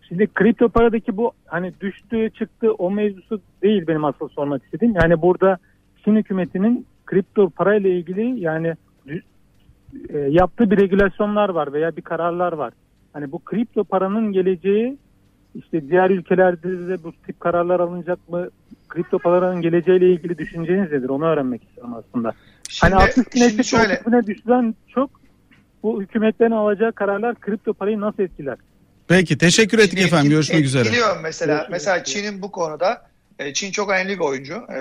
Şimdi 0.09 0.27
kripto 0.27 0.69
paradaki 0.69 1.17
bu 1.17 1.31
hani 1.45 1.73
düştü 1.81 2.29
çıktı 2.39 2.71
o 2.71 2.91
mevzusu 2.91 3.41
değil 3.63 3.87
benim 3.87 4.05
asıl 4.05 4.29
sormak 4.29 4.63
istediğim. 4.63 4.95
Yani 4.95 5.21
burada 5.21 5.57
Çin 6.05 6.15
hükümetinin 6.15 6.85
kripto 7.05 7.49
parayla 7.49 7.89
ilgili 7.89 8.39
yani 8.39 8.73
e, 10.09 10.17
yaptığı 10.17 10.71
bir 10.71 10.77
regülasyonlar 10.77 11.49
var 11.49 11.73
veya 11.73 11.95
bir 11.95 12.01
kararlar 12.01 12.53
var. 12.53 12.73
Hani 13.13 13.31
bu 13.31 13.39
kripto 13.39 13.83
paranın 13.83 14.31
geleceği 14.31 14.97
işte 15.55 15.89
diğer 15.89 16.09
ülkelerde 16.09 16.87
de 16.87 17.03
bu 17.03 17.13
tip 17.25 17.39
kararlar 17.39 17.79
alınacak 17.79 18.29
mı? 18.29 18.47
Kripto 18.89 19.19
paraların 19.19 19.61
geleceğiyle 19.61 20.09
ilgili 20.09 20.37
düşünceniz 20.37 20.91
nedir? 20.91 21.09
Onu 21.09 21.25
öğrenmek 21.25 21.63
istiyorum 21.63 21.93
aslında. 21.93 22.33
Şimdi, 22.69 22.93
hani 22.93 23.03
60 23.03 23.35
bine 23.35 23.49
şimdi 23.49 23.63
şöyle 23.63 23.93
30 23.93 24.07
bine 24.07 24.27
düşten 24.27 24.75
çok 24.93 25.09
bu 25.83 26.01
hükümetlerin 26.01 26.51
alacağı 26.51 26.91
kararlar 26.91 27.39
kripto 27.39 27.73
parayı 27.73 28.01
nasıl 28.01 28.23
etkiler? 28.23 28.57
Peki 29.07 29.37
teşekkür 29.37 29.79
ettik 29.79 29.99
Şimdi 29.99 30.03
efendim. 30.03 30.31
Görüşmek 30.31 30.65
üzere. 30.65 30.81
Etkiliyor 30.81 31.19
mesela. 31.23 31.53
Görüşmek 31.53 31.71
Mesela. 31.71 32.03
Çin'in 32.03 32.41
bu 32.41 32.51
konuda 32.51 33.07
e, 33.39 33.53
Çin 33.53 33.71
çok 33.71 33.89
önemli 33.89 34.13
bir 34.13 34.23
oyuncu. 34.23 34.67
E, 34.69 34.79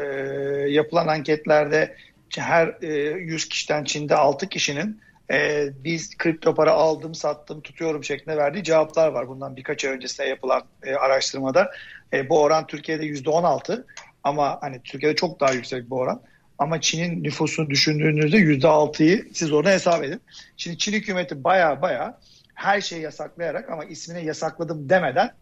yapılan 0.69 1.07
anketlerde 1.07 1.97
her 2.37 2.75
e, 2.83 2.89
100 3.19 3.49
kişiden 3.49 3.85
Çin'de 3.85 4.17
6 4.17 4.49
kişinin 4.49 5.01
e, 5.31 5.69
biz 5.85 6.17
kripto 6.19 6.55
para 6.55 6.73
aldım 6.73 7.15
sattım 7.15 7.61
tutuyorum 7.61 8.05
şeklinde 8.05 8.37
verdiği 8.37 8.65
cevaplar 8.65 9.09
var. 9.09 9.29
Bundan 9.29 9.57
birkaç 9.57 9.85
ay 9.85 9.91
öncesinde 9.91 10.29
yapılan 10.29 10.63
e, 10.83 10.95
araştırmada. 10.95 11.71
E, 12.13 12.29
bu 12.29 12.43
oran 12.43 12.67
Türkiye'de 12.67 13.07
%16 13.07 13.85
ama 14.25 14.59
hani 14.61 14.81
Türkiye'de 14.85 15.17
çok 15.17 15.41
daha 15.41 15.53
yüksek 15.53 15.91
bu 15.91 15.99
oran. 15.99 16.23
Ama 16.59 16.81
Çin'in 16.81 17.25
nüfusunu 17.25 17.71
düşündüğünüzde 17.71 18.37
%6'yı 18.37 19.29
siz 19.33 19.53
orada 19.53 19.71
hesap 19.71 20.05
edin. 20.05 20.21
Şimdi 20.57 20.79
Çin 20.79 20.93
hükümeti 20.93 21.45
baya 21.45 21.83
baya 21.83 22.19
her 22.55 22.81
şeyi 22.81 23.03
yasaklayarak 23.03 23.71
ama 23.71 23.85
ismine 23.85 24.21
yasakladım 24.21 24.89
demeden 24.89 25.35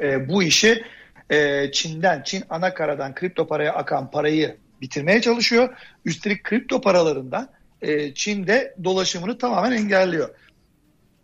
e, 0.00 0.28
bu 0.28 0.42
işi 0.42 0.84
e, 1.30 1.70
Çin'den, 1.72 2.22
Çin 2.22 2.44
ana 2.50 2.74
karadan 2.74 3.14
kripto 3.14 3.46
paraya 3.46 3.72
akan 3.74 4.10
parayı 4.10 4.56
bitirmeye 4.80 5.20
çalışıyor. 5.20 5.76
Üstelik 6.04 6.44
kripto 6.44 6.80
paralarından 6.80 7.48
e, 7.82 8.14
Çin'de 8.14 8.74
dolaşımını 8.84 9.38
tamamen 9.38 9.72
engelliyor. 9.72 10.28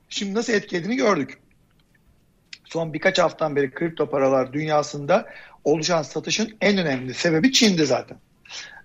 Şimdi 0.08 0.34
nasıl 0.34 0.52
etkilediğini 0.52 0.96
gördük. 0.96 1.38
Son 2.68 2.92
birkaç 2.92 3.18
haftadan 3.18 3.56
beri 3.56 3.70
kripto 3.70 4.10
paralar 4.10 4.52
dünyasında 4.52 5.26
oluşan 5.64 6.02
satışın 6.02 6.56
en 6.60 6.78
önemli 6.78 7.14
sebebi 7.14 7.52
Çin'di 7.52 7.86
zaten. 7.86 8.18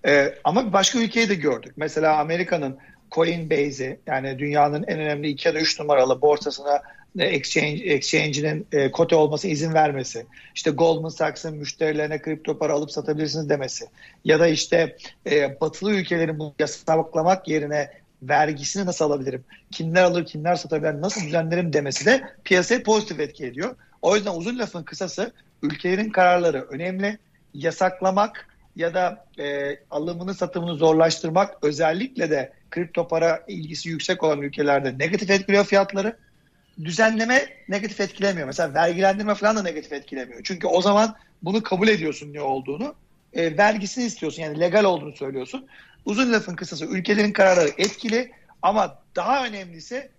Ee, 0.06 0.34
ama 0.44 0.72
başka 0.72 0.98
ülkeyi 0.98 1.28
de 1.28 1.34
gördük. 1.34 1.72
Mesela 1.76 2.18
Amerika'nın 2.18 2.78
Coinbase'i 3.10 3.98
yani 4.06 4.38
dünyanın 4.38 4.84
en 4.86 5.00
önemli 5.00 5.28
2 5.28 5.48
ya 5.48 5.54
da 5.54 5.60
3 5.60 5.80
numaralı 5.80 6.20
borsasına 6.20 6.82
e, 7.18 7.24
exchange, 7.24 7.82
exchange'inin 7.84 8.66
e, 8.72 8.90
kote 8.90 9.16
olması 9.16 9.48
izin 9.48 9.74
vermesi. 9.74 10.26
İşte 10.54 10.70
Goldman 10.70 11.08
Sachs'ın 11.08 11.56
müşterilerine 11.56 12.22
kripto 12.22 12.58
para 12.58 12.72
alıp 12.72 12.90
satabilirsiniz 12.90 13.48
demesi. 13.48 13.84
Ya 14.24 14.40
da 14.40 14.48
işte 14.48 14.96
e, 15.30 15.60
batılı 15.60 15.92
ülkelerin 15.92 16.38
bunu 16.38 16.54
yasaklamak 16.58 17.48
yerine 17.48 17.90
vergisini 18.28 18.86
nasıl 18.86 19.04
alabilirim? 19.04 19.44
Kimler 19.70 20.02
alır, 20.02 20.24
kimler 20.24 20.54
satabilir, 20.54 21.02
nasıl 21.02 21.20
düzenlerim 21.20 21.72
demesi 21.72 22.06
de 22.06 22.22
piyasaya 22.44 22.82
pozitif 22.82 23.20
etki 23.20 23.46
ediyor. 23.46 23.76
O 24.02 24.16
yüzden 24.16 24.34
uzun 24.34 24.58
lafın 24.58 24.82
kısası 24.82 25.32
ülkelerin 25.62 26.10
kararları 26.10 26.62
önemli. 26.62 27.18
Yasaklamak 27.54 28.48
ya 28.76 28.94
da 28.94 29.26
e, 29.38 29.78
alımını 29.90 30.34
satımını 30.34 30.74
zorlaştırmak 30.74 31.54
özellikle 31.62 32.30
de 32.30 32.52
kripto 32.70 33.08
para 33.08 33.42
ilgisi 33.48 33.88
yüksek 33.88 34.22
olan 34.22 34.42
ülkelerde 34.42 34.98
negatif 34.98 35.30
etkiliyor 35.30 35.64
fiyatları. 35.64 36.16
Düzenleme 36.84 37.44
negatif 37.68 38.00
etkilemiyor. 38.00 38.46
Mesela 38.46 38.74
vergilendirme 38.74 39.34
falan 39.34 39.56
da 39.56 39.62
negatif 39.62 39.92
etkilemiyor. 39.92 40.40
Çünkü 40.44 40.66
o 40.66 40.82
zaman 40.82 41.14
bunu 41.42 41.62
kabul 41.62 41.88
ediyorsun 41.88 42.32
ne 42.32 42.40
olduğunu. 42.40 42.94
E, 43.32 43.56
vergisini 43.56 44.04
istiyorsun 44.04 44.42
yani 44.42 44.60
legal 44.60 44.84
olduğunu 44.84 45.16
söylüyorsun. 45.16 45.66
Uzun 46.04 46.32
lafın 46.32 46.56
kısası 46.56 46.84
ülkelerin 46.84 47.32
kararları 47.32 47.70
etkili 47.78 48.32
ama 48.62 48.98
daha 49.16 49.46
önemlisi 49.46 50.10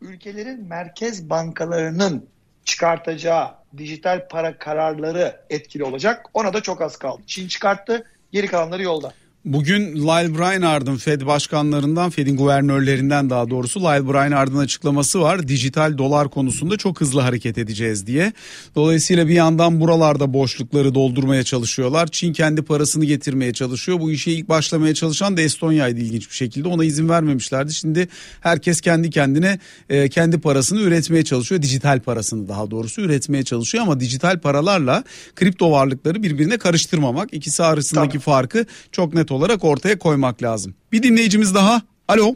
ülkelerin 0.00 0.64
merkez 0.64 1.30
bankalarının 1.30 2.28
çıkartacağı 2.64 3.54
dijital 3.76 4.28
para 4.28 4.58
kararları 4.58 5.40
etkili 5.50 5.84
olacak. 5.84 6.26
Ona 6.34 6.52
da 6.52 6.60
çok 6.60 6.82
az 6.82 6.96
kaldı. 6.96 7.22
Çin 7.26 7.48
çıkarttı, 7.48 8.06
geri 8.32 8.46
kalanları 8.46 8.82
yolda. 8.82 9.12
Bugün 9.44 9.96
Lyle 9.96 10.38
Brainard'ın 10.38 10.96
Fed 10.96 11.26
başkanlarından, 11.26 12.10
Fed'in 12.10 12.36
guvernörlerinden 12.36 13.30
daha 13.30 13.50
doğrusu 13.50 13.80
Lyle 13.80 14.12
Brainard'ın 14.12 14.58
açıklaması 14.58 15.20
var. 15.20 15.48
Dijital 15.48 15.98
dolar 15.98 16.30
konusunda 16.30 16.76
çok 16.76 17.00
hızlı 17.00 17.20
hareket 17.20 17.58
edeceğiz 17.58 18.06
diye. 18.06 18.32
Dolayısıyla 18.74 19.28
bir 19.28 19.34
yandan 19.34 19.80
buralarda 19.80 20.32
boşlukları 20.32 20.94
doldurmaya 20.94 21.42
çalışıyorlar. 21.42 22.06
Çin 22.06 22.32
kendi 22.32 22.62
parasını 22.62 23.04
getirmeye 23.04 23.52
çalışıyor. 23.52 24.00
Bu 24.00 24.10
işe 24.10 24.32
ilk 24.32 24.48
başlamaya 24.48 24.94
çalışan 24.94 25.36
da 25.36 25.40
Estonya'ydı 25.40 26.00
ilginç 26.00 26.30
bir 26.30 26.34
şekilde. 26.34 26.68
Ona 26.68 26.84
izin 26.84 27.08
vermemişlerdi. 27.08 27.74
Şimdi 27.74 28.08
herkes 28.40 28.80
kendi 28.80 29.10
kendine 29.10 29.58
e, 29.88 30.08
kendi 30.08 30.40
parasını 30.40 30.80
üretmeye 30.80 31.24
çalışıyor. 31.24 31.62
Dijital 31.62 32.00
parasını 32.00 32.48
daha 32.48 32.70
doğrusu 32.70 33.00
üretmeye 33.00 33.42
çalışıyor 33.42 33.84
ama 33.84 34.00
dijital 34.00 34.38
paralarla 34.38 35.04
kripto 35.36 35.70
varlıkları 35.70 36.22
birbirine 36.22 36.58
karıştırmamak. 36.58 37.34
İkisi 37.34 37.62
arasındaki 37.62 38.12
Tabii. 38.12 38.22
farkı 38.22 38.66
çok 38.92 39.14
net 39.14 39.33
olarak 39.34 39.64
ortaya 39.64 39.98
koymak 39.98 40.42
lazım. 40.42 40.74
Bir 40.92 41.02
dinleyicimiz 41.02 41.54
daha. 41.54 41.82
Alo. 42.08 42.34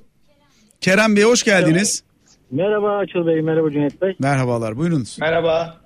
Kerem 0.81 1.17
Bey 1.17 1.25
hoş 1.25 1.43
geldiniz. 1.43 2.05
Merhaba 2.51 2.97
Açıl 2.97 3.27
Bey, 3.27 3.43
merhaba 3.43 3.71
Cüneyt 3.71 4.03
Bey. 4.03 4.17
Merhabalar 4.19 4.77
buyurunuz. 4.77 5.19
Merhaba. 5.21 5.77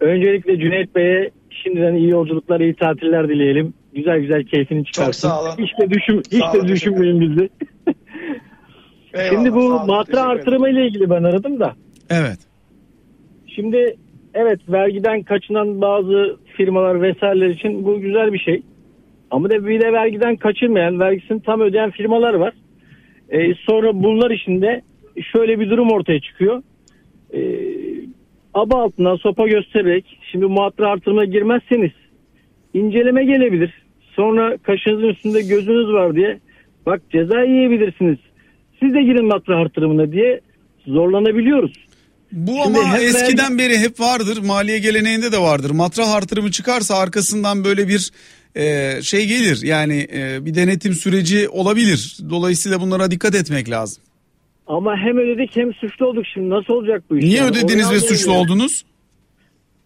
Öncelikle 0.00 0.58
Cüneyt 0.58 0.94
Bey'e 0.94 1.30
şimdiden 1.62 1.94
iyi 1.94 2.08
yolculuklar, 2.10 2.60
iyi 2.60 2.74
tatiller 2.74 3.28
dileyelim. 3.28 3.74
Güzel 3.94 4.18
güzel 4.20 4.44
keyfini 4.44 4.84
çıkarsın. 4.84 5.28
sağ 5.28 5.42
olun. 5.42 5.50
Hiç 5.58 5.70
de, 5.80 5.90
düşün, 5.90 6.22
hiç 6.32 6.40
Sağ 6.44 6.52
de 6.52 6.58
olun, 6.58 6.68
düşünmeyin 6.68 7.20
bizi. 7.20 7.50
Eyvallah, 9.14 9.30
Şimdi 9.30 9.54
bu 9.54 9.58
olun, 9.58 9.86
matra 9.86 10.22
artırma 10.22 10.68
ile 10.68 10.86
ilgili 10.86 11.10
ben 11.10 11.22
aradım 11.22 11.60
da. 11.60 11.74
Evet. 12.10 12.38
Şimdi 13.46 13.96
evet 14.34 14.60
vergiden 14.68 15.22
kaçınan 15.22 15.80
bazı 15.80 16.36
firmalar 16.56 17.02
vesaireler 17.02 17.48
için 17.48 17.84
bu 17.84 18.00
güzel 18.00 18.32
bir 18.32 18.38
şey. 18.38 18.62
Ama 19.30 19.50
da 19.50 19.66
bir 19.66 19.80
de 19.80 19.92
vergiden 19.92 20.36
kaçırmayan, 20.36 21.00
vergisini 21.00 21.42
tam 21.42 21.60
ödeyen 21.60 21.90
firmalar 21.90 22.34
var. 22.34 22.54
E, 23.30 23.54
sonra 23.54 24.02
bunlar 24.02 24.30
içinde 24.30 24.82
şöyle 25.32 25.60
bir 25.60 25.70
durum 25.70 25.90
ortaya 25.90 26.20
çıkıyor. 26.20 26.62
E, 27.34 27.40
aba 28.54 28.82
altından 28.82 29.16
sopa 29.16 29.48
göstererek 29.48 30.18
şimdi 30.32 30.46
muhatara 30.46 30.90
artırmaya 30.90 31.24
girmezseniz 31.24 31.92
inceleme 32.74 33.24
gelebilir. 33.24 33.82
Sonra 34.16 34.56
kaşınızın 34.62 35.08
üstünde 35.08 35.42
gözünüz 35.42 35.92
var 35.92 36.14
diye 36.14 36.40
bak 36.86 37.02
ceza 37.12 37.42
yiyebilirsiniz. 37.42 38.18
Siz 38.80 38.94
de 38.94 39.02
girin 39.02 39.26
matra 39.26 39.56
artırımına 39.56 40.12
diye 40.12 40.40
zorlanabiliyoruz. 40.86 41.72
Bu 42.32 42.52
Şimdi 42.64 42.78
ama 42.78 42.98
eskiden 42.98 43.58
beri 43.58 43.78
hep 43.78 44.00
vardır. 44.00 44.38
Maliye 44.42 44.78
geleneğinde 44.78 45.32
de 45.32 45.38
vardır. 45.38 45.70
Matrah 45.70 46.14
artırımı 46.14 46.50
çıkarsa 46.50 46.96
arkasından 46.96 47.64
böyle 47.64 47.88
bir 47.88 48.10
e, 48.56 48.98
şey 49.02 49.26
gelir. 49.26 49.62
Yani 49.62 50.08
e, 50.12 50.44
bir 50.44 50.54
denetim 50.54 50.94
süreci 50.94 51.48
olabilir. 51.48 52.16
Dolayısıyla 52.30 52.80
bunlara 52.80 53.10
dikkat 53.10 53.34
etmek 53.34 53.70
lazım. 53.70 54.02
Ama 54.66 54.96
hem 54.96 55.18
ödedik 55.18 55.56
hem 55.56 55.74
suçlu 55.74 56.06
olduk 56.06 56.24
şimdi 56.34 56.50
nasıl 56.50 56.72
olacak 56.72 57.02
bu 57.10 57.18
iş? 57.18 57.24
Niye 57.24 57.36
yani? 57.36 57.50
ödediniz 57.50 57.90
ve 57.90 58.00
suçlu 58.00 58.32
ya. 58.32 58.38
oldunuz? 58.38 58.84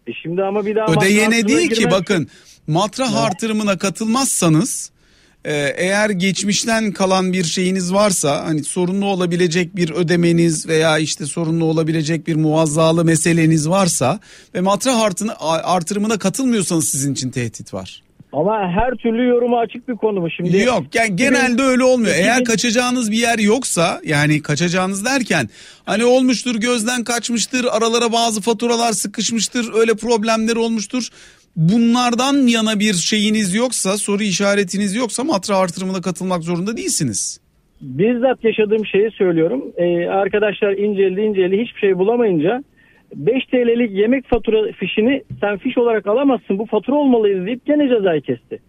E 0.07 0.13
şimdi 0.13 0.43
ama 0.43 0.65
bir 0.65 0.75
daha 0.75 0.87
matra 0.87 1.01
Ödeyene 1.01 1.47
değil 1.47 1.69
ki 1.69 1.83
girmez- 1.83 1.91
bakın 1.91 2.27
matrah 2.67 3.15
artırımına 3.15 3.77
katılmazsanız 3.77 4.91
e, 5.45 5.73
eğer 5.77 6.09
geçmişten 6.09 6.91
kalan 6.91 7.33
bir 7.33 7.43
şeyiniz 7.43 7.93
varsa 7.93 8.45
hani 8.45 8.63
sorunlu 8.63 9.05
olabilecek 9.05 9.75
bir 9.75 9.89
ödemeniz 9.89 10.67
veya 10.67 10.97
işte 10.97 11.25
sorunlu 11.25 11.65
olabilecek 11.65 12.27
bir 12.27 12.35
muazzalı 12.35 13.05
meseleniz 13.05 13.69
varsa 13.69 14.19
ve 14.55 14.61
matrah 14.61 14.99
artırını, 14.99 15.35
artırımına 15.39 16.17
katılmıyorsanız 16.17 16.87
sizin 16.87 17.13
için 17.13 17.29
tehdit 17.29 17.73
var. 17.73 18.02
Ama 18.33 18.71
her 18.71 18.91
türlü 18.91 19.27
yoruma 19.27 19.59
açık 19.59 19.87
bir 19.89 19.95
konu 19.95 20.19
mu 20.21 20.31
şimdi? 20.31 20.57
Yok 20.57 20.83
yani 20.93 21.15
genelde 21.15 21.61
öyle 21.61 21.83
olmuyor. 21.83 22.15
Eğer 22.15 22.33
2000 22.33 22.43
kaçacağınız 22.43 23.11
bir 23.11 23.17
yer 23.17 23.39
yoksa 23.39 24.01
yani 24.05 24.41
kaçacağınız 24.41 25.05
derken 25.05 25.49
hani 25.85 26.05
olmuştur 26.05 26.55
gözden 26.55 27.03
kaçmıştır 27.03 27.65
aralara 27.71 28.11
bazı 28.13 28.41
faturalar 28.41 28.91
sıkışmıştır 28.91 29.73
öyle 29.73 29.93
problemler 29.93 30.55
olmuştur. 30.55 31.09
Bunlardan 31.55 32.47
yana 32.47 32.79
bir 32.79 32.93
şeyiniz 32.93 33.55
yoksa 33.55 33.97
soru 33.97 34.23
işaretiniz 34.23 34.95
yoksa 34.95 35.23
matra 35.23 35.57
artırımına 35.57 36.01
katılmak 36.01 36.43
zorunda 36.43 36.77
değilsiniz. 36.77 37.39
Bizzat 37.81 38.43
yaşadığım 38.43 38.85
şeyi 38.85 39.11
söylüyorum. 39.11 39.63
Ee, 39.77 40.07
arkadaşlar 40.07 40.71
inceledi 40.71 41.21
inceledi 41.21 41.61
hiçbir 41.61 41.79
şey 41.79 41.97
bulamayınca 41.97 42.63
5 43.15 43.45
TL'lik 43.45 43.91
yemek 43.91 44.29
fatura 44.29 44.71
fişini 44.71 45.23
sen 45.41 45.57
fiş 45.57 45.77
olarak 45.77 46.07
alamazsın 46.07 46.59
bu 46.59 46.65
fatura 46.65 46.95
olmalıydı 46.95 47.45
deyip 47.45 47.65
gene 47.65 47.89
cezayı 47.89 48.21
kesti. 48.21 48.59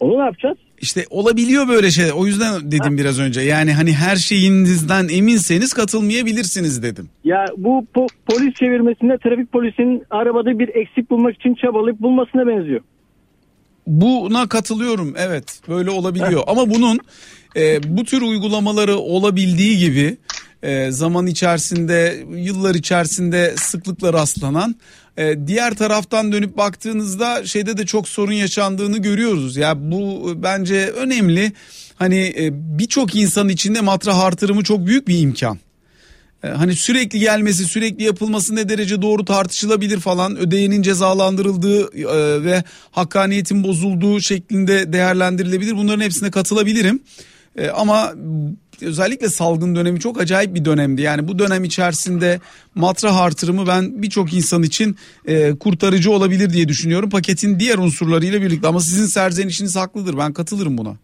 Onu 0.00 0.18
ne 0.18 0.24
yapacağız? 0.24 0.58
İşte 0.80 1.04
olabiliyor 1.10 1.68
böyle 1.68 1.90
şey. 1.90 2.04
O 2.14 2.26
yüzden 2.26 2.70
dedim 2.72 2.98
biraz 2.98 3.20
önce. 3.20 3.40
Yani 3.40 3.72
hani 3.72 3.92
her 3.92 4.16
şeyinizden 4.16 5.08
eminseniz 5.08 5.72
katılmayabilirsiniz 5.72 6.82
dedim. 6.82 7.08
Ya 7.24 7.44
bu 7.56 7.86
po- 7.94 8.08
polis 8.26 8.54
çevirmesinde 8.54 9.18
trafik 9.18 9.52
polisinin 9.52 10.02
arabada 10.10 10.58
bir 10.58 10.68
eksik 10.68 11.10
bulmak 11.10 11.34
için 11.34 11.54
çabalayıp 11.54 12.00
bulmasına 12.00 12.46
benziyor. 12.46 12.80
Buna 13.86 14.48
katılıyorum 14.48 15.14
evet 15.18 15.60
böyle 15.68 15.90
olabiliyor 15.90 16.42
ama 16.46 16.70
bunun 16.70 16.98
e, 17.56 17.80
bu 17.96 18.04
tür 18.04 18.22
uygulamaları 18.22 18.96
olabildiği 18.96 19.78
gibi 19.78 20.16
e, 20.62 20.90
zaman 20.90 21.26
içerisinde 21.26 22.24
yıllar 22.36 22.74
içerisinde 22.74 23.54
sıklıkla 23.56 24.12
rastlanan 24.12 24.76
e, 25.16 25.46
diğer 25.46 25.74
taraftan 25.74 26.32
dönüp 26.32 26.56
baktığınızda 26.56 27.46
şeyde 27.46 27.76
de 27.76 27.86
çok 27.86 28.08
sorun 28.08 28.32
yaşandığını 28.32 28.98
görüyoruz. 28.98 29.56
Ya 29.56 29.90
bu 29.90 30.32
e, 30.32 30.42
bence 30.42 30.86
önemli 30.86 31.52
hani 31.96 32.34
e, 32.38 32.50
birçok 32.78 33.14
insan 33.14 33.48
içinde 33.48 33.80
matrah 33.80 34.18
artırımı 34.18 34.64
çok 34.64 34.86
büyük 34.86 35.08
bir 35.08 35.18
imkan. 35.18 35.58
E, 36.44 36.48
Hani 36.48 36.76
sürekli 36.76 37.18
gelmesi 37.18 37.64
sürekli 37.64 38.04
yapılması 38.04 38.56
ne 38.56 38.68
derece 38.68 39.02
doğru 39.02 39.24
tartışılabilir 39.24 40.00
falan 40.00 40.36
ödeyenin 40.36 40.82
cezalandırıldığı 40.82 41.98
e, 41.98 42.44
ve 42.44 42.64
hakkaniyetin 42.90 43.64
bozulduğu 43.64 44.20
şeklinde 44.20 44.92
değerlendirilebilir. 44.92 45.76
Bunların 45.76 46.04
hepsine 46.04 46.30
katılabilirim. 46.30 47.00
Ama 47.74 48.12
özellikle 48.86 49.28
salgın 49.28 49.76
dönemi 49.76 50.00
çok 50.00 50.20
acayip 50.20 50.54
bir 50.54 50.64
dönemdi. 50.64 51.02
Yani 51.02 51.28
bu 51.28 51.38
dönem 51.38 51.64
içerisinde 51.64 52.40
matrah 52.74 53.16
artırımı 53.16 53.66
ben 53.66 54.02
birçok 54.02 54.34
insan 54.34 54.62
için 54.62 54.96
e, 55.26 55.58
kurtarıcı 55.58 56.10
olabilir 56.10 56.50
diye 56.50 56.68
düşünüyorum. 56.68 57.10
Paketin 57.10 57.58
diğer 57.58 57.78
unsurlarıyla 57.78 58.42
birlikte 58.42 58.68
ama 58.68 58.80
sizin 58.80 59.06
serzenişiniz 59.06 59.76
haklıdır 59.76 60.18
ben 60.18 60.32
katılırım 60.32 60.78
buna. 60.78 60.96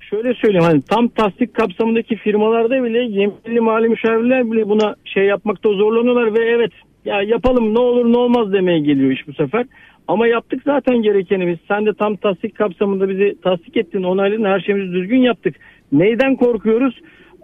Şöyle 0.00 0.34
söyleyeyim 0.34 0.64
hani 0.64 0.82
tam 0.82 1.08
tasdik 1.08 1.54
kapsamındaki 1.54 2.16
firmalarda 2.16 2.84
bile 2.84 2.98
yeminli 2.98 3.60
mali 3.60 3.88
müşavirler 3.88 4.52
bile 4.52 4.68
buna 4.68 4.94
şey 5.04 5.24
yapmakta 5.24 5.68
zorlanıyorlar 5.68 6.34
ve 6.34 6.44
evet 6.44 6.72
ya 7.04 7.22
yapalım 7.22 7.74
ne 7.74 7.78
olur 7.78 8.12
ne 8.12 8.16
olmaz 8.16 8.52
demeye 8.52 8.78
geliyor 8.78 9.10
iş 9.10 9.28
bu 9.28 9.32
sefer. 9.32 9.66
Ama 10.08 10.26
yaptık 10.26 10.62
zaten 10.64 11.02
gerekeni 11.02 11.46
biz. 11.46 11.58
Sen 11.68 11.86
de 11.86 11.94
tam 11.94 12.16
tasdik 12.16 12.56
kapsamında 12.56 13.08
bizi 13.08 13.36
tasdik 13.42 13.76
ettin, 13.76 14.02
onayladın, 14.02 14.44
her 14.44 14.60
şeyimizi 14.60 14.92
düzgün 14.92 15.20
yaptık. 15.20 15.56
Neyden 15.92 16.36
korkuyoruz? 16.36 16.94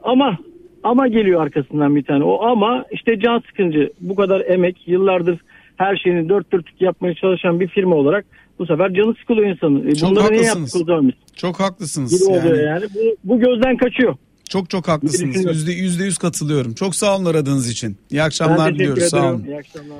Ama 0.03 0.38
ama 0.82 1.09
geliyor 1.09 1.42
arkasından 1.42 1.96
bir 1.96 2.05
tane. 2.05 2.24
O 2.24 2.42
ama 2.46 2.84
işte 2.92 3.20
can 3.20 3.42
sıkıncı. 3.49 3.92
Bu 4.01 4.14
kadar 4.14 4.40
emek, 4.40 4.88
yıllardır 4.88 5.38
her 5.76 5.96
şeyini 5.96 6.28
dört 6.28 6.53
dörtlük 6.53 6.80
yapmaya 6.82 7.14
çalışan 7.14 7.61
bir 7.61 7.68
firma 7.68 7.96
olarak 7.96 8.26
bu 8.59 8.66
sefer 8.66 8.94
canı 8.94 9.14
sıkılıyor 9.14 9.49
insanın. 9.51 9.86
E, 9.86 9.94
Çok 9.94 10.11
Bunları 10.11 10.32
niye 10.32 10.49
haklısınız. 10.49 10.74
yaptık 10.74 10.82
o 10.82 10.84
zaman 10.84 11.09
biz? 11.09 11.36
Çok 11.36 11.61
haklısınız. 11.61 12.28
Gibi 12.28 12.32
Yani. 12.36 12.62
yani. 12.64 12.84
Bu, 12.94 13.16
bu 13.24 13.40
gözden 13.40 13.76
kaçıyor. 13.76 14.16
Çok 14.49 14.70
çok 14.70 14.88
haklısınız. 14.88 15.44
Yüzde, 15.46 15.72
yüzde 15.72 16.05
yüz 16.05 16.18
katılıyorum. 16.18 16.74
Çok 16.74 16.94
sağ 16.94 17.16
olun 17.16 17.24
aradığınız 17.24 17.70
için. 17.70 17.96
İyi 18.11 18.22
akşamlar 18.22 18.74
diliyoruz. 18.74 19.03
Sağ 19.05 19.30
olun. 19.30 19.44
İyi 19.44 19.57
akşamlar. 19.57 19.99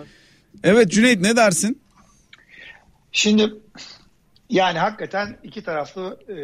Evet 0.65 0.91
Cüneyt 0.91 1.21
ne 1.21 1.37
dersin? 1.37 1.81
Şimdi 3.13 3.43
yani 4.51 4.79
hakikaten 4.79 5.37
iki 5.43 5.63
taraflı 5.63 6.19
e, 6.29 6.35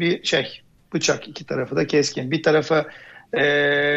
bir 0.00 0.24
şey 0.24 0.46
bıçak 0.94 1.28
iki 1.28 1.46
tarafı 1.46 1.76
da 1.76 1.86
keskin. 1.86 2.30
Bir 2.30 2.42
tarafı 2.42 2.86
e, 3.32 3.44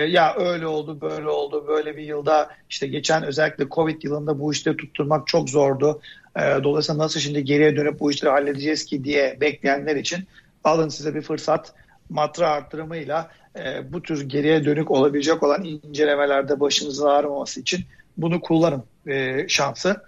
ya 0.09 0.35
öyle 0.35 0.67
oldu 0.67 1.01
böyle 1.01 1.29
oldu 1.29 1.65
böyle 1.67 1.97
bir 1.97 2.03
yılda 2.03 2.49
işte 2.69 2.87
geçen 2.87 3.23
özellikle 3.23 3.69
Covid 3.69 4.03
yılında 4.03 4.39
bu 4.39 4.51
işleri 4.51 4.77
tutturmak 4.77 5.27
çok 5.27 5.49
zordu. 5.49 6.01
E, 6.35 6.41
dolayısıyla 6.63 7.03
nasıl 7.03 7.19
şimdi 7.19 7.43
geriye 7.43 7.75
dönüp 7.75 7.99
bu 7.99 8.11
işleri 8.11 8.31
halledeceğiz 8.31 8.85
ki 8.85 9.03
diye 9.03 9.37
bekleyenler 9.41 9.95
için 9.95 10.27
alın 10.63 10.89
size 10.89 11.15
bir 11.15 11.21
fırsat 11.21 11.73
matra 12.09 12.49
arttırımıyla 12.49 13.31
e, 13.59 13.93
bu 13.93 14.01
tür 14.01 14.29
geriye 14.29 14.65
dönük 14.65 14.91
olabilecek 14.91 15.43
olan 15.43 15.63
incelemelerde 15.63 16.59
başınızın 16.59 17.07
ağrımaması 17.07 17.59
için 17.59 17.85
bunu 18.17 18.41
kullanın 18.41 18.83
e, 19.07 19.47
şansı. 19.47 20.01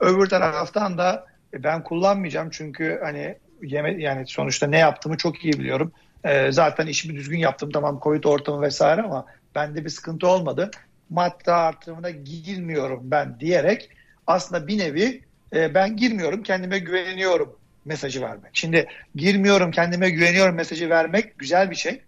Öbür 0.00 0.26
taraftan 0.26 0.98
da 0.98 1.26
e, 1.54 1.62
ben 1.62 1.84
kullanmayacağım 1.84 2.50
çünkü 2.50 3.00
hani 3.02 3.36
yeme 3.62 4.02
yani 4.02 4.26
sonuçta 4.26 4.66
ne 4.66 4.78
yaptığımı 4.78 5.16
çok 5.16 5.44
iyi 5.44 5.52
biliyorum. 5.52 5.92
E, 6.24 6.52
zaten 6.52 6.86
işimi 6.86 7.14
düzgün 7.14 7.38
yaptım 7.38 7.70
tamam 7.70 8.00
Covid 8.02 8.24
ortamı 8.24 8.62
vesaire 8.62 9.02
ama 9.02 9.26
bende 9.54 9.84
bir 9.84 9.90
sıkıntı 9.90 10.28
olmadı. 10.28 10.70
Madde 11.10 11.52
artırımına 11.52 12.10
girmiyorum 12.10 13.00
ben 13.04 13.40
diyerek 13.40 13.90
aslında 14.26 14.66
bir 14.66 14.78
nevi 14.78 15.22
e, 15.54 15.74
ben 15.74 15.96
girmiyorum 15.96 16.42
kendime 16.42 16.78
güveniyorum 16.78 17.56
mesajı 17.84 18.22
vermek. 18.22 18.50
Şimdi 18.52 18.86
girmiyorum 19.14 19.70
kendime 19.70 20.10
güveniyorum 20.10 20.54
mesajı 20.54 20.90
vermek 20.90 21.38
güzel 21.38 21.70
bir 21.70 21.76
şey. 21.76 22.00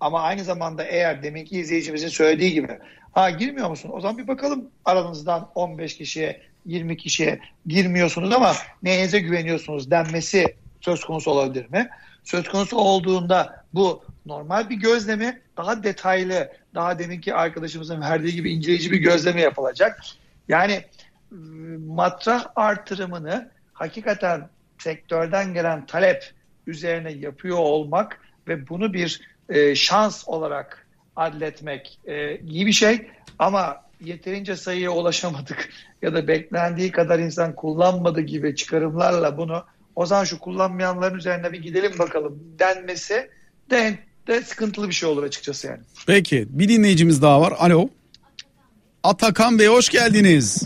Ama 0.00 0.22
aynı 0.22 0.44
zamanda 0.44 0.84
eğer 0.84 1.22
deminki 1.22 1.60
izleyicimizin 1.60 2.08
söylediği 2.08 2.52
gibi 2.52 2.78
ha 3.12 3.30
girmiyor 3.30 3.70
musun? 3.70 3.90
O 3.92 4.00
zaman 4.00 4.18
bir 4.18 4.28
bakalım 4.28 4.70
aranızdan 4.84 5.50
15 5.54 5.96
kişiye 5.96 6.42
20 6.66 6.96
kişiye 6.96 7.38
girmiyorsunuz 7.66 8.32
ama 8.32 8.52
neyinize 8.82 9.18
güveniyorsunuz 9.18 9.90
denmesi 9.90 10.56
söz 10.80 11.04
konusu 11.04 11.30
olabilir 11.30 11.70
mi? 11.70 11.88
Söz 12.26 12.48
konusu 12.48 12.76
olduğunda 12.76 13.64
bu 13.74 14.04
normal 14.26 14.70
bir 14.70 14.74
gözlemi 14.74 15.40
daha 15.56 15.82
detaylı 15.82 16.52
daha 16.74 16.98
deminki 16.98 17.34
arkadaşımızın 17.34 18.00
verdiği 18.00 18.32
gibi 18.32 18.52
inceleyici 18.52 18.92
bir 18.92 18.98
gözleme 18.98 19.40
yapılacak. 19.40 20.00
Yani 20.48 20.84
matrah 21.86 22.46
artırımını 22.56 23.50
hakikaten 23.72 24.48
sektörden 24.78 25.54
gelen 25.54 25.86
talep 25.86 26.32
üzerine 26.66 27.12
yapıyor 27.12 27.58
olmak 27.58 28.20
ve 28.48 28.68
bunu 28.68 28.92
bir 28.92 29.20
e, 29.48 29.74
şans 29.74 30.28
olarak 30.28 30.86
adletmek 31.16 31.98
e, 32.06 32.38
iyi 32.38 32.66
bir 32.66 32.72
şey 32.72 33.06
ama 33.38 33.82
yeterince 34.00 34.56
sayıya 34.56 34.90
ulaşamadık 34.90 35.68
ya 36.02 36.14
da 36.14 36.28
beklendiği 36.28 36.92
kadar 36.92 37.18
insan 37.18 37.54
kullanmadı 37.54 38.20
gibi 38.20 38.56
çıkarımlarla 38.56 39.38
bunu 39.38 39.64
o 39.96 40.06
zaman 40.06 40.24
şu 40.24 40.38
kullanmayanların 40.38 41.18
üzerine 41.18 41.52
bir 41.52 41.62
gidelim 41.62 41.92
bakalım 41.98 42.38
denmesi 42.58 43.30
de, 43.70 43.98
de 44.26 44.40
sıkıntılı 44.40 44.88
bir 44.88 44.94
şey 44.94 45.08
olur 45.08 45.22
açıkçası 45.22 45.66
yani. 45.66 45.80
Peki 46.06 46.46
bir 46.50 46.68
dinleyicimiz 46.68 47.22
daha 47.22 47.40
var. 47.40 47.54
Alo. 47.58 47.88
Atakan 49.02 49.58
Bey 49.58 49.66
hoş 49.66 49.88
geldiniz. 49.88 50.62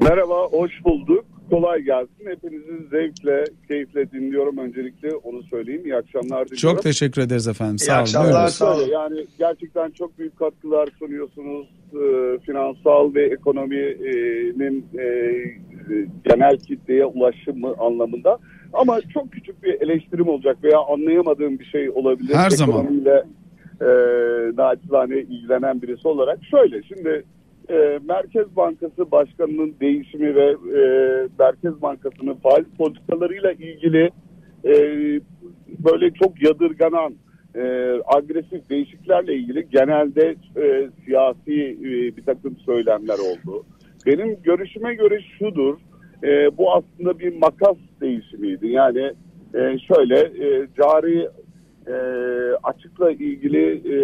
Merhaba, 0.00 0.46
hoş 0.50 0.72
bulduk. 0.84 1.24
kolay 1.50 1.80
gelsin. 1.80 2.26
Hepinizi 2.26 2.88
zevkle, 2.90 3.44
keyifle 3.68 4.10
dinliyorum. 4.10 4.58
Öncelikle 4.58 5.14
onu 5.14 5.42
söyleyeyim. 5.42 5.82
İyi 5.84 5.96
akşamlar 5.96 6.46
diliyorum. 6.48 6.56
Çok 6.56 6.82
teşekkür 6.82 7.22
ederiz 7.22 7.48
efendim. 7.48 7.76
İyi 7.76 7.84
Sağ 7.86 7.92
olun. 7.94 8.00
akşamlar. 8.02 8.32
Buyurun. 8.32 8.48
Sağ 8.48 8.76
olun. 8.76 8.88
Yani 8.92 9.26
gerçekten 9.38 9.90
çok 9.90 10.18
büyük 10.18 10.38
katkılar 10.38 10.88
sunuyorsunuz. 10.98 11.68
Ee, 11.92 12.38
finansal 12.46 13.14
ve 13.14 13.26
ekonominin 13.26 14.86
e, 14.98 15.02
e, 15.02 16.06
genel 16.24 16.56
kitleye 16.58 17.04
ulaşımı 17.04 17.74
anlamında. 17.78 18.38
Ama 18.74 19.00
çok 19.14 19.32
küçük 19.32 19.62
bir 19.62 19.80
eleştirim 19.80 20.28
olacak 20.28 20.56
veya 20.62 20.78
anlayamadığım 20.78 21.58
bir 21.58 21.64
şey 21.64 21.90
olabilir. 21.90 22.34
Her 22.34 22.50
zaman. 22.50 22.84
Ekonomiyle 22.84 23.24
e, 23.80 23.86
naçizane 24.56 25.18
ilgilenen 25.18 25.82
birisi 25.82 26.08
olarak. 26.08 26.38
Şöyle 26.50 26.82
şimdi 26.82 27.24
e, 27.70 27.98
Merkez 28.08 28.56
Bankası 28.56 29.10
Başkanı'nın 29.10 29.74
değişimi 29.80 30.34
ve 30.34 30.56
e, 30.78 30.82
Merkez 31.38 31.82
Bankası'nın 31.82 32.34
faiz 32.34 32.66
politikalarıyla 32.78 33.52
ilgili 33.52 34.10
e, 34.64 34.74
böyle 35.84 36.10
çok 36.10 36.42
yadırganan 36.42 37.14
e, 37.54 37.62
agresif 38.06 38.70
değişiklerle 38.70 39.34
ilgili 39.34 39.68
genelde 39.70 40.34
e, 40.56 40.88
siyasi 41.04 41.78
e, 41.80 42.16
bir 42.16 42.24
takım 42.26 42.56
söylemler 42.56 43.18
oldu. 43.18 43.64
Benim 44.06 44.42
görüşüme 44.42 44.94
göre 44.94 45.20
şudur, 45.38 45.78
e, 46.24 46.58
bu 46.58 46.72
aslında 46.72 47.18
bir 47.18 47.36
makas 47.36 47.76
değişimiydi. 48.00 48.68
Yani 48.68 49.12
e, 49.54 49.78
şöyle 49.78 50.18
e, 50.20 50.66
cari 50.76 51.28
e, 51.86 51.94
açıkla 52.62 53.10
ilgili 53.10 53.72
e, 53.94 53.96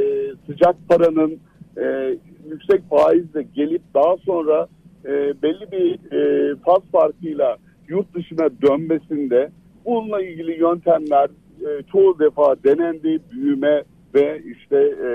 sıcak 0.47 0.77
paranın 0.89 1.39
e, 1.77 2.17
yüksek 2.51 2.83
faizle 2.91 3.43
gelip 3.55 3.83
daha 3.95 4.17
sonra 4.17 4.69
e, 5.05 5.43
belli 5.43 5.73
bir 5.73 6.13
e, 6.13 6.55
faz 6.57 6.81
farkıyla 6.93 7.57
yurt 7.89 8.15
dışına 8.15 8.49
dönmesinde 8.63 9.51
bununla 9.85 10.23
ilgili 10.23 10.61
yöntemler 10.61 11.31
e, 11.61 11.83
çoğu 11.93 12.19
defa 12.19 12.57
denendi 12.65 13.19
büyüme 13.33 13.83
ve 14.15 14.43
işte 14.45 14.77
e, 14.79 15.11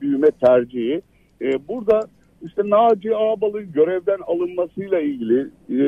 büyüme 0.00 0.30
tercihi. 0.30 1.02
E, 1.42 1.68
burada 1.68 2.00
işte 2.44 2.62
Naci 2.64 3.16
Ağbal'ın 3.16 3.72
görevden 3.72 4.18
alınmasıyla 4.26 5.00
ilgili 5.00 5.40
e, 5.70 5.80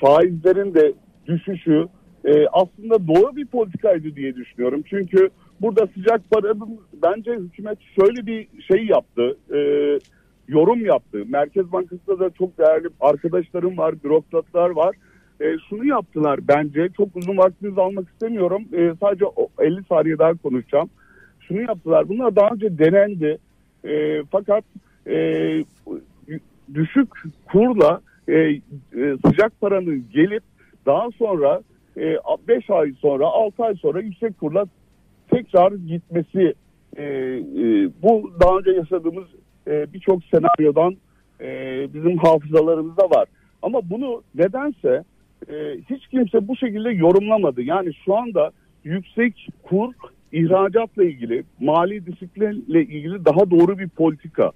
faizlerin 0.00 0.74
de 0.74 0.92
düşüşü 1.26 1.88
e, 2.24 2.46
aslında 2.46 3.08
doğru 3.08 3.36
bir 3.36 3.46
politikaydı 3.46 4.16
diye 4.16 4.36
düşünüyorum. 4.36 4.82
Çünkü 4.90 5.30
burada 5.60 5.86
sıcak 5.86 6.30
paranın 6.30 6.80
bence 7.02 7.32
hükümet 7.32 7.78
şöyle 8.00 8.26
bir 8.26 8.48
şey 8.68 8.86
yaptı. 8.86 9.36
E, 9.54 9.58
yorum 10.48 10.84
yaptı. 10.86 11.24
Merkez 11.28 11.72
Bankası'nda 11.72 12.18
da 12.18 12.30
çok 12.30 12.58
değerli 12.58 12.88
arkadaşlarım 13.00 13.78
var, 13.78 14.02
bürokratlar 14.04 14.70
var. 14.70 14.96
E, 15.40 15.44
şunu 15.68 15.84
yaptılar 15.84 16.40
bence. 16.48 16.88
Çok 16.96 17.16
uzun 17.16 17.36
vaktinizi 17.36 17.80
almak 17.80 18.08
istemiyorum. 18.08 18.62
E, 18.72 18.92
sadece 19.00 19.24
o 19.26 19.48
50 19.58 19.84
saniye 19.88 20.18
daha 20.18 20.34
konuşacağım. 20.34 20.90
Şunu 21.40 21.60
yaptılar. 21.60 22.08
Bunlar 22.08 22.36
daha 22.36 22.48
önce 22.54 22.78
denendi. 22.78 23.38
E, 23.84 24.22
fakat 24.30 24.64
e, 25.06 25.64
düşük 26.74 27.08
kurla 27.44 28.00
e, 28.28 28.34
e, 28.34 28.60
sıcak 29.26 29.60
paranın 29.60 30.04
gelip 30.12 30.42
daha 30.86 31.10
sonra 31.18 31.60
5 32.48 32.70
ay 32.70 32.92
sonra 33.00 33.26
6 33.26 33.64
ay 33.64 33.74
sonra 33.74 34.00
yüksek 34.00 34.38
kurla 34.38 34.66
tekrar 35.30 35.72
gitmesi 35.72 36.54
e, 36.96 37.04
e, 37.04 37.88
bu 38.02 38.32
daha 38.40 38.58
önce 38.58 38.70
yaşadığımız 38.70 39.24
e, 39.66 39.92
birçok 39.92 40.24
senaryodan 40.24 40.96
e, 41.40 41.48
bizim 41.94 42.18
hafızalarımızda 42.18 43.10
var. 43.10 43.28
Ama 43.62 43.90
bunu 43.90 44.22
nedense 44.34 45.04
e, 45.48 45.54
hiç 45.90 46.06
kimse 46.06 46.48
bu 46.48 46.56
şekilde 46.56 46.90
yorumlamadı. 46.90 47.62
Yani 47.62 47.94
şu 48.04 48.16
anda 48.16 48.50
yüksek 48.84 49.48
kur 49.62 49.94
ihracatla 50.32 51.04
ilgili, 51.04 51.44
mali 51.60 52.06
disiplinle 52.06 52.82
ilgili 52.82 53.24
daha 53.24 53.50
doğru 53.50 53.78
bir 53.78 53.88
politika. 53.88 54.52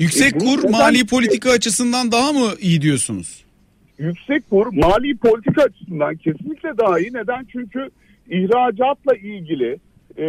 Yüksek 0.00 0.36
E, 0.36 0.38
kur 0.38 0.58
neden- 0.58 0.70
mali 0.70 1.06
politika 1.06 1.50
açısından 1.50 2.12
daha 2.12 2.32
mı 2.32 2.48
iyi 2.60 2.82
diyorsunuz? 2.82 3.44
yüksek 3.98 4.50
kur 4.50 4.66
mali 4.66 5.16
politika 5.16 5.62
açısından 5.62 6.16
kesinlikle 6.16 6.78
daha 6.78 6.98
iyi. 7.00 7.12
Neden? 7.12 7.46
Çünkü 7.52 7.88
ihracatla 8.30 9.14
ilgili 9.16 9.78
e, 10.18 10.24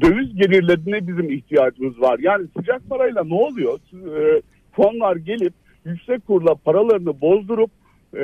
döviz 0.00 0.36
gelirlerine 0.36 1.08
bizim 1.08 1.30
ihtiyacımız 1.30 2.00
var. 2.00 2.18
Yani 2.22 2.46
sıcak 2.58 2.88
parayla 2.90 3.24
ne 3.24 3.34
oluyor? 3.34 3.78
E, 3.94 4.42
fonlar 4.72 5.16
gelip 5.16 5.52
yüksek 5.84 6.26
kurla 6.26 6.54
paralarını 6.54 7.20
bozdurup 7.20 7.70
e, 8.16 8.22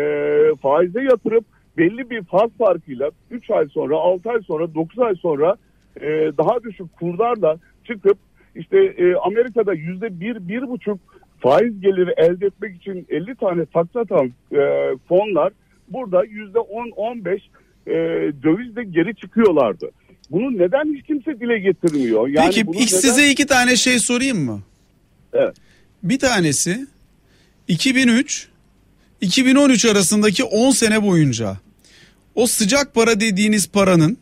faize 0.62 1.01
yatırıp 1.03 1.45
belli 1.78 2.11
bir 2.11 2.22
faz 2.24 2.51
farkıyla 2.59 3.11
3 3.30 3.51
ay 3.51 3.66
sonra 3.68 3.97
6 3.97 4.30
ay 4.30 4.42
sonra 4.42 4.74
9 4.74 4.99
ay 4.99 5.14
sonra 5.14 5.57
e, 6.01 6.07
daha 6.38 6.62
düşük 6.64 6.97
kurlarla 6.97 7.57
çıkıp 7.84 8.18
işte 8.55 8.79
e, 8.79 9.15
Amerika'da 9.15 9.75
yüzde 9.75 10.21
bir, 10.21 10.49
bir 10.49 10.69
buçuk 10.69 10.99
faiz 11.41 11.81
geliri 11.81 12.15
elde 12.17 12.47
etmek 12.47 12.77
için 12.77 13.07
50 13.09 13.35
tane 13.35 13.67
takla 13.67 14.01
atan 14.01 14.33
e, 14.53 14.61
fonlar 15.09 15.53
burada 15.89 16.25
yüzde 16.25 16.59
10-15 16.59 17.41
e, 17.87 17.93
dövizle 18.43 18.85
geri 18.85 19.15
çıkıyorlardı. 19.17 19.91
Bunu 20.31 20.59
neden 20.59 20.95
hiç 20.95 21.07
kimse 21.07 21.41
dile 21.41 21.59
getirmiyor? 21.59 22.29
Yani 22.29 22.47
Peki 22.47 22.67
bunu 22.67 22.77
neden- 22.77 22.87
size 22.87 23.31
iki 23.31 23.47
tane 23.47 23.77
şey 23.77 23.99
sorayım 23.99 24.45
mı? 24.45 24.61
Evet. 25.33 25.57
Bir 26.03 26.19
tanesi 26.19 26.87
2003 27.69 28.49
2013 29.21 29.85
arasındaki 29.85 30.45
10 30.45 30.71
sene 30.71 31.03
boyunca 31.03 31.57
o 32.35 32.47
sıcak 32.47 32.95
para 32.95 33.21
dediğiniz 33.21 33.69
paranın 33.69 34.19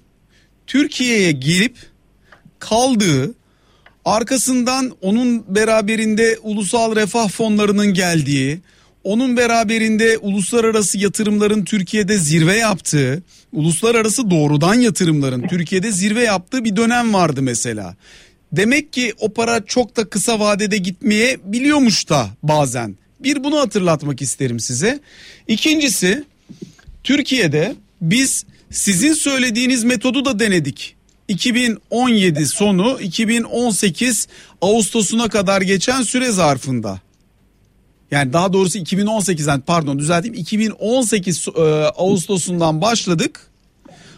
Türkiye'ye 0.66 1.32
gelip 1.32 1.76
kaldığı 2.58 3.34
arkasından 4.04 4.92
onun 5.00 5.54
beraberinde 5.54 6.38
ulusal 6.42 6.96
refah 6.96 7.28
fonlarının 7.28 7.94
geldiği 7.94 8.60
onun 9.04 9.36
beraberinde 9.36 10.18
uluslararası 10.18 10.98
yatırımların 10.98 11.64
Türkiye'de 11.64 12.18
zirve 12.18 12.56
yaptığı, 12.56 13.22
uluslararası 13.52 14.30
doğrudan 14.30 14.74
yatırımların 14.74 15.48
Türkiye'de 15.48 15.92
zirve 15.92 16.22
yaptığı 16.22 16.64
bir 16.64 16.76
dönem 16.76 17.14
vardı 17.14 17.42
mesela. 17.42 17.96
Demek 18.52 18.92
ki 18.92 19.12
o 19.18 19.32
para 19.32 19.64
çok 19.64 19.96
da 19.96 20.04
kısa 20.04 20.40
vadede 20.40 20.76
gitmeye 20.76 21.38
biliyormuş 21.44 22.08
da 22.08 22.30
bazen. 22.42 22.96
Bir 23.20 23.44
bunu 23.44 23.58
hatırlatmak 23.58 24.22
isterim 24.22 24.60
size. 24.60 25.00
İkincisi 25.48 26.24
Türkiye'de 27.04 27.74
biz 28.00 28.44
sizin 28.70 29.12
söylediğiniz 29.12 29.84
metodu 29.84 30.24
da 30.24 30.38
denedik. 30.38 30.96
2017 31.32 32.46
sonu 32.46 33.00
2018 33.00 34.28
Ağustos'una 34.60 35.28
kadar 35.28 35.62
geçen 35.62 36.02
süre 36.02 36.30
zarfında. 36.30 37.00
Yani 38.10 38.32
daha 38.32 38.52
doğrusu 38.52 38.78
2018'den 38.78 39.60
pardon 39.60 39.98
düzelteyim 39.98 40.34
2018 40.34 41.48
e, 41.48 41.60
Ağustos'undan 41.96 42.80
başladık. 42.80 43.40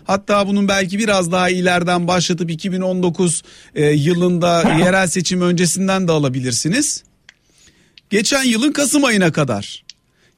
Hatta 0.04 0.48
bunun 0.48 0.68
belki 0.68 0.98
biraz 0.98 1.32
daha 1.32 1.50
ileriden 1.50 2.08
başlatıp 2.08 2.50
2019 2.50 3.42
e, 3.74 3.86
yılında 3.86 4.62
yerel 4.78 5.06
seçim 5.06 5.40
öncesinden 5.40 6.08
de 6.08 6.12
alabilirsiniz. 6.12 7.04
Geçen 8.10 8.44
yılın 8.44 8.72
Kasım 8.72 9.04
ayına 9.04 9.32
kadar. 9.32 9.84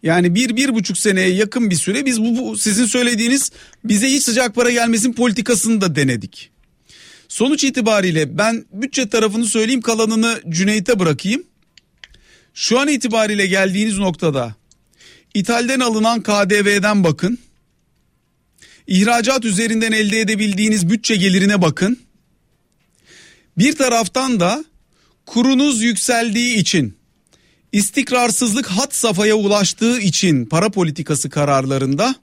Yani 0.03 0.35
bir, 0.35 0.57
bir 0.57 0.75
buçuk 0.75 0.99
seneye 0.99 1.29
yakın 1.29 1.71
bir 1.71 1.77
süre 1.77 2.07
biz 2.07 2.23
bu, 2.23 2.39
bu 2.39 2.59
sizin 2.59 2.87
söylediğiniz 2.87 3.53
bize 3.85 4.09
hiç 4.09 4.23
sıcak 4.23 4.55
para 4.55 4.71
gelmesin 4.71 5.13
politikasını 5.13 5.81
da 5.81 5.97
denedik. 5.97 6.51
Sonuç 7.37 7.65
itibariyle 7.65 8.39
ben 8.39 8.65
bütçe 8.73 9.09
tarafını 9.09 9.47
söyleyeyim 9.47 9.81
kalanını 9.81 10.41
Cüneyt'e 10.49 10.99
bırakayım. 10.99 11.47
Şu 12.55 12.81
an 12.81 12.89
itibariyle 12.89 13.47
geldiğiniz 13.47 13.99
noktada 13.99 14.55
ithalden 15.35 15.81
alınan 15.81 16.23
KDV'den 16.23 17.05
bakın. 17.05 17.39
İhracat 18.87 19.45
üzerinden 19.45 19.93
elde 19.93 20.21
edebildiğiniz 20.21 20.91
bütçe 20.91 21.17
gelirine 21.17 21.63
bakın. 21.63 21.99
Bir 23.59 23.77
taraftan 23.77 24.41
da 24.41 24.65
kurunuz 25.27 25.83
yükseldiği 25.83 26.57
için 26.57 26.97
istikrarsızlık 27.73 28.67
hat 28.67 28.95
safhaya 28.95 29.35
ulaştığı 29.35 30.01
için 30.01 30.47
para 30.47 30.71
politikası 30.71 31.31
kararlarında 31.31 32.15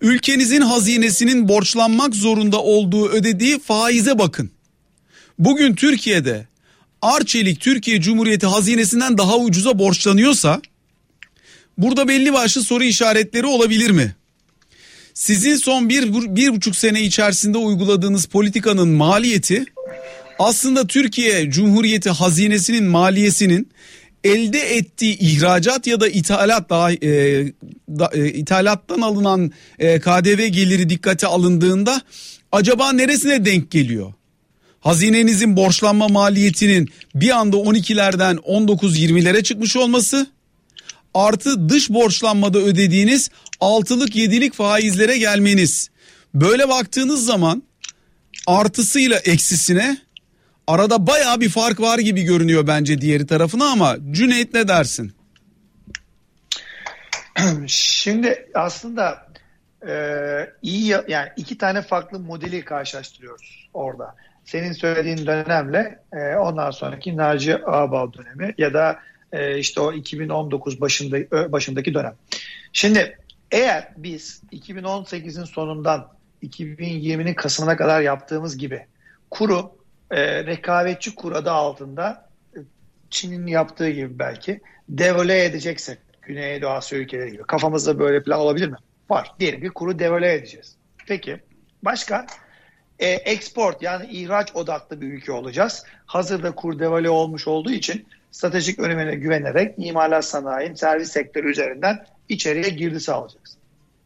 ülkenizin 0.00 0.60
hazinesinin 0.60 1.48
borçlanmak 1.48 2.14
zorunda 2.14 2.62
olduğu 2.62 3.08
ödediği 3.08 3.58
faize 3.58 4.18
bakın. 4.18 4.50
Bugün 5.38 5.74
Türkiye'de 5.74 6.46
Arçelik 7.02 7.60
Türkiye 7.60 8.00
Cumhuriyeti 8.00 8.46
hazinesinden 8.46 9.18
daha 9.18 9.38
ucuza 9.38 9.78
borçlanıyorsa 9.78 10.62
burada 11.78 12.08
belli 12.08 12.32
başlı 12.32 12.62
soru 12.62 12.84
işaretleri 12.84 13.46
olabilir 13.46 13.90
mi? 13.90 14.14
Sizin 15.14 15.56
son 15.56 15.88
bir, 15.88 16.12
bir 16.36 16.48
buçuk 16.48 16.76
sene 16.76 17.02
içerisinde 17.02 17.58
uyguladığınız 17.58 18.26
politikanın 18.26 18.88
maliyeti 18.88 19.64
aslında 20.38 20.86
Türkiye 20.86 21.50
Cumhuriyeti 21.50 22.10
hazinesinin 22.10 22.84
maliyesinin 22.84 23.68
elde 24.24 24.76
ettiği 24.76 25.18
ihracat 25.18 25.86
ya 25.86 26.00
da 26.00 26.08
ithalat 26.08 26.70
daha 26.70 26.92
e, 26.92 26.98
da, 27.88 28.10
e, 28.14 28.28
ithalattan 28.28 29.00
alınan 29.00 29.52
e, 29.78 30.00
KDV 30.00 30.46
geliri 30.46 30.88
dikkate 30.88 31.26
alındığında 31.26 32.00
acaba 32.52 32.92
neresine 32.92 33.44
denk 33.44 33.70
geliyor? 33.70 34.12
Hazinenizin 34.80 35.56
borçlanma 35.56 36.08
maliyetinin 36.08 36.88
bir 37.14 37.30
anda 37.30 37.56
12'lerden 37.56 38.36
19-20'lere 38.36 39.42
çıkmış 39.42 39.76
olması 39.76 40.26
artı 41.14 41.68
dış 41.68 41.90
borçlanmada 41.90 42.58
ödediğiniz 42.58 43.30
altılık 43.60 44.16
yedilik 44.16 44.54
faizlere 44.54 45.18
gelmeniz. 45.18 45.90
Böyle 46.34 46.68
baktığınız 46.68 47.24
zaman 47.24 47.62
artısıyla 48.46 49.18
eksisine 49.18 49.96
arada 50.66 51.06
baya 51.06 51.40
bir 51.40 51.48
fark 51.48 51.80
var 51.80 51.98
gibi 51.98 52.22
görünüyor 52.22 52.66
bence 52.66 53.00
diğeri 53.00 53.26
tarafına 53.26 53.64
ama 53.70 53.96
Cüneyt 54.10 54.54
ne 54.54 54.68
dersin? 54.68 55.12
Şimdi 57.66 58.46
aslında 58.54 59.26
e, 59.88 59.94
iyi 60.62 60.96
yani 61.08 61.28
iki 61.36 61.58
tane 61.58 61.82
farklı 61.82 62.18
modeli 62.18 62.64
karşılaştırıyoruz 62.64 63.68
orada. 63.74 64.14
Senin 64.44 64.72
söylediğin 64.72 65.26
dönemle 65.26 65.98
e, 66.12 66.36
ondan 66.36 66.70
sonraki 66.70 67.16
Naci 67.16 67.66
Ağbal 67.66 68.12
dönemi 68.12 68.54
ya 68.58 68.74
da 68.74 68.98
e, 69.32 69.58
işte 69.58 69.80
o 69.80 69.92
2019 69.92 70.80
başında 70.80 71.52
başındaki 71.52 71.94
dönem. 71.94 72.14
Şimdi 72.72 73.18
eğer 73.50 73.88
biz 73.96 74.42
2018'in 74.52 75.44
sonundan 75.44 76.08
2020'nin 76.42 77.34
Kasım'ına 77.34 77.76
kadar 77.76 78.00
yaptığımız 78.00 78.58
gibi 78.58 78.86
kuru 79.30 79.83
e, 80.10 80.44
rekabetçi 80.44 81.14
kur 81.14 81.32
adı 81.32 81.50
altında 81.50 82.28
e, 82.56 82.58
Çin'in 83.10 83.46
yaptığı 83.46 83.90
gibi 83.90 84.18
belki 84.18 84.60
devole 84.88 85.44
edeceksek 85.44 85.98
Güneydoğu 86.22 86.70
Asya 86.70 86.98
ülkeleri 86.98 87.32
gibi 87.32 87.42
kafamızda 87.42 87.98
böyle 87.98 88.22
plan 88.22 88.40
olabilir 88.40 88.68
mi? 88.68 88.76
Var. 89.10 89.32
Diyelim 89.40 89.60
ki 89.60 89.68
kuru 89.68 89.98
devole 89.98 90.34
edeceğiz. 90.34 90.76
Peki 91.06 91.40
başka? 91.82 92.26
E, 92.98 93.08
export 93.08 93.82
yani 93.82 94.06
ihraç 94.06 94.56
odaklı 94.56 95.00
bir 95.00 95.12
ülke 95.12 95.32
olacağız. 95.32 95.84
Hazırda 96.06 96.54
kur 96.54 96.78
devole 96.78 97.10
olmuş 97.10 97.48
olduğu 97.48 97.70
için 97.70 98.06
stratejik 98.30 98.78
önemine 98.78 99.14
güvenerek 99.14 99.74
imalat 99.78 100.24
sanayi, 100.24 100.76
servis 100.76 101.10
sektörü 101.10 101.50
üzerinden 101.50 102.06
içeriye 102.28 102.68
girdi 102.68 103.00
sağlayacaksın. 103.00 103.60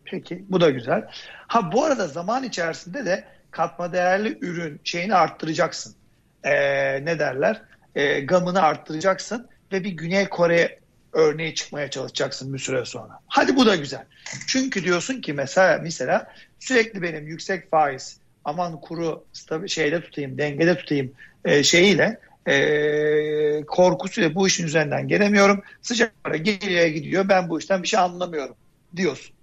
Peki 0.05 0.45
bu 0.49 0.61
da 0.61 0.71
güzel. 0.71 1.09
Ha 1.47 1.73
bu 1.73 1.85
arada 1.85 2.09
zaman 2.09 2.45
içerisinde 2.45 3.07
de 3.07 3.25
katma 3.59 3.93
değerli 3.93 4.39
ürün 4.41 4.81
şeyini 4.85 5.15
arttıracaksın. 5.15 5.95
Ee, 6.45 7.05
ne 7.05 7.19
derler? 7.19 7.63
Ee, 7.95 8.21
gamını 8.21 8.63
arttıracaksın 8.63 9.49
ve 9.73 9.85
bir 9.85 9.91
Güney 9.91 10.29
Kore 10.29 10.79
örneği 11.13 11.55
çıkmaya 11.55 11.91
çalışacaksın 11.91 12.55
bir 12.55 12.59
süre 12.59 12.85
sonra. 12.85 13.21
Hadi 13.27 13.57
bu 13.57 13.67
da 13.67 13.77
güzel. 13.77 14.05
Çünkü 14.47 14.85
diyorsun 14.85 15.21
ki 15.21 15.33
mesela 15.33 15.79
mesela 15.83 16.33
sürekli 16.61 17.03
benim 17.03 17.27
yüksek 17.27 17.71
faiz 17.71 18.19
aman 18.45 18.81
kuru 18.81 19.25
şeyde 19.67 20.01
tutayım, 20.01 20.39
dengede 20.39 20.77
tutayım 20.77 21.13
e, 21.45 21.63
şeyiyle 21.63 22.21
e, 22.49 23.65
korkusuyla 23.67 24.35
bu 24.35 24.47
işin 24.47 24.67
üzerinden 24.67 25.09
gelemiyorum. 25.09 25.63
Sıcak 25.83 26.25
para 26.25 26.37
geriye 26.37 26.91
gidiyor. 26.91 27.29
Ben 27.29 27.49
bu 27.49 27.59
işten 27.59 27.83
bir 27.83 27.89
şey 27.89 28.01
anlamıyorum 28.01 28.57
diyorsun. 28.97 29.35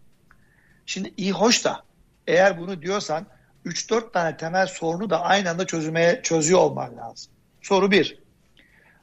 Şimdi 0.85 1.13
iyi 1.17 1.31
hoş 1.31 1.65
da 1.65 1.83
eğer 2.27 2.59
bunu 2.59 2.81
diyorsan 2.81 3.27
3-4 3.65 4.11
tane 4.11 4.37
temel 4.37 4.67
sorunu 4.67 5.09
da 5.09 5.21
aynı 5.21 5.49
anda 5.49 5.67
çözmeye 5.67 6.21
çözüyor 6.23 6.59
olman 6.59 6.97
lazım. 6.97 7.31
Soru 7.61 7.91
bir. 7.91 8.17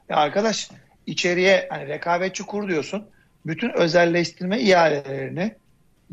Ya 0.09 0.17
arkadaş 0.17 0.69
içeriye 1.05 1.67
hani 1.69 1.87
rekabetçi 1.87 2.43
kur 2.43 2.67
diyorsun. 2.67 3.05
Bütün 3.45 3.69
özelleştirme 3.69 4.59
ihalelerini 4.59 5.55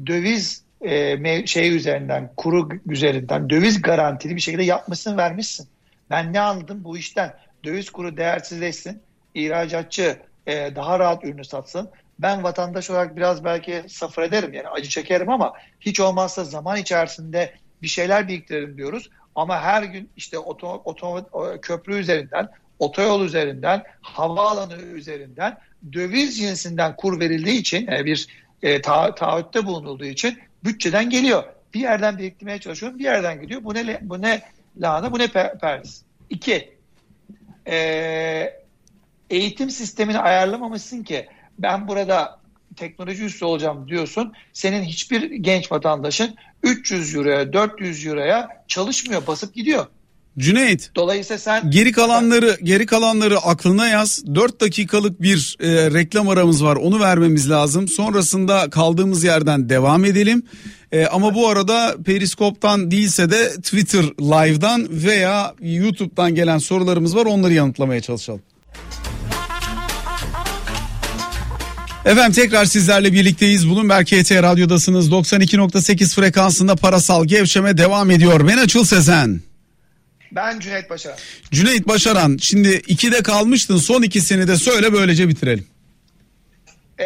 döviz 0.07 0.65
e, 0.81 1.47
şey 1.47 1.77
üzerinden, 1.77 2.31
kuru 2.37 2.69
üzerinden 2.87 3.51
döviz 3.51 3.83
garantili 3.83 4.37
bir 4.37 4.41
şekilde 4.41 4.63
yapmışsın, 4.63 5.17
vermişsin. 5.17 5.69
Ben 6.11 6.33
ne 6.33 6.41
anladım 6.41 6.85
bu 6.85 6.99
işten? 6.99 7.35
Döviz 7.65 7.91
kuru 7.91 8.17
değersizleşsin, 8.17 9.03
ihracatçı 9.35 10.19
e, 10.47 10.77
daha 10.77 10.99
rahat 10.99 11.25
ürünü 11.25 11.45
satsın. 11.45 11.91
Ben 12.19 12.43
vatandaş 12.43 12.91
olarak 12.91 13.17
biraz 13.17 13.45
belki 13.45 13.85
safır 13.89 14.23
ederim 14.23 14.55
yani 14.55 14.69
acı 14.69 14.89
çekerim 14.89 15.31
ama 15.31 15.53
hiç 15.81 16.01
olmazsa 16.01 16.45
zaman 16.45 16.77
içerisinde 16.77 17.55
bir 17.83 17.89
şeyler 17.89 18.29
biriktirelim 18.29 18.77
diyoruz. 18.77 19.11
Ama 19.35 19.61
her 19.61 19.83
gün 19.83 20.11
işte 20.17 20.39
oto, 20.39 20.83
oto, 20.85 21.27
köprü 21.63 21.99
üzerinden, 21.99 22.49
otoyol 22.79 23.25
üzerinden, 23.25 23.83
havaalanı 24.01 24.83
üzerinden 24.83 25.59
döviz 25.93 26.39
cinsinden 26.39 26.97
kur 26.97 27.21
verildiği 27.21 27.59
için 27.59 27.87
yani 27.91 28.05
bir 28.05 28.29
e, 28.63 28.83
ta, 28.83 29.15
taahhütte 29.15 29.67
bulunulduğu 29.67 30.05
için 30.05 30.39
bütçeden 30.65 31.11
geliyor. 31.11 31.45
Bir 31.75 31.81
yerden 31.81 32.19
biriktirmeye 32.19 32.59
çalışıyorum, 32.59 32.99
bir 32.99 33.05
yerden 33.05 33.41
gidiyor. 33.41 33.65
Bu 33.65 33.75
ne 33.75 33.99
bu 34.03 34.23
ne 34.23 34.43
lahana, 34.81 35.13
bu 35.13 35.19
ne 35.19 35.29
per, 35.29 35.59
perdiz. 35.59 36.03
İki, 36.31 36.75
e, 37.67 38.61
eğitim 39.31 39.71
sistemini 39.71 40.19
ayarlamamışsın 40.19 41.03
ki 41.03 41.29
ben 41.59 41.89
burada 41.89 42.40
teknoloji 42.77 43.25
üstü 43.25 43.45
olacağım 43.45 43.89
diyorsun. 43.89 44.33
Senin 44.53 44.83
hiçbir 44.83 45.31
genç 45.31 45.73
vatandaşın 45.73 46.35
300 46.63 47.15
euroya 47.15 47.53
400 47.53 48.07
euroya 48.07 48.49
çalışmıyor 48.69 49.27
basıp 49.27 49.55
gidiyor. 49.55 49.87
Cüneyt. 50.39 50.91
Dolayısıyla 50.97 51.39
sen 51.39 51.71
geri 51.71 51.93
kalanları 51.93 52.59
geri 52.63 52.87
kalanları 52.87 53.39
aklına 53.39 53.89
yaz. 53.89 54.23
4 54.35 54.61
dakikalık 54.61 55.23
bir 55.23 55.57
e, 55.61 55.69
reklam 55.91 56.29
aramız 56.29 56.65
var. 56.65 56.77
Onu 56.77 57.01
vermemiz 57.01 57.51
lazım. 57.51 57.89
Sonrasında 57.89 58.71
kaldığımız 58.71 59.25
yerden 59.25 59.69
devam 59.69 60.05
edelim. 60.05 60.43
E, 60.93 61.07
ama 61.07 61.35
bu 61.35 61.49
arada 61.49 61.97
Periskop'tan 62.05 62.91
değilse 62.91 63.31
de 63.31 63.49
Twitter 63.57 64.05
Live'dan 64.05 64.87
veya 64.91 65.55
YouTube'dan 65.61 66.35
gelen 66.35 66.59
sorularımız 66.59 67.17
var. 67.17 67.27
Onları 67.27 67.53
yanıtlamaya 67.53 68.01
çalışalım. 68.01 68.43
Efendim 72.05 72.33
tekrar 72.33 72.65
sizlerle 72.65 73.13
birlikteyiz. 73.13 73.69
Bloomberg 73.71 74.07
KT 74.07 74.33
Radyo'dasınız. 74.33 75.11
92.8 75.11 76.15
frekansında 76.15 76.77
parasal 76.77 77.25
gevşeme 77.25 77.79
devam 77.79 78.11
ediyor. 78.11 78.49
Ben 78.49 78.57
Açıl 78.57 78.85
Sezen. 78.85 79.41
Ben 80.33 80.61
Cüneyt 80.61 80.91
Başaran. 80.91 81.19
Cüneyt 81.51 81.89
Başaran 81.89 82.37
şimdi 82.41 82.69
ikide 82.69 83.23
kalmıştın. 83.23 83.77
Son 83.77 84.03
ikisini 84.03 84.49
de 84.49 84.57
söyle 84.57 84.93
böylece 84.93 85.29
bitirelim. 85.29 85.67
Ee, 87.01 87.05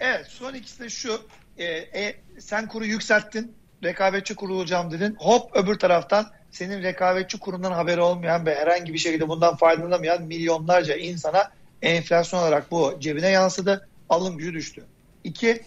evet 0.00 0.26
son 0.28 0.54
ikisi 0.54 0.80
de 0.80 0.88
şu. 0.90 1.20
Ee, 1.58 1.64
e, 1.64 2.14
sen 2.40 2.68
kuru 2.68 2.84
yükselttin. 2.84 3.52
Rekabetçi 3.84 4.34
kurulacağım 4.34 4.90
dedin. 4.90 5.16
Hop 5.18 5.56
öbür 5.56 5.74
taraftan 5.74 6.26
senin 6.50 6.82
rekabetçi 6.82 7.38
kurundan 7.38 7.72
haberi 7.72 8.00
olmayan 8.00 8.46
ve 8.46 8.54
herhangi 8.54 8.94
bir 8.94 8.98
şekilde 8.98 9.28
bundan 9.28 9.56
faydalanamayan 9.56 10.22
milyonlarca 10.22 10.96
insana 10.96 11.50
enflasyon 11.82 12.40
olarak 12.40 12.70
bu 12.70 12.96
cebine 13.00 13.28
yansıdı 13.28 13.87
alım 14.08 14.38
gücü 14.38 14.54
düştü. 14.54 14.84
İki, 15.24 15.62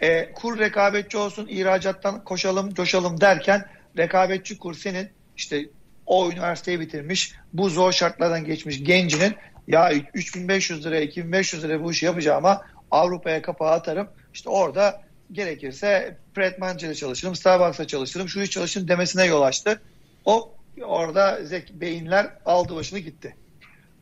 e, 0.00 0.32
kur 0.32 0.58
rekabetçi 0.58 1.18
olsun, 1.18 1.46
ihracattan 1.46 2.24
koşalım, 2.24 2.74
coşalım 2.74 3.20
derken 3.20 3.68
rekabetçi 3.96 4.58
kur 4.58 4.74
senin 4.74 5.08
işte 5.36 5.66
o 6.06 6.30
üniversiteyi 6.30 6.80
bitirmiş, 6.80 7.34
bu 7.52 7.68
zor 7.68 7.92
şartlardan 7.92 8.44
geçmiş 8.44 8.84
gencinin 8.84 9.34
ya 9.68 9.92
3500 10.14 10.86
liraya, 10.86 11.02
2500 11.02 11.64
liraya 11.64 11.82
bu 11.82 11.92
işi 11.92 12.06
yapacağıma 12.06 12.62
Avrupa'ya 12.90 13.42
kapağı 13.42 13.70
atarım. 13.70 14.08
İşte 14.34 14.48
orada 14.48 15.02
gerekirse 15.32 16.16
Pret 16.34 16.58
Manchester'da 16.58 16.94
çalışırım, 16.94 17.36
Starbucks'ta 17.36 17.86
çalışırım, 17.86 18.28
şu 18.28 18.40
iş 18.40 18.50
çalışırım 18.50 18.88
demesine 18.88 19.24
yol 19.24 19.42
açtı. 19.42 19.82
O 20.24 20.54
orada 20.82 21.44
zek 21.44 21.72
beyinler 21.72 22.30
aldı 22.46 22.76
başını 22.76 22.98
gitti. 22.98 23.36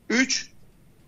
Üç, 0.09 0.51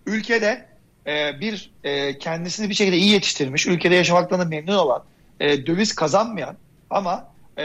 ülkede 0.05 0.72
e, 1.07 1.39
bir 1.39 1.71
e, 1.83 2.17
kendisini 2.17 2.69
bir 2.69 2.73
şekilde 2.73 2.97
iyi 2.97 3.11
yetiştirmiş, 3.11 3.67
ülkede 3.67 3.95
yaşamaktan 3.95 4.47
memnun 4.47 4.75
olan, 4.75 5.03
e, 5.39 5.65
döviz 5.65 5.95
kazanmayan 5.95 6.57
ama 6.89 7.27
e, 7.57 7.63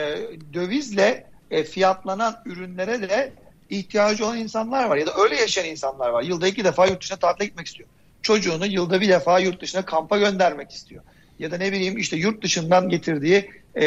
dövizle 0.53 1.27
e, 1.51 1.65
fiyatlanan 1.65 2.37
ürünlere 2.45 3.09
de 3.09 3.33
ihtiyacı 3.71 4.27
olan 4.27 4.39
insanlar 4.39 4.85
var 4.85 4.97
ya 4.97 5.07
da 5.07 5.13
öyle 5.23 5.37
yaşayan 5.37 5.67
insanlar 5.67 6.09
var. 6.09 6.23
Yılda 6.23 6.49
iki 6.49 6.65
defa 6.65 6.87
yurt 6.87 7.01
dışına 7.01 7.19
tatile 7.19 7.47
gitmek 7.47 7.67
istiyor. 7.67 7.89
Çocuğunu 8.23 8.67
yılda 8.67 9.01
bir 9.01 9.09
defa 9.09 9.39
yurt 9.39 9.61
dışına 9.61 9.85
kampa 9.85 10.19
göndermek 10.19 10.71
istiyor. 10.71 11.03
Ya 11.39 11.51
da 11.51 11.57
ne 11.57 11.73
bileyim 11.73 11.99
işte 11.99 12.17
yurt 12.17 12.43
dışından 12.43 12.89
getirdiği 12.89 13.51
e, 13.75 13.87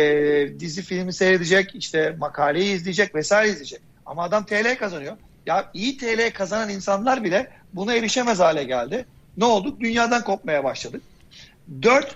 dizi 0.60 0.82
filmi 0.82 1.14
seyredecek, 1.14 1.76
işte 1.76 2.16
makaleyi 2.20 2.76
izleyecek 2.76 3.16
vesaire 3.16 3.50
izleyecek. 3.50 3.82
Ama 4.06 4.24
adam 4.24 4.46
TL 4.46 4.78
kazanıyor. 4.80 5.18
Ya 5.46 5.72
iyi 5.74 5.98
TL 5.98 6.32
kazanan 6.34 6.70
insanlar 6.70 7.24
bile 7.24 7.52
buna 7.74 7.96
erişemez 7.96 8.40
hale 8.40 8.64
geldi. 8.64 9.06
Ne 9.38 9.46
olduk? 9.46 9.80
Dünyadan 9.80 10.24
kopmaya 10.24 10.64
başladık. 10.64 11.02
Dört, 11.82 12.16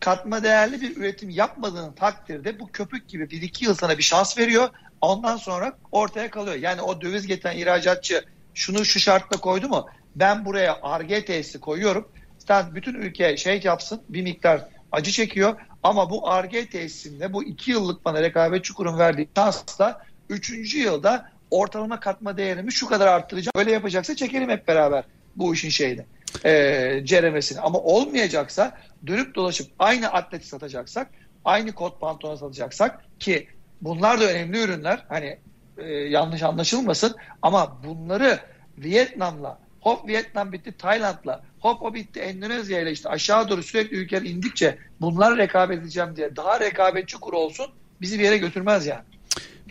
katma 0.00 0.42
değerli 0.42 0.80
bir 0.80 0.96
üretim 0.96 1.30
yapmadığın 1.30 1.92
takdirde 1.92 2.60
bu 2.60 2.72
köpük 2.72 3.08
gibi 3.08 3.30
bir 3.30 3.42
iki 3.42 3.64
yıl 3.64 3.74
sana 3.74 3.98
bir 3.98 4.02
şans 4.02 4.38
veriyor. 4.38 4.68
Ondan 5.00 5.36
sonra 5.36 5.72
ortaya 5.92 6.30
kalıyor. 6.30 6.56
Yani 6.56 6.82
o 6.82 7.00
döviz 7.00 7.26
getiren 7.26 7.56
ihracatçı 7.56 8.24
şunu 8.54 8.84
şu 8.84 9.00
şartla 9.00 9.40
koydu 9.40 9.68
mu? 9.68 9.86
Ben 10.16 10.44
buraya 10.44 10.78
ARGE 10.82 11.24
tesisi 11.24 11.60
koyuyorum. 11.60 12.08
Sen 12.38 12.74
bütün 12.74 12.94
ülke 12.94 13.36
şey 13.36 13.60
yapsın 13.64 14.02
bir 14.08 14.22
miktar 14.22 14.68
acı 14.92 15.10
çekiyor. 15.10 15.56
Ama 15.82 16.10
bu 16.10 16.30
ARGE 16.30 16.66
tesisinde 16.66 17.32
bu 17.32 17.44
iki 17.44 17.70
yıllık 17.70 18.04
bana 18.04 18.22
rekabetçi 18.22 18.74
kurum 18.74 18.98
verdiği 18.98 19.28
şansla 19.36 20.02
üçüncü 20.28 20.78
yılda 20.78 21.30
ortalama 21.50 22.00
katma 22.00 22.36
değerimi 22.36 22.72
şu 22.72 22.86
kadar 22.86 23.06
arttıracağım. 23.06 23.52
Öyle 23.56 23.72
yapacaksa 23.72 24.16
çekelim 24.16 24.50
hep 24.50 24.68
beraber 24.68 25.04
bu 25.36 25.54
işin 25.54 25.68
şeyini. 25.68 26.04
E, 26.44 27.00
ceremesini. 27.04 27.60
Ama 27.60 27.78
olmayacaksa 27.78 28.78
dönüp 29.06 29.34
dolaşıp 29.34 29.70
aynı 29.78 30.12
atleti 30.12 30.48
satacaksak 30.48 31.10
aynı 31.44 31.72
kot 31.72 32.00
pantolon 32.00 32.36
satacaksak 32.36 33.04
ki 33.20 33.48
bunlar 33.82 34.20
da 34.20 34.24
önemli 34.30 34.58
ürünler. 34.58 35.04
Hani 35.08 35.38
e, 35.78 35.92
yanlış 35.92 36.42
anlaşılmasın 36.42 37.16
ama 37.42 37.80
bunları 37.84 38.38
Vietnam'la 38.78 39.58
hop 39.80 40.08
Vietnam 40.08 40.52
bitti 40.52 40.72
Tayland'la 40.78 41.44
hop 41.58 41.82
o 41.82 41.94
bitti 41.94 42.20
Endonezya 42.20 42.80
ile 42.80 42.92
işte 42.92 43.08
aşağı 43.08 43.48
doğru 43.48 43.62
sürekli 43.62 43.96
ülkeler 43.96 44.22
indikçe 44.22 44.78
bunlar 45.00 45.38
rekabet 45.38 45.78
edeceğim 45.78 46.16
diye 46.16 46.36
daha 46.36 46.60
rekabetçi 46.60 47.16
kur 47.16 47.32
olsun 47.32 47.66
bizi 48.00 48.18
bir 48.18 48.24
yere 48.24 48.38
götürmez 48.38 48.86
yani. 48.86 49.02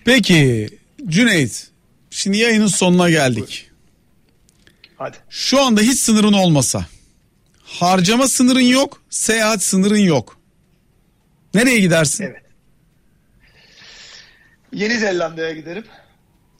Peki 0.05 0.69
Cüneyt 1.07 1.67
şimdi 2.09 2.37
yayının 2.37 2.67
sonuna 2.67 3.09
geldik. 3.09 3.69
Hadi. 5.03 5.17
Şu 5.29 5.61
anda 5.61 5.81
hiç 5.81 5.99
sınırın 5.99 6.33
olmasa 6.33 6.85
harcama 7.63 8.27
sınırın 8.27 8.59
yok 8.59 9.01
seyahat 9.09 9.63
sınırın 9.63 9.97
yok. 9.97 10.37
Nereye 11.53 11.79
gidersin? 11.79 12.23
Evet. 12.23 12.43
Yeni 14.73 14.97
Zelanda'ya 14.99 15.51
giderim. 15.51 15.83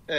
Ee, 0.10 0.16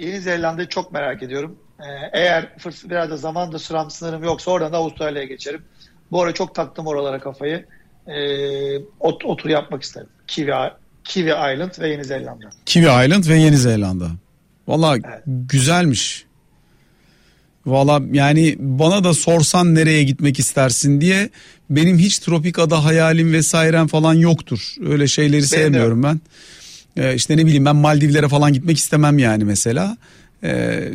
Yeni 0.00 0.20
Zelanda'yı 0.20 0.68
çok 0.68 0.92
merak 0.92 1.22
ediyorum. 1.22 1.58
Ee, 1.80 1.84
eğer 2.12 2.42
fırs- 2.58 2.90
biraz 2.90 3.10
da 3.10 3.16
zaman 3.16 3.52
da 3.52 3.58
sürem 3.58 3.90
sınırım 3.90 4.24
yoksa 4.24 4.50
oradan 4.50 4.72
da 4.72 4.76
Avustralya'ya 4.76 5.28
geçerim. 5.28 5.64
Bu 6.10 6.22
ara 6.22 6.34
çok 6.34 6.54
taktım 6.54 6.86
oralara 6.86 7.20
kafayı. 7.20 7.66
Ee, 8.06 8.78
ot, 9.00 9.24
otur 9.24 9.48
yapmak 9.50 9.82
isterim. 9.82 10.08
Kiwi, 10.26 10.52
Kiwi 11.04 11.28
Island 11.30 11.78
ve 11.80 11.88
Yeni 11.88 12.04
Zelanda. 12.04 12.50
Kiwi 12.66 12.86
Island 12.86 13.24
ve 13.28 13.36
Yeni 13.38 13.56
Zelanda. 13.56 14.10
Valla 14.68 14.96
Evet. 14.96 15.22
güzelmiş. 15.26 16.27
Valla 17.70 18.02
yani 18.12 18.56
bana 18.58 19.04
da 19.04 19.14
sorsan 19.14 19.74
nereye 19.74 20.02
gitmek 20.02 20.38
istersin 20.38 21.00
diye 21.00 21.30
benim 21.70 21.98
hiç 21.98 22.18
tropik 22.18 22.58
ada 22.58 22.84
hayalim 22.84 23.32
vesairem 23.32 23.86
falan 23.86 24.14
yoktur. 24.14 24.74
Öyle 24.86 25.08
şeyleri 25.08 25.42
sevmiyorum 25.42 26.02
ben. 26.02 26.20
Ee, 26.96 27.14
işte 27.14 27.36
ne 27.36 27.46
bileyim 27.46 27.64
ben 27.64 27.76
Maldivlere 27.76 28.28
falan 28.28 28.52
gitmek 28.52 28.78
istemem 28.78 29.18
yani 29.18 29.44
mesela. 29.44 29.96
Ee, 30.44 30.92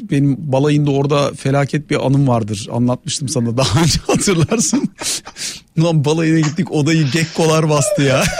benim 0.00 0.36
balayında 0.38 0.90
orada 0.90 1.34
felaket 1.34 1.90
bir 1.90 2.06
anım 2.06 2.28
vardır. 2.28 2.68
Anlatmıştım 2.72 3.28
sana 3.28 3.56
daha 3.56 3.82
önce 3.82 3.98
hatırlarsın. 4.06 4.88
Ulan 5.78 6.04
balayına 6.04 6.40
gittik 6.40 6.72
odayı 6.72 7.10
gekkolar 7.10 7.70
bastı 7.70 8.02
ya. 8.02 8.24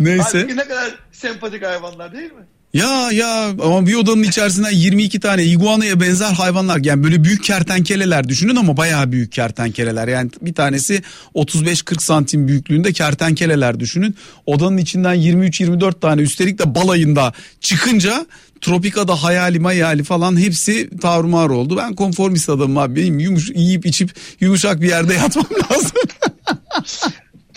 Neyse. 0.00 0.22
Halbuki 0.22 0.56
ne 0.56 0.68
kadar 0.68 0.94
sempatik 1.12 1.64
hayvanlar 1.64 2.12
değil 2.12 2.32
mi? 2.32 2.42
Ya 2.74 3.12
ya 3.12 3.48
ama 3.62 3.86
bir 3.86 3.94
odanın 3.94 4.22
içerisinden 4.22 4.70
22 4.70 5.20
tane 5.20 5.44
iguanaya 5.44 6.00
benzer 6.00 6.32
hayvanlar 6.32 6.80
yani 6.84 7.04
böyle 7.04 7.24
büyük 7.24 7.44
kertenkeleler 7.44 8.28
düşünün 8.28 8.56
ama 8.56 8.76
bayağı 8.76 9.12
büyük 9.12 9.32
kertenkeleler 9.32 10.08
yani 10.08 10.30
bir 10.40 10.54
tanesi 10.54 11.02
35-40 11.34 12.02
santim 12.02 12.48
büyüklüğünde 12.48 12.92
kertenkeleler 12.92 13.80
düşünün 13.80 14.14
odanın 14.46 14.76
içinden 14.76 15.16
23-24 15.16 16.00
tane 16.00 16.22
üstelik 16.22 16.58
de 16.58 16.74
balayında 16.74 17.32
çıkınca 17.60 18.26
Tropika'da 18.60 19.22
hayali 19.22 19.60
mayali 19.60 20.04
falan 20.04 20.40
hepsi 20.40 20.90
tarumar 21.00 21.50
oldu. 21.50 21.76
Ben 21.76 21.94
konformist 21.94 22.48
adamım 22.48 22.78
abi. 22.78 22.96
Benim 22.96 23.18
yumuş, 23.18 23.50
yiyip 23.50 23.86
içip 23.86 24.14
yumuşak 24.40 24.80
bir 24.80 24.88
yerde 24.88 25.14
yatmam 25.14 25.46
lazım. 25.70 25.92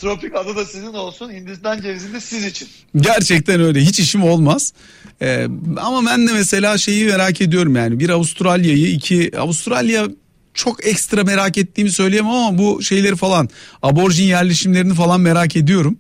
Tropik 0.02 0.36
adı 0.36 0.56
da 0.56 0.66
sizin 0.66 0.94
olsun. 0.94 1.32
Hindistan 1.32 1.82
cevizinde 1.82 2.22
siz 2.22 2.46
için. 2.46 2.68
Gerçekten 2.96 3.62
öyle. 3.62 3.82
Hiç 3.82 4.00
işim 4.00 4.24
olmaz. 4.24 4.74
Ee, 5.22 5.48
ama 5.78 6.06
ben 6.06 6.28
de 6.28 6.34
mesela 6.34 6.78
şeyi 6.78 7.06
merak 7.06 7.42
ediyorum 7.42 7.76
yani. 7.76 8.00
Bir 8.00 8.10
Avustralya'yı 8.10 8.88
iki 8.88 9.32
Avustralya 9.38 10.08
çok 10.54 10.86
ekstra 10.86 11.24
merak 11.24 11.58
ettiğimi 11.58 11.92
söyleyemem 11.92 12.32
ama 12.32 12.58
bu 12.58 12.84
şeyleri 12.84 13.16
falan 13.16 13.50
aborjin 13.82 14.26
yerleşimlerini 14.26 14.94
falan 14.94 15.22
merak 15.22 15.56
ediyorum. 15.56 15.98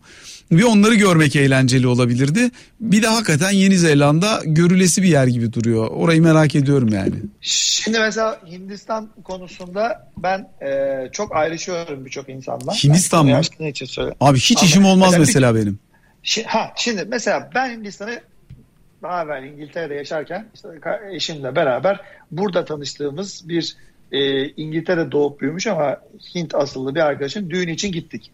Ve 0.51 0.65
onları 0.65 0.95
görmek 0.95 1.35
eğlenceli 1.35 1.87
olabilirdi. 1.87 2.49
Bir 2.79 3.03
de 3.03 3.07
hakikaten 3.07 3.51
Yeni 3.51 3.77
Zelanda 3.77 4.39
görülesi 4.45 5.03
bir 5.03 5.07
yer 5.07 5.27
gibi 5.27 5.53
duruyor. 5.53 5.87
Orayı 5.87 6.21
merak 6.21 6.55
ediyorum 6.55 6.87
yani. 6.93 7.13
Şimdi 7.41 7.99
mesela 7.99 8.39
Hindistan 8.51 9.09
konusunda 9.23 10.09
ben 10.17 10.49
e, 10.61 11.09
çok 11.11 11.35
ayrışıyorum 11.35 12.05
birçok 12.05 12.29
insanla. 12.29 12.71
Hindistan 12.73 13.25
mı? 13.25 13.39
için. 13.69 14.13
Abi 14.19 14.37
hiç 14.39 14.57
Ama 14.57 14.65
işim 14.65 14.85
olmaz 14.85 15.17
mesela 15.17 15.17
bir- 15.17 15.27
mesela 15.27 15.55
benim. 15.55 15.79
Şi- 16.23 16.45
ha, 16.45 16.73
şimdi 16.75 17.05
mesela 17.09 17.49
ben 17.55 17.69
Hindistan'ı 17.77 18.19
daha 19.03 19.23
evvel 19.23 19.43
İngiltere'de 19.43 19.93
yaşarken 19.93 20.45
işte 20.55 20.67
eşimle 21.13 21.55
beraber 21.55 21.99
burada 22.31 22.65
tanıştığımız 22.65 23.49
bir 23.49 23.75
e, 24.11 24.47
İngiltere 24.49 25.11
doğup 25.11 25.41
büyümüş 25.41 25.67
ama 25.67 25.97
Hint 26.35 26.55
asıllı 26.55 26.95
bir 26.95 26.99
arkadaşın 26.99 27.49
düğünü 27.49 27.71
için 27.71 27.91
gittik. 27.91 28.31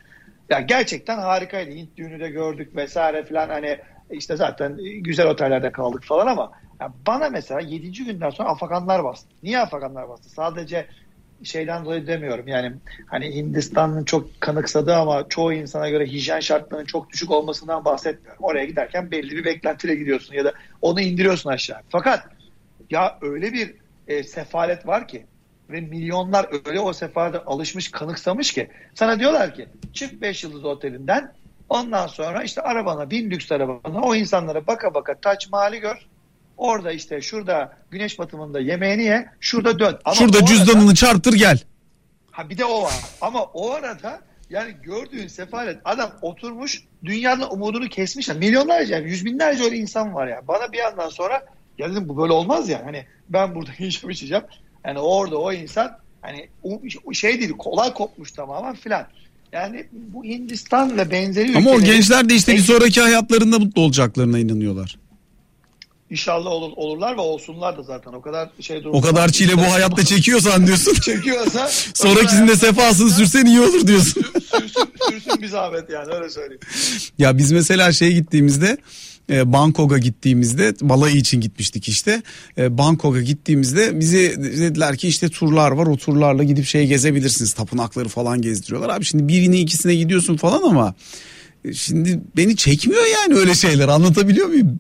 Ya 0.50 0.60
gerçekten 0.62 1.18
harikaydı. 1.20 1.72
Hint 1.72 1.98
düğünü 1.98 2.20
de 2.20 2.30
gördük 2.30 2.76
vesaire 2.76 3.26
filan 3.26 3.50
hani 3.50 3.78
işte 4.10 4.36
zaten 4.36 4.78
güzel 5.02 5.28
otellerde 5.28 5.72
kaldık 5.72 6.04
falan 6.04 6.28
ama 6.28 6.52
ya 6.82 6.94
bana 7.08 7.30
mesela 7.30 7.60
7. 7.60 8.06
günden 8.06 8.30
sonra 8.30 8.50
afakanlar 8.50 9.04
bastı. 9.04 9.36
Niye 9.44 9.60
afakanlar 9.60 10.10
bastı? 10.10 10.30
Sadece 10.30 10.88
şeyden 11.44 11.86
dolayı 11.86 12.08
demiyorum 12.08 12.48
yani 12.48 12.74
hani 13.08 13.36
Hindistan'ın 13.36 14.06
çok 14.06 14.42
kanıksadığı 14.42 14.96
ama 14.96 15.30
çoğu 15.30 15.54
insana 15.54 15.90
göre 15.90 16.06
hijyen 16.06 16.40
şartlarının 16.40 16.86
çok 16.86 17.10
düşük 17.10 17.32
olmasından 17.32 17.86
bahsetmiyorum. 17.86 18.44
Oraya 18.44 18.66
giderken 18.66 19.12
belli 19.12 19.32
bir 19.32 19.46
beklentiyle 19.46 19.96
gidiyorsun 19.96 20.36
ya 20.36 20.46
da 20.46 20.54
onu 20.82 21.02
indiriyorsun 21.02 21.50
aşağı. 21.50 21.82
Fakat 21.90 22.28
ya 22.90 23.18
öyle 23.22 23.54
bir 23.54 23.76
e, 24.08 24.24
sefalet 24.24 24.88
var 24.88 25.08
ki 25.08 25.28
ve 25.70 25.82
milyonlar 25.82 26.48
öyle 26.70 26.80
o 26.80 26.94
sefalete 26.94 27.40
alışmış 27.40 27.92
kanıksamış 27.92 28.54
ki 28.54 28.70
sana 28.96 29.20
diyorlar 29.20 29.56
ki 29.56 29.70
çık 29.94 30.22
5 30.22 30.44
yıldız 30.44 30.66
otelinden 30.66 31.34
ondan 31.70 32.08
sonra 32.08 32.44
işte 32.44 32.62
arabana 32.62 33.10
bin 33.10 33.32
lüks 33.32 33.52
arabana 33.52 34.02
o 34.02 34.16
insanlara 34.16 34.68
baka 34.68 34.94
baka 34.94 35.20
Taç 35.20 35.50
Mahal'i 35.52 35.80
gör. 35.80 35.98
Orada 36.58 36.92
işte 36.92 37.22
şurada 37.22 37.78
güneş 37.92 38.20
batımında 38.20 38.60
yemeğini 38.60 39.04
ye 39.04 39.30
şurada 39.40 39.80
dön. 39.80 40.00
Ama 40.06 40.16
Şurada 40.16 40.38
o 40.38 40.40
arada- 40.40 40.50
cüzdanını 40.50 40.96
çarptır 40.96 41.34
gel. 41.34 41.60
Ha 42.32 42.50
bir 42.50 42.58
de 42.58 42.66
o 42.66 42.84
var. 42.84 42.94
Ama 43.22 43.44
o 43.44 43.72
arada 43.72 44.22
yani 44.50 44.76
gördüğün 44.84 45.28
sefalet 45.28 45.78
adam 45.86 46.12
oturmuş 46.22 46.84
dünyanın 47.04 47.48
umudunu 47.50 47.90
kesmiş. 47.90 48.28
Yani 48.28 48.40
milyonlarca, 48.40 48.98
yüz 48.98 49.26
binlerce 49.26 49.64
öyle 49.64 49.76
insan 49.76 50.14
var 50.14 50.28
ya. 50.28 50.42
Bana 50.48 50.72
bir 50.72 50.78
yandan 50.78 51.10
sonra 51.10 51.46
ya 51.78 51.92
dedim 51.92 52.10
bu 52.10 52.18
böyle 52.18 52.34
olmaz 52.34 52.70
ya. 52.70 52.82
Hani 52.86 53.06
ben 53.30 53.56
burada 53.56 53.72
yiyeceğim 53.78 54.10
içeceğim. 54.10 54.44
Yani 54.88 55.00
orada 55.00 55.38
o 55.38 55.54
insan 55.54 55.98
hani 56.22 56.48
o- 56.64 57.14
şey 57.14 57.40
değil 57.40 57.52
kolay 57.58 57.94
kopmuş 57.94 58.32
tamamen 58.32 58.76
filan. 58.76 59.08
Yani 59.52 59.86
bu 59.92 60.24
Hindistan 60.24 60.98
ve 60.98 61.12
benzeri 61.12 61.58
Ama 61.58 61.70
o 61.70 61.74
ülkelerin- 61.74 61.86
gençler 61.86 62.30
de 62.30 62.36
işte 62.36 62.54
bir 62.54 62.60
sonraki 62.62 63.02
hayatlarında 63.02 63.60
mutlu 63.60 63.82
olacaklarına 63.82 64.40
inanıyorlar. 64.40 64.98
İnşallah 66.10 66.52
olur, 66.52 66.72
olurlar 66.76 67.18
ve 67.18 67.22
olsunlar 67.22 67.78
da 67.78 67.84
zaten. 67.84 68.14
O 68.14 68.22
kadar 68.22 68.50
şey 68.62 68.84
durum. 68.84 68.96
O 68.96 69.02
kadar 69.02 69.30
çile 69.32 69.58
bu 69.58 69.62
hayatta 69.62 70.06
çekiyorsan 70.06 70.68
diyorsun. 70.68 70.94
çekiyorsa 70.94 71.68
Sonrakisinde 71.94 72.56
sefasını 72.56 73.10
sürsen 73.10 73.46
iyi 73.46 73.60
olur 73.62 73.88
diyorsun. 73.88 74.22
sürsün, 74.52 74.84
sürsün 75.10 75.42
bir 75.42 75.48
zahmet 75.48 75.90
yani 75.90 76.14
öyle 76.14 76.30
söyleyeyim. 76.30 76.60
Ya 77.18 77.38
biz 77.38 77.52
mesela 77.52 77.92
şeye 77.92 78.12
gittiğimizde 78.12 78.78
e, 79.30 79.54
Bangkok'a 79.54 79.98
gittiğimizde 79.98 80.74
balayı 80.82 81.16
için 81.16 81.42
gitmiştik 81.42 81.88
işte. 81.88 82.22
E, 82.58 82.78
Bangkok'a 82.78 83.22
gittiğimizde 83.22 84.00
bize 84.00 84.44
dediler 84.44 84.98
ki 84.98 85.08
işte 85.08 85.30
turlar 85.30 85.72
var 85.72 85.88
o 85.88 85.98
turlarla 85.98 86.44
gidip 86.44 86.66
şey 86.66 86.88
gezebilirsiniz. 86.88 87.54
Tapınakları 87.54 88.10
falan 88.10 88.42
gezdiriyorlar. 88.42 88.90
Abi 88.90 89.06
şimdi 89.06 89.28
birini 89.28 89.60
ikisine 89.60 89.96
gidiyorsun 89.96 90.38
falan 90.38 90.62
ama 90.62 90.96
e, 91.66 91.74
şimdi 91.74 92.20
beni 92.38 92.56
çekmiyor 92.56 93.04
yani 93.06 93.40
öyle 93.40 93.56
şeyler 93.56 93.88
anlatabiliyor 93.88 94.48
muyum? 94.48 94.80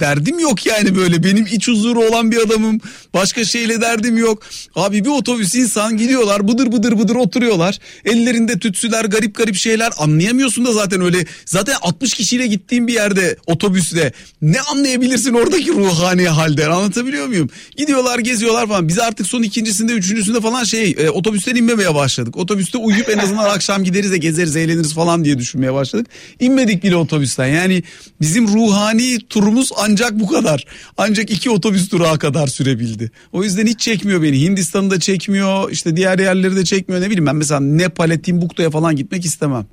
Derdim 0.00 0.38
yok 0.38 0.66
yani 0.66 0.96
böyle. 0.96 1.24
Benim 1.24 1.46
iç 1.46 1.68
huzuru 1.68 2.04
olan 2.04 2.30
bir 2.30 2.36
adamım. 2.36 2.80
Başka 3.14 3.44
şeyle 3.44 3.80
derdim 3.80 4.16
yok. 4.16 4.42
Abi 4.74 5.04
bir 5.04 5.10
otobüs 5.10 5.54
insan 5.54 5.96
gidiyorlar 5.96 6.48
bıdır 6.48 6.72
bıdır 6.72 6.98
bıdır 6.98 7.14
oturuyorlar. 7.14 7.78
Ellerinde 8.04 8.58
tütsüler 8.58 9.04
garip 9.04 9.34
garip 9.34 9.56
şeyler. 9.56 9.92
Anlayamıyorsun 9.98 10.64
da 10.64 10.72
zaten 10.72 11.00
öyle. 11.00 11.26
Zaten 11.44 11.74
60 11.82 12.14
kişiyle 12.14 12.46
gittiğim 12.46 12.86
bir 12.86 12.92
yerde 12.92 13.36
otobüste 13.46 14.12
ne 14.42 14.60
anlayabilirsin 14.60 15.34
oradaki 15.34 15.72
ruhani 15.72 16.28
halden 16.28 16.70
anlatabiliyor 16.70 17.26
muyum? 17.26 17.48
Gidiyorlar 17.76 18.18
geziyorlar 18.18 18.68
falan. 18.68 18.88
Biz 18.88 18.98
artık 18.98 19.26
son 19.26 19.42
ikincisinde 19.42 19.92
üçüncüsünde 19.92 20.40
falan 20.40 20.64
şey 20.64 20.96
e, 20.98 21.10
otobüsten 21.10 21.56
inmemeye 21.56 21.94
başladık. 21.94 22.36
Otobüste 22.36 22.78
uyuyup 22.78 23.08
en 23.08 23.18
azından 23.18 23.44
akşam 23.50 23.84
gideriz 23.84 24.12
de 24.12 24.18
gezeriz 24.18 24.56
eğleniriz 24.56 24.94
falan 24.94 25.24
diye 25.24 25.38
düşünmeye 25.38 25.74
başladık. 25.74 26.06
İnmedik 26.40 26.84
bile 26.84 26.96
otobüsten. 26.96 27.46
Yani 27.46 27.82
bizim 28.20 28.48
ruhani 28.48 29.18
turumuz 29.28 29.70
ancak 29.76 29.89
bu 30.12 30.26
kadar. 30.26 30.64
Ancak 30.96 31.30
iki 31.30 31.50
otobüs 31.50 31.92
durağı 31.92 32.18
kadar 32.18 32.46
sürebildi. 32.46 33.10
O 33.32 33.44
yüzden 33.44 33.66
hiç 33.66 33.80
çekmiyor 33.80 34.22
beni. 34.22 34.40
Hindistan'ı 34.40 34.90
da 34.90 35.00
çekmiyor. 35.00 35.70
işte 35.70 35.96
diğer 35.96 36.18
yerleri 36.18 36.56
de 36.56 36.64
çekmiyor. 36.64 37.02
Ne 37.02 37.06
bileyim 37.06 37.26
ben 37.26 37.36
mesela 37.36 37.60
Nepal'e 37.60 38.22
Timbuktu'ya 38.22 38.70
falan 38.70 38.96
gitmek 38.96 39.24
istemem. 39.24 39.66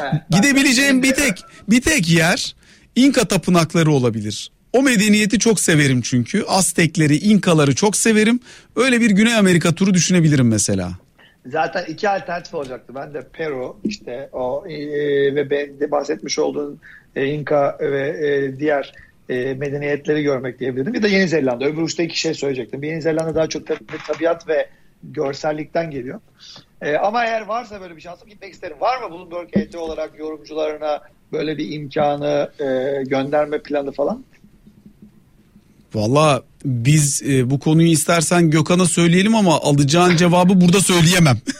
Evet, 0.00 0.12
Gidebileceğim 0.30 1.02
bir 1.02 1.14
tek 1.14 1.34
bir 1.68 1.82
tek 1.82 2.08
yer 2.08 2.54
İnka 2.96 3.24
tapınakları 3.24 3.90
olabilir. 3.90 4.50
O 4.72 4.82
medeniyeti 4.82 5.38
çok 5.38 5.60
severim 5.60 6.00
çünkü. 6.02 6.44
Aztekleri, 6.48 7.16
İnkaları 7.16 7.74
çok 7.74 7.96
severim. 7.96 8.40
Öyle 8.76 9.00
bir 9.00 9.10
Güney 9.10 9.34
Amerika 9.34 9.72
turu 9.74 9.94
düşünebilirim 9.94 10.48
mesela. 10.48 10.92
Zaten 11.46 11.84
iki 11.88 12.08
alternatif 12.08 12.54
olacaktı. 12.54 12.92
Ben 12.94 13.14
de 13.14 13.22
Peru 13.32 13.76
işte 13.84 14.28
o 14.32 14.64
e, 14.68 14.78
ve 15.34 15.50
ben 15.50 15.80
de 15.80 15.90
bahsetmiş 15.90 16.38
olduğun 16.38 16.80
e, 17.16 17.26
İnka 17.26 17.78
ve 17.80 18.08
e, 18.26 18.58
diğer 18.58 18.92
e, 19.32 19.54
medeniyetleri 19.54 20.22
görmek 20.22 20.60
diyebilirdim. 20.60 20.94
Bir 20.94 21.02
de 21.02 21.08
Yeni 21.08 21.28
Zelanda. 21.28 21.64
Öbür 21.64 21.82
uçta 21.82 22.02
iki 22.02 22.18
şey 22.18 22.34
söyleyecektim. 22.34 22.82
Bir 22.82 22.88
Yeni 22.88 23.02
Zelanda 23.02 23.34
daha 23.34 23.48
çok 23.48 23.66
tabii 23.66 23.78
tabiat 24.06 24.48
ve 24.48 24.68
görsellikten 25.02 25.90
geliyor. 25.90 26.20
E, 26.82 26.96
ama 26.96 27.24
eğer 27.24 27.40
varsa 27.40 27.80
böyle 27.80 27.96
bir 27.96 28.00
şansım 28.00 28.28
gitmek 28.28 28.52
isterim. 28.52 28.76
Var 28.80 29.02
mı 29.02 29.10
Bloomberg 29.10 29.48
ET 29.52 29.74
olarak 29.74 30.18
yorumcularına 30.18 31.00
böyle 31.32 31.58
bir 31.58 31.72
imkanı 31.72 32.50
e, 32.60 32.64
gönderme 33.04 33.58
planı 33.58 33.92
falan? 33.92 34.24
Valla 35.94 36.42
biz 36.64 37.22
e, 37.22 37.50
bu 37.50 37.58
konuyu 37.58 37.88
istersen 37.88 38.50
Gökhan'a 38.50 38.86
söyleyelim 38.86 39.34
ama 39.34 39.60
alacağın 39.60 40.16
cevabı 40.16 40.60
burada 40.60 40.80
söyleyemem. 40.80 41.38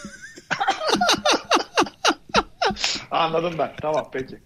Anladım 3.10 3.54
ben. 3.58 3.72
Tamam 3.80 4.08
peki. 4.12 4.38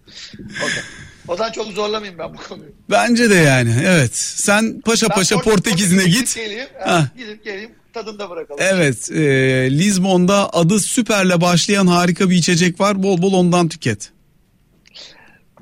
Okay. 0.63 0.83
O 1.27 1.35
zaman 1.35 1.51
çok 1.51 1.67
zorlamayayım 1.67 2.19
ben 2.19 2.33
bu 2.33 2.37
konuyu. 2.49 2.69
Bence 2.89 3.29
de 3.29 3.35
yani 3.35 3.75
evet. 3.85 4.15
Sen 4.15 4.81
paşa 4.81 5.09
Ben 5.09 5.15
paşa 5.15 5.35
Port- 5.35 5.43
Portekiz'ine 5.43 5.99
Portekiz'e 5.99 6.19
git. 6.19 6.35
Geleyim, 6.35 6.67
Ha. 6.85 7.07
gidip 7.17 7.43
geleyim 7.43 7.71
tadında 7.93 8.29
bırakalım. 8.29 8.59
Evet 8.63 9.11
e, 9.11 9.21
Lizbon'da 9.71 10.53
adı 10.53 10.79
süperle 10.79 11.41
başlayan 11.41 11.87
harika 11.87 12.29
bir 12.29 12.35
içecek 12.35 12.79
var. 12.79 13.03
Bol 13.03 13.21
bol 13.21 13.33
ondan 13.33 13.69
tüket. 13.69 14.11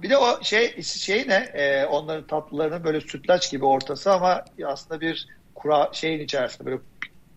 Bir 0.01 0.09
de 0.09 0.17
o 0.17 0.43
şey 0.43 0.81
şey 0.83 1.27
ne? 1.27 1.49
Ee, 1.53 1.85
onların 1.85 2.27
tatlılarının 2.27 2.83
böyle 2.83 3.01
sütlaç 3.01 3.51
gibi 3.51 3.65
ortası 3.65 4.11
ama 4.13 4.45
aslında 4.67 5.01
bir 5.01 5.27
kura 5.55 5.89
şeyin 5.93 6.19
içerisinde 6.19 6.65
böyle 6.65 6.79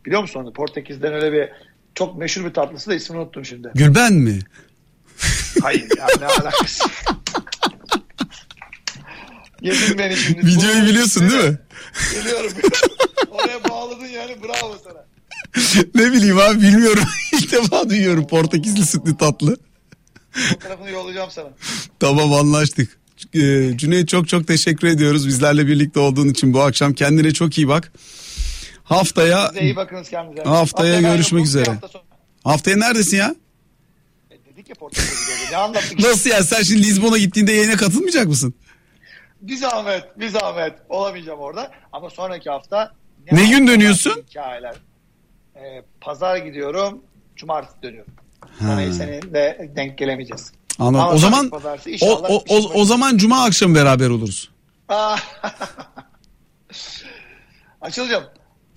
biliyor 0.06 0.20
musun 0.22 0.40
onu? 0.40 0.52
Portekiz'den 0.52 1.12
öyle 1.14 1.32
bir 1.32 1.48
çok 1.94 2.18
meşhur 2.18 2.44
bir 2.44 2.54
tatlısı 2.54 2.90
da 2.90 2.94
ismini 2.94 3.20
unuttum 3.20 3.44
şimdi. 3.44 3.70
Gülben 3.74 4.12
mi? 4.12 4.38
Hayır 5.62 5.88
ya 5.98 6.06
ne 6.20 6.26
alakası? 6.26 6.84
Yedin 9.62 9.98
beni 9.98 10.16
şimdi. 10.16 10.38
Videoyu 10.46 10.82
biliyorsun 10.86 11.30
değil 11.30 11.44
mi? 11.44 11.58
Biliyorum. 12.20 12.52
Oraya 13.30 13.64
bağladın 13.68 14.06
yani 14.06 14.36
bravo 14.42 14.76
sana. 14.84 15.04
ne 15.94 16.12
bileyim 16.12 16.38
abi 16.38 16.60
bilmiyorum. 16.62 17.04
İlk 17.32 17.52
defa 17.52 17.90
duyuyorum 17.90 18.26
Portekizli 18.26 18.86
sütlü 18.86 19.16
tatlı. 19.16 19.56
Fotoğrafını 20.32 20.90
yollayacağım 20.90 21.30
sana. 21.30 21.48
Tamam 22.00 22.32
anlaştık. 22.32 22.98
Ee, 23.34 23.70
Cüneyt 23.76 24.08
çok 24.08 24.28
çok 24.28 24.46
teşekkür 24.46 24.88
ediyoruz 24.88 25.28
bizlerle 25.28 25.66
birlikte 25.66 26.00
olduğun 26.00 26.28
için 26.28 26.54
bu 26.54 26.60
akşam. 26.62 26.92
Kendine 26.94 27.32
çok 27.34 27.58
iyi 27.58 27.68
bak. 27.68 27.92
Haftaya 28.84 29.52
iyi 29.60 29.76
bakınız 29.76 30.10
kendinize. 30.10 30.42
Haftaya 30.42 31.02
ben 31.02 31.12
görüşmek 31.12 31.44
üzere. 31.46 31.64
hafta 31.70 31.88
sonra- 31.88 32.04
haftaya 32.44 32.76
neredesin 32.76 33.16
ya? 33.16 33.34
E, 34.30 34.34
Dedik 34.52 34.68
ya 34.68 34.74
Portekiz'e 34.74 35.14
gidiyoruz. 35.22 35.50
Ne 35.50 35.56
anlattık? 35.56 35.98
Nasıl 36.00 36.30
ya 36.30 36.44
sen 36.44 36.62
şimdi 36.62 36.82
Lizbon'a 36.82 37.18
gittiğinde 37.18 37.52
yayına 37.52 37.76
katılmayacak 37.76 38.26
mısın? 38.26 38.54
Bir 39.40 39.56
zahmet, 39.56 40.18
bir 40.18 40.28
zahmet. 40.28 40.74
Olamayacağım 40.88 41.40
orada. 41.40 41.70
Ama 41.92 42.10
sonraki 42.10 42.50
hafta... 42.50 42.92
Ne 43.32 43.44
gün 43.44 43.52
haftalar, 43.52 43.68
dönüyorsun? 43.68 44.24
Hikayeler. 44.30 44.74
Ee, 45.56 45.82
Pazar 46.00 46.36
gidiyorum, 46.36 47.02
cumartesi 47.36 47.82
dönüyorum. 47.82 48.12
Sonra 48.58 48.92
senin 48.92 49.22
de 49.34 49.70
denk 49.76 49.98
gelemeyeceğiz. 49.98 50.52
Anladım. 50.78 51.00
Ama 51.00 51.12
o 51.14 51.18
zaman 51.18 51.50
pazartesi 51.50 52.04
o, 52.04 52.08
o, 52.08 52.44
o, 52.48 52.56
o 52.74 52.84
zaman 52.84 53.16
cuma 53.16 53.44
akşamı 53.44 53.74
beraber 53.74 54.10
oluruz. 54.10 54.50
Açılacağım. 57.80 58.24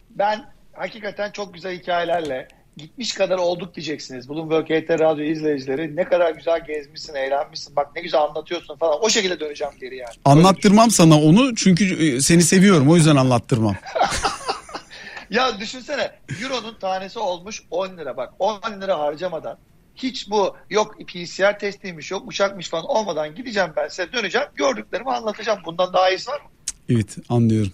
Ben 0.09 0.45
hakikaten 0.73 1.31
çok 1.31 1.53
güzel 1.53 1.79
hikayelerle 1.79 2.47
gitmiş 2.81 3.13
kadar 3.13 3.37
olduk 3.37 3.75
diyeceksiniz. 3.75 4.29
Bloomberg 4.29 4.65
HT 4.65 4.89
Radyo 4.89 5.23
izleyicileri 5.23 5.95
ne 5.95 6.03
kadar 6.03 6.31
güzel 6.31 6.65
gezmişsin, 6.65 7.15
eğlenmişsin. 7.15 7.75
Bak 7.75 7.87
ne 7.95 8.01
güzel 8.01 8.21
anlatıyorsun 8.21 8.77
falan. 8.77 9.03
O 9.03 9.09
şekilde 9.09 9.39
döneceğim 9.39 9.73
geri 9.81 9.95
yani. 9.95 10.13
Anlattırmam 10.25 10.91
sana 10.91 11.21
onu 11.21 11.55
çünkü 11.55 12.05
e, 12.05 12.21
seni 12.21 12.41
seviyorum 12.43 12.89
o 12.89 12.95
yüzden 12.95 13.15
anlattırmam. 13.15 13.75
Ya 15.31 15.59
düşünsene 15.59 16.11
Euro'nun 16.43 16.73
tanesi 16.73 17.19
olmuş 17.19 17.63
10 17.71 17.97
lira 17.97 18.17
bak 18.17 18.33
10 18.39 18.81
lira 18.81 18.99
harcamadan 18.99 19.57
hiç 19.95 20.29
bu 20.29 20.55
yok 20.69 20.95
PCR 21.07 21.59
testiymiş 21.59 22.11
yok 22.11 22.27
uçakmış 22.27 22.69
falan 22.69 22.85
olmadan 22.85 23.35
gideceğim 23.35 23.69
ben 23.75 23.87
size 23.87 24.13
döneceğim 24.13 24.47
gördüklerimi 24.55 25.11
anlatacağım. 25.11 25.59
Bundan 25.65 25.93
daha 25.93 26.09
iyisi 26.09 26.31
var 26.31 26.41
mı? 26.41 26.47
Evet 26.89 27.17
anlıyorum. 27.29 27.73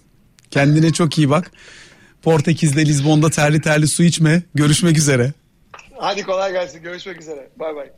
Kendine 0.50 0.92
çok 0.92 1.18
iyi 1.18 1.30
bak. 1.30 1.50
Portekiz'de 2.28 2.86
Lizbon'da 2.86 3.30
terli 3.30 3.60
terli 3.60 3.88
su 3.88 4.02
içme. 4.02 4.42
Görüşmek 4.54 4.98
üzere. 4.98 5.32
Hadi 5.96 6.22
kolay 6.22 6.52
gelsin 6.52 6.82
görüşmek 6.82 7.20
üzere 7.20 7.48
bay 7.56 7.74
bay. 7.76 7.90